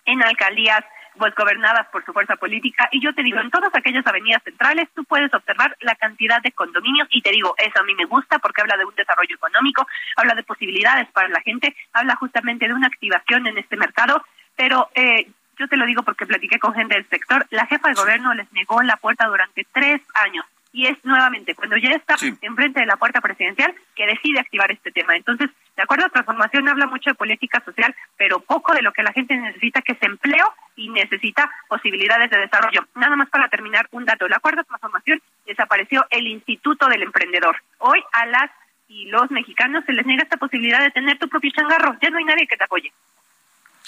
en 0.06 0.24
alcaldías 0.24 0.84
pues 1.18 1.34
gobernadas 1.36 1.88
por 1.88 2.06
su 2.06 2.14
fuerza 2.14 2.36
política. 2.36 2.90
Y 2.92 3.02
yo 3.02 3.14
te 3.14 3.24
digo, 3.24 3.40
en 3.40 3.52
todas 3.52 3.74
aquellas 3.74 4.06
avenidas 4.06 4.44
centrales 4.44 4.88
tú 4.96 5.04
puedes 5.06 5.34
observar 5.34 5.76
la 5.82 5.96
cantidad 5.96 6.42
de 6.42 6.52
condominios. 6.52 7.08
Y 7.12 7.22
te 7.22 7.32
digo, 7.32 7.56
eso 7.58 7.80
a 7.80 7.84
mí 7.84 7.96
me 7.96 8.06
gusta 8.06 8.40
porque 8.40 8.62
habla 8.62 8.78
de 8.78 8.86
un 8.86 8.96
desarrollo 8.96 9.36
económico, 9.36 9.88
habla 10.16 10.36
de 10.36 10.44
posibilidades 10.44 11.08
para 11.12 11.30
la 11.30 11.42
gente, 11.42 11.76
habla 11.94 12.16
justamente 12.16 12.68
de 12.68 12.74
una 12.74 12.88
activación 12.88 13.48
en 13.48 13.58
este 13.58 13.78
mercado, 13.78 14.24
pero 14.56 14.90
eh, 14.96 15.32
yo 15.58 15.68
te 15.68 15.78
lo 15.78 15.86
digo 15.86 16.04
porque 16.04 16.26
platiqué 16.26 16.60
con 16.60 16.74
gente 16.74 16.96
del 16.96 17.10
sector, 17.10 17.46
la 17.50 17.66
jefa 17.66 17.90
de 17.90 17.96
gobierno 17.96 18.34
les 18.34 18.52
negó 18.54 18.82
la 18.82 18.98
puerta 18.98 19.28
durante 19.28 19.66
tres 19.74 20.02
años 20.14 20.46
y 20.72 20.88
es 20.88 20.98
nuevamente 21.04 21.56
cuando 21.56 21.78
ya 21.78 21.92
está 21.92 22.16
enfrente 22.42 22.80
de 22.80 22.86
la 22.86 22.98
puerta 22.98 23.22
presidencial 23.22 23.74
que 23.96 24.06
decide 24.06 24.40
activar 24.40 24.72
este 24.72 24.92
tema. 24.92 25.16
Entonces, 25.16 25.50
de 25.76 25.84
acuerdo 25.84 26.06
a 26.06 26.10
transformación 26.10 26.68
habla 26.68 26.88
mucho 26.88 27.10
de 27.10 27.16
política 27.16 27.62
social, 27.64 27.96
pero 28.18 28.40
poco 28.40 28.74
de 28.74 28.82
lo 28.82 28.92
que 28.92 29.04
la 29.04 29.14
gente 29.14 29.36
necesita, 29.36 29.82
que 29.82 29.94
es 29.94 30.04
empleo 30.04 30.54
y 30.76 30.90
necesita 30.90 31.50
posibilidades 31.68 32.30
de 32.30 32.38
desarrollo. 32.38 32.88
Nada 32.96 33.16
más 33.16 33.30
para 33.30 33.50
terminar 33.50 33.88
un 33.92 34.06
dato. 34.06 34.26
El 34.26 34.34
acuerdo 34.34 34.62
de 34.62 34.68
transformación 34.68 35.22
desapareció 35.46 36.06
el 36.10 36.28
Instituto 36.28 36.88
del 36.88 37.04
Emprendedor. 37.04 37.58
Hoy 37.80 38.04
a 38.12 38.26
las 38.26 38.52
y 38.88 39.06
los 39.06 39.30
mexicanos 39.30 39.86
se 39.86 39.94
les 39.94 40.06
niega 40.06 40.24
esta 40.24 40.38
posibilidad 40.38 40.82
de 40.82 40.90
tener 40.90 41.18
tu 41.20 41.30
propio 41.30 41.52
changarro. 41.52 41.96
Ya 42.02 42.10
no 42.10 42.18
hay 42.18 42.26
nadie 42.26 42.48
que 42.48 42.58
te 42.58 42.64
apoye. 42.64 42.92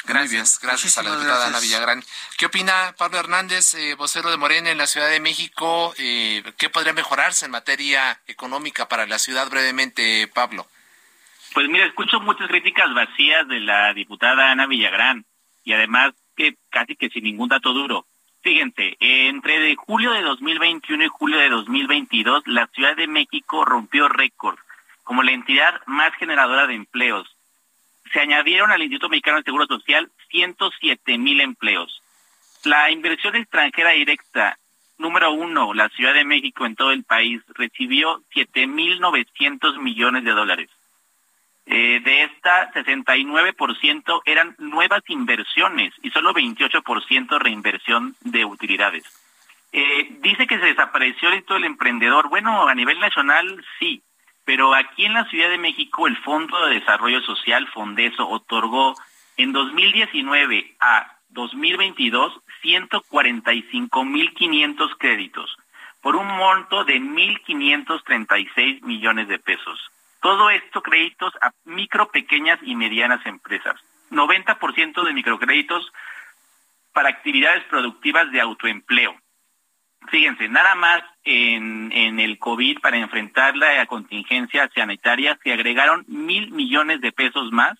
Gracias, 0.05 0.59
gracias 0.61 0.97
a 0.97 1.03
la 1.03 1.11
diputada 1.11 1.47
Ana 1.47 1.59
Villagrán. 1.59 2.03
¿Qué 2.37 2.47
opina 2.47 2.95
Pablo 2.97 3.19
Hernández, 3.19 3.75
eh, 3.75 3.93
vocero 3.95 4.31
de 4.31 4.37
Morena 4.37 4.71
en 4.71 4.77
la 4.77 4.87
Ciudad 4.87 5.09
de 5.09 5.19
México? 5.19 5.93
Eh, 5.97 6.43
¿Qué 6.57 6.69
podría 6.69 6.93
mejorarse 6.93 7.45
en 7.45 7.51
materia 7.51 8.19
económica 8.25 8.87
para 8.87 9.05
la 9.05 9.19
ciudad 9.19 9.49
brevemente, 9.49 10.27
Pablo? 10.33 10.65
Pues 11.53 11.67
mira, 11.69 11.85
escucho 11.85 12.19
muchas 12.19 12.47
críticas 12.47 12.91
vacías 12.95 13.47
de 13.47 13.59
la 13.59 13.93
diputada 13.93 14.51
Ana 14.51 14.65
Villagrán 14.65 15.25
y 15.63 15.73
además 15.73 16.13
que 16.35 16.55
casi 16.69 16.95
que 16.95 17.09
sin 17.09 17.23
ningún 17.23 17.49
dato 17.49 17.73
duro. 17.73 18.05
Fíjense, 18.41 18.97
entre 18.99 19.59
de 19.59 19.75
julio 19.75 20.13
de 20.13 20.21
2021 20.21 21.03
y 21.03 21.09
julio 21.09 21.37
de 21.37 21.49
2022, 21.49 22.47
la 22.47 22.67
Ciudad 22.73 22.95
de 22.95 23.05
México 23.05 23.65
rompió 23.65 24.09
récord 24.09 24.57
como 25.03 25.21
la 25.21 25.31
entidad 25.31 25.81
más 25.85 26.13
generadora 26.15 26.67
de 26.67 26.73
empleos 26.73 27.30
se 28.11 28.19
añadieron 28.19 28.71
al 28.71 28.81
Instituto 28.81 29.09
Mexicano 29.09 29.37
de 29.37 29.43
Seguro 29.43 29.65
Social 29.65 30.09
107 30.29 31.17
mil 31.17 31.41
empleos. 31.41 32.01
La 32.63 32.91
inversión 32.91 33.35
extranjera 33.35 33.91
directa, 33.91 34.57
número 34.97 35.31
uno, 35.31 35.73
la 35.73 35.89
Ciudad 35.89 36.13
de 36.13 36.25
México 36.25 36.65
en 36.65 36.75
todo 36.75 36.91
el 36.91 37.03
país, 37.03 37.41
recibió 37.55 38.21
7.900 38.35 39.79
millones 39.79 40.23
de 40.23 40.31
dólares. 40.31 40.69
Eh, 41.65 42.01
de 42.03 42.23
esta, 42.23 42.71
69% 42.73 44.21
eran 44.25 44.55
nuevas 44.57 45.01
inversiones 45.07 45.93
y 46.01 46.09
solo 46.09 46.33
28% 46.33 47.39
reinversión 47.39 48.15
de 48.21 48.45
utilidades. 48.45 49.03
Eh, 49.71 50.17
dice 50.21 50.47
que 50.47 50.59
se 50.59 50.65
desapareció 50.65 51.29
el 51.29 51.45
del 51.45 51.63
emprendedor. 51.63 52.29
Bueno, 52.29 52.67
a 52.67 52.75
nivel 52.75 52.99
nacional 52.99 53.63
sí, 53.79 54.03
pero 54.51 54.75
aquí 54.75 55.05
en 55.05 55.13
la 55.13 55.23
Ciudad 55.29 55.49
de 55.49 55.57
México 55.57 56.07
el 56.07 56.17
Fondo 56.17 56.65
de 56.65 56.81
Desarrollo 56.81 57.21
Social, 57.21 57.69
Fondeso, 57.69 58.27
otorgó 58.27 58.95
en 59.37 59.53
2019 59.53 60.75
a 60.81 61.15
2022 61.29 62.33
145.500 62.61 64.97
créditos 64.99 65.55
por 66.01 66.17
un 66.17 66.27
monto 66.27 66.83
de 66.83 66.95
1.536 66.95 68.81
millones 68.81 69.29
de 69.29 69.39
pesos. 69.39 69.79
Todo 70.19 70.49
esto 70.49 70.81
créditos 70.81 71.33
a 71.39 71.53
micro, 71.63 72.11
pequeñas 72.11 72.59
y 72.61 72.75
medianas 72.75 73.25
empresas. 73.25 73.79
90% 74.09 75.05
de 75.05 75.13
microcréditos 75.13 75.93
para 76.91 77.07
actividades 77.07 77.63
productivas 77.69 78.29
de 78.33 78.41
autoempleo. 78.41 79.15
Fíjense, 80.09 80.49
nada 80.49 80.75
más 80.75 81.03
en, 81.23 82.19
el 82.19 82.39
COVID 82.39 82.79
para 82.79 82.97
enfrentar 82.97 83.55
la 83.55 83.85
contingencia 83.85 84.69
sanitaria 84.73 85.37
se 85.43 85.53
agregaron 85.53 86.03
mil 86.07 86.51
millones 86.51 87.01
de 87.01 87.11
pesos 87.11 87.51
más 87.51 87.77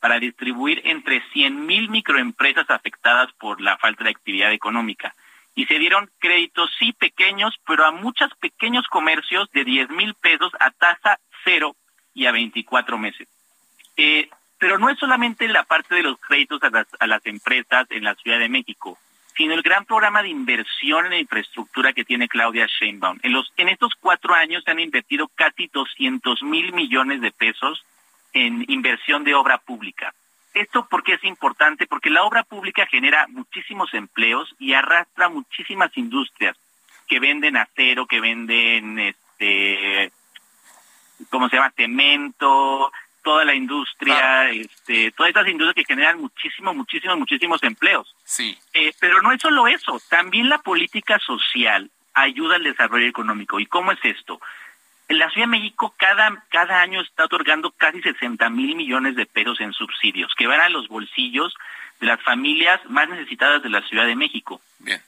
para 0.00 0.18
distribuir 0.18 0.82
entre 0.84 1.22
cien 1.32 1.66
mil 1.66 1.88
microempresas 1.88 2.68
afectadas 2.70 3.32
por 3.38 3.60
la 3.60 3.76
falta 3.78 4.04
de 4.04 4.10
actividad 4.10 4.52
económica. 4.52 5.14
Y 5.56 5.66
se 5.66 5.78
dieron 5.78 6.10
créditos, 6.18 6.70
sí, 6.78 6.92
pequeños, 6.92 7.54
pero 7.66 7.84
a 7.84 7.92
muchos 7.92 8.30
pequeños 8.40 8.86
comercios 8.88 9.50
de 9.52 9.64
diez 9.64 9.88
mil 9.90 10.14
pesos 10.14 10.52
a 10.60 10.70
tasa 10.70 11.18
cero 11.44 11.76
y 12.12 12.26
a 12.26 12.32
24 12.32 12.98
meses. 12.98 13.28
Eh, 13.96 14.28
pero 14.58 14.78
no 14.78 14.90
es 14.90 14.98
solamente 14.98 15.46
la 15.48 15.64
parte 15.64 15.94
de 15.94 16.02
los 16.02 16.18
créditos 16.18 16.62
a 16.62 16.70
las, 16.70 16.86
a 16.98 17.06
las 17.06 17.24
empresas 17.26 17.86
en 17.90 18.04
la 18.04 18.14
Ciudad 18.14 18.38
de 18.38 18.48
México 18.48 18.98
sino 19.36 19.54
el 19.54 19.62
gran 19.62 19.84
programa 19.84 20.22
de 20.22 20.28
inversión 20.28 21.06
en 21.06 21.20
infraestructura 21.20 21.92
que 21.92 22.04
tiene 22.04 22.28
Claudia 22.28 22.66
Sheinbaum. 22.66 23.18
En, 23.22 23.32
los, 23.32 23.52
en 23.56 23.68
estos 23.68 23.92
cuatro 23.98 24.34
años 24.34 24.62
se 24.64 24.70
han 24.70 24.80
invertido 24.80 25.28
casi 25.34 25.68
200 25.72 26.42
mil 26.42 26.72
millones 26.72 27.20
de 27.20 27.32
pesos 27.32 27.84
en 28.32 28.64
inversión 28.68 29.24
de 29.24 29.34
obra 29.34 29.58
pública. 29.58 30.14
¿Esto 30.54 30.86
por 30.88 31.02
qué 31.02 31.14
es 31.14 31.24
importante? 31.24 31.86
Porque 31.86 32.10
la 32.10 32.22
obra 32.22 32.44
pública 32.44 32.86
genera 32.86 33.26
muchísimos 33.28 33.92
empleos 33.92 34.54
y 34.58 34.74
arrastra 34.74 35.28
muchísimas 35.28 35.96
industrias 35.96 36.56
que 37.08 37.18
venden 37.18 37.56
acero, 37.56 38.06
que 38.06 38.20
venden, 38.20 38.98
este, 39.00 40.12
¿cómo 41.28 41.48
se 41.48 41.56
llama? 41.56 41.72
Cemento, 41.76 42.92
toda 43.24 43.44
la 43.44 43.54
industria, 43.54 44.50
este, 44.50 45.10
todas 45.12 45.30
estas 45.30 45.48
industrias 45.48 45.74
que 45.74 45.94
generan 45.94 46.20
muchísimos, 46.20 46.76
muchísimos, 46.76 47.18
muchísimos 47.18 47.62
empleos. 47.64 48.14
Sí. 48.22 48.56
Eh, 48.74 48.92
pero 49.00 49.20
no 49.22 49.32
es 49.32 49.40
solo 49.40 49.66
eso, 49.66 50.00
también 50.08 50.48
la 50.48 50.58
política 50.58 51.18
social 51.18 51.90
ayuda 52.12 52.56
al 52.56 52.62
desarrollo 52.62 53.08
económico. 53.08 53.58
¿Y 53.58 53.66
cómo 53.66 53.90
es 53.90 53.98
esto? 54.04 54.40
En 55.08 55.18
la 55.18 55.30
Ciudad 55.30 55.46
de 55.46 55.58
México 55.58 55.94
cada, 55.96 56.44
cada 56.50 56.80
año 56.80 57.00
está 57.00 57.24
otorgando 57.24 57.72
casi 57.72 58.00
60 58.00 58.48
mil 58.50 58.76
millones 58.76 59.16
de 59.16 59.26
pesos 59.26 59.60
en 59.60 59.72
subsidios 59.72 60.32
que 60.36 60.46
van 60.46 60.60
a 60.60 60.68
los 60.68 60.88
bolsillos 60.88 61.54
de 62.00 62.06
las 62.06 62.20
familias 62.22 62.80
más 62.88 63.08
necesitadas 63.08 63.62
de 63.62 63.70
la 63.70 63.82
Ciudad 63.82 64.06
de 64.06 64.16
México. 64.16 64.60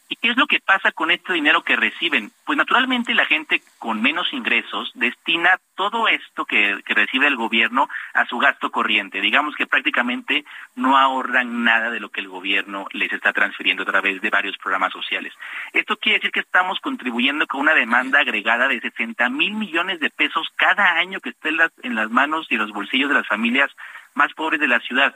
¿Y 0.09 0.16
qué 0.16 0.30
es 0.30 0.37
lo 0.37 0.47
que 0.47 0.61
pasa 0.61 0.93
con 0.93 1.11
este 1.11 1.32
dinero 1.32 1.62
que 1.62 1.76
reciben? 1.76 2.30
Pues 2.45 2.57
naturalmente 2.57 3.12
la 3.14 3.26
gente 3.26 3.61
con 3.78 4.01
menos 4.01 4.32
ingresos 4.32 4.91
destina 4.95 5.59
todo 5.74 6.09
esto 6.09 6.47
que, 6.47 6.80
que, 6.87 6.95
recibe 6.95 7.26
el 7.26 7.37
gobierno 7.37 7.89
a 8.14 8.24
su 8.26 8.39
gasto 8.39 8.70
corriente. 8.70 9.20
Digamos 9.20 9.55
que 9.55 9.66
prácticamente 9.66 10.45
no 10.76 10.97
ahorran 10.97 11.64
nada 11.64 11.91
de 11.91 12.01
lo 12.01 12.09
que 12.09 12.20
el 12.20 12.28
gobierno 12.28 12.87
les 12.93 13.12
está 13.12 13.32
transfiriendo 13.32 13.82
a 13.82 13.87
través 13.87 14.22
de 14.22 14.30
varios 14.30 14.57
programas 14.57 14.93
sociales. 14.93 15.34
Esto 15.72 15.97
quiere 15.99 16.18
decir 16.18 16.30
que 16.30 16.41
estamos 16.41 16.80
contribuyendo 16.80 17.47
con 17.47 17.61
una 17.61 17.74
demanda 17.74 18.20
agregada 18.20 18.68
de 18.68 18.80
60 18.80 19.28
mil 19.28 19.55
millones 19.55 20.01
de 20.01 20.11
pesos 20.11 20.49
cada 20.57 20.95
año 20.95 21.20
que 21.20 21.30
esté 21.30 21.51
en 21.51 21.59
las, 21.59 21.72
en 21.82 21.95
las 21.95 22.11
manos 22.11 22.47
y 22.49 22.57
los 22.57 22.70
bolsillos 22.70 23.11
de 23.11 23.16
las 23.16 23.28
familias 23.28 23.70
más 24.14 24.32
pobres 24.32 24.61
de 24.61 24.68
la 24.68 24.80
ciudad. 24.80 25.14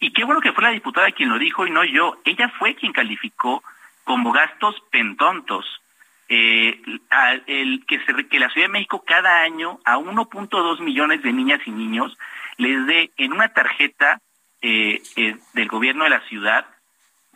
Y 0.00 0.12
qué 0.12 0.24
bueno 0.24 0.40
que 0.40 0.52
fue 0.52 0.64
la 0.64 0.70
diputada 0.70 1.12
quien 1.12 1.28
lo 1.28 1.38
dijo 1.38 1.66
y 1.66 1.70
no 1.70 1.84
yo. 1.84 2.18
Ella 2.24 2.48
fue 2.58 2.74
quien 2.74 2.92
calificó 2.92 3.62
como 4.04 4.32
gastos 4.32 4.74
pentontos 4.90 5.64
eh, 6.30 6.80
el 7.46 7.84
que, 7.86 8.00
se, 8.04 8.28
que 8.28 8.38
la 8.38 8.48
Ciudad 8.48 8.68
de 8.68 8.72
México 8.72 9.04
cada 9.06 9.42
año 9.42 9.78
a 9.84 9.98
1.2 9.98 10.80
millones 10.80 11.22
de 11.22 11.32
niñas 11.32 11.60
y 11.66 11.70
niños 11.70 12.16
les 12.56 12.86
dé 12.86 13.10
en 13.18 13.32
una 13.32 13.48
tarjeta 13.52 14.20
eh, 14.62 15.02
eh, 15.16 15.36
del 15.52 15.68
gobierno 15.68 16.04
de 16.04 16.10
la 16.10 16.20
ciudad 16.28 16.66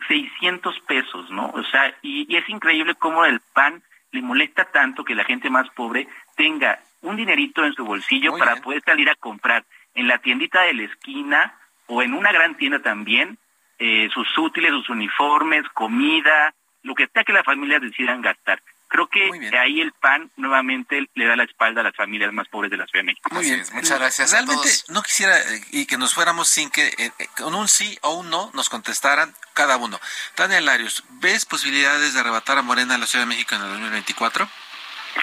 600 0.07 0.79
pesos, 0.81 1.29
¿no? 1.31 1.49
O 1.49 1.63
sea, 1.63 1.95
y, 2.01 2.31
y 2.31 2.37
es 2.37 2.47
increíble 2.49 2.95
cómo 2.95 3.25
el 3.25 3.41
PAN 3.53 3.83
le 4.11 4.21
molesta 4.21 4.65
tanto 4.65 5.03
que 5.03 5.15
la 5.15 5.23
gente 5.23 5.49
más 5.49 5.69
pobre 5.71 6.07
tenga 6.35 6.79
un 7.01 7.15
dinerito 7.15 7.63
en 7.63 7.73
su 7.73 7.85
bolsillo 7.85 8.37
para 8.37 8.55
poder 8.57 8.81
salir 8.83 9.09
a 9.09 9.15
comprar 9.15 9.63
en 9.93 10.07
la 10.07 10.17
tiendita 10.19 10.61
de 10.61 10.73
la 10.73 10.83
esquina 10.83 11.53
o 11.87 12.01
en 12.01 12.13
una 12.13 12.31
gran 12.31 12.55
tienda 12.57 12.81
también 12.81 13.37
eh, 13.77 14.09
sus 14.13 14.37
útiles, 14.37 14.71
sus 14.71 14.89
uniformes, 14.89 15.63
comida, 15.73 16.53
lo 16.83 16.95
que 16.95 17.07
sea 17.07 17.23
que 17.23 17.33
las 17.33 17.45
familias 17.45 17.81
decidan 17.81 18.21
gastar. 18.21 18.61
Creo 18.87 19.07
que 19.07 19.29
ahí 19.57 19.81
el 19.81 19.91
PAN 19.93 20.31
nuevamente 20.37 21.09
le 21.15 21.25
da 21.25 21.35
la 21.35 21.43
espalda 21.43 21.81
a 21.81 21.83
las 21.83 21.95
familias 21.95 22.31
más 22.31 22.47
pobres 22.47 22.71
de 22.71 22.77
la 22.77 22.85
Ciudad 22.85 23.01
de 23.01 23.07
México. 23.07 23.29
Muy 23.33 23.43
bien, 23.43 23.63
muchas 23.73 23.99
gracias. 23.99 24.31
Realmente 24.31 24.69
no 24.89 25.01
quisiera 25.01 25.37
eh, 25.37 25.61
y 25.71 25.85
que 25.85 25.97
nos 25.97 26.13
fuéramos 26.13 26.47
sin 26.47 26.69
que 26.69 26.93
eh, 26.97 27.11
con 27.35 27.55
un 27.55 27.67
sí 27.67 27.97
o 28.03 28.13
un 28.13 28.29
no 28.29 28.51
nos 28.53 28.69
contestaran 28.69 29.33
cada 29.53 29.75
uno. 29.77 29.99
Tania 30.35 30.61
Larios, 30.61 31.03
¿ves 31.19 31.45
posibilidades 31.45 32.13
de 32.13 32.19
arrebatar 32.19 32.57
a 32.59 32.61
Morena 32.61 32.93
en 32.93 33.01
la 33.01 33.07
Ciudad 33.07 33.25
de 33.25 33.29
México 33.29 33.55
en 33.55 33.61
el 33.63 33.69
2024? 33.69 34.47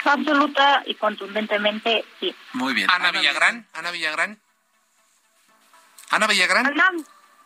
Absoluta 0.04 0.82
y 0.86 0.94
contundentemente 0.96 2.04
sí. 2.18 2.34
Muy 2.52 2.74
bien. 2.74 2.90
Ana, 2.90 3.12
Villagrán, 3.12 3.66
Ana 3.72 3.90
Villagrán. 3.90 4.38
Ana 6.12 6.26
Villagrán. 6.26 6.72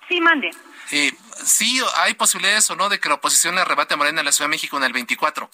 Sí, 0.08 0.20
mande. 0.20 0.50
Eh, 0.92 1.12
sí, 1.44 1.80
hay 1.96 2.14
posibilidades 2.14 2.68
o 2.70 2.76
no 2.76 2.88
de 2.88 3.00
que 3.00 3.08
la 3.08 3.14
oposición 3.14 3.54
le 3.54 3.60
arrebate 3.60 3.94
a 3.94 3.96
Morena 3.96 4.20
en 4.20 4.26
la 4.26 4.32
Ciudad 4.32 4.48
de 4.48 4.54
México 4.54 4.76
en 4.76 4.84
el 4.84 4.92
24. 4.92 5.48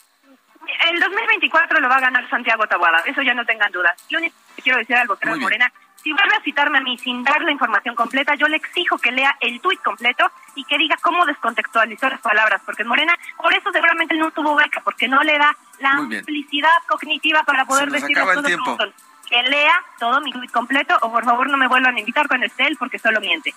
El 0.91 1.01
2024 1.01 1.81
lo 1.81 1.89
va 1.89 1.97
a 1.97 2.01
ganar 2.01 2.29
Santiago 2.29 2.67
Tabuada, 2.67 3.03
eso 3.07 3.23
ya 3.23 3.35
no 3.35 3.45
tengan 3.45 3.71
dudas. 3.71 3.93
Lo 4.11 4.19
único 4.19 4.35
que 4.57 4.63
quiero 4.63 4.79
decir 4.79 4.97
al 4.97 5.07
vocero 5.07 5.37
Morena, 5.37 5.73
si 6.03 6.13
vuelve 6.13 6.37
a 6.37 6.43
citarme 6.43 6.79
a 6.79 6.81
mí 6.81 6.99
sin 6.99 7.23
dar 7.23 7.43
la 7.43 7.53
información 7.53 7.95
completa, 7.95 8.35
yo 8.35 8.49
le 8.49 8.57
exijo 8.57 8.99
que 8.99 9.13
lea 9.13 9.37
el 9.41 9.61
tuit 9.61 9.81
completo 9.83 10.31
y 10.55 10.65
que 10.65 10.79
diga 10.79 10.97
cómo 11.01 11.25
descontextualizó 11.27 12.09
las 12.09 12.21
palabras, 12.21 12.61
porque 12.65 12.85
Morena, 12.85 13.17
por 13.37 13.55
eso 13.55 13.71
seguramente 13.73 14.17
no 14.17 14.31
tuvo 14.31 14.55
beca, 14.57 14.81
porque 14.83 15.09
no 15.09 15.23
le 15.23 15.39
da 15.39 15.57
la 15.79 15.91
amplicidad 15.91 16.71
cognitiva 16.89 17.43
para 17.45 17.65
poder 17.65 17.91
decir 17.91 18.17
las 18.17 18.37
cosas 18.37 18.57
como 18.57 18.77
son. 18.77 18.95
Que 19.33 19.43
lea 19.45 19.73
todo 19.99 20.21
mi 20.21 20.31
tuit 20.31 20.51
completo 20.51 20.95
o 21.01 21.11
por 21.11 21.25
favor 21.25 21.49
no 21.49 21.57
me 21.57 21.67
vuelvan 21.67 21.97
a 21.97 22.01
invitar 22.01 22.29
con 22.29 22.43
Estel 22.45 22.77
porque 22.77 22.99
solo 22.99 23.19
miente. 23.19 23.55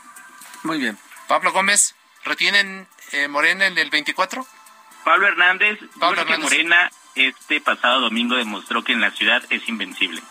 Muy 0.64 0.80
bien. 0.80 0.98
Pablo 1.28 1.52
Gómez, 1.52 1.96
¿retienen 2.24 2.88
eh, 3.12 3.28
Morena 3.28 3.68
en 3.68 3.78
el 3.78 3.90
24? 3.90 4.48
Pablo 5.04 5.28
Hernández, 5.28 5.78
Pablo 6.00 6.26
que 6.26 6.38
Morena 6.38 6.90
este 7.16 7.60
pasado 7.60 8.00
domingo 8.00 8.38
demostró 8.38 8.86
que 8.86 8.94
en 8.94 9.02
la 9.02 9.12
ciudad 9.12 9.44
es 9.50 9.68
invencible. 9.68 10.22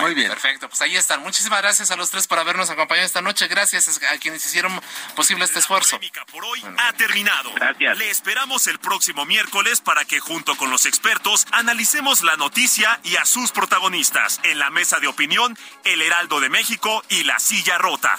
Muy 0.00 0.14
bien. 0.14 0.28
Perfecto, 0.28 0.68
pues 0.68 0.80
ahí 0.82 0.96
están. 0.96 1.22
Muchísimas 1.22 1.60
gracias 1.60 1.90
a 1.90 1.96
los 1.96 2.10
tres 2.10 2.26
por 2.26 2.38
habernos 2.38 2.70
acompañado 2.70 3.06
esta 3.06 3.22
noche. 3.22 3.48
Gracias 3.48 4.00
a 4.10 4.18
quienes 4.18 4.44
hicieron 4.44 4.80
posible 5.14 5.44
este 5.44 5.58
esfuerzo. 5.58 5.98
por 6.32 6.44
hoy 6.44 6.62
ha 6.78 6.92
terminado. 6.94 7.52
Gracias. 7.54 7.98
Le 7.98 8.10
esperamos 8.10 8.66
el 8.66 8.78
próximo 8.78 9.24
miércoles 9.24 9.80
para 9.80 10.04
que 10.04 10.20
junto 10.20 10.56
con 10.56 10.70
los 10.70 10.86
expertos 10.86 11.46
analicemos 11.52 12.22
la 12.22 12.36
noticia 12.36 13.00
y 13.04 13.16
a 13.16 13.24
sus 13.24 13.52
protagonistas 13.52 14.40
en 14.44 14.58
la 14.58 14.70
mesa 14.70 15.00
de 15.00 15.08
opinión, 15.08 15.56
El 15.84 16.02
Heraldo 16.02 16.40
de 16.40 16.48
México 16.48 17.02
y 17.08 17.24
La 17.24 17.38
Silla 17.38 17.78
Rota. 17.78 18.18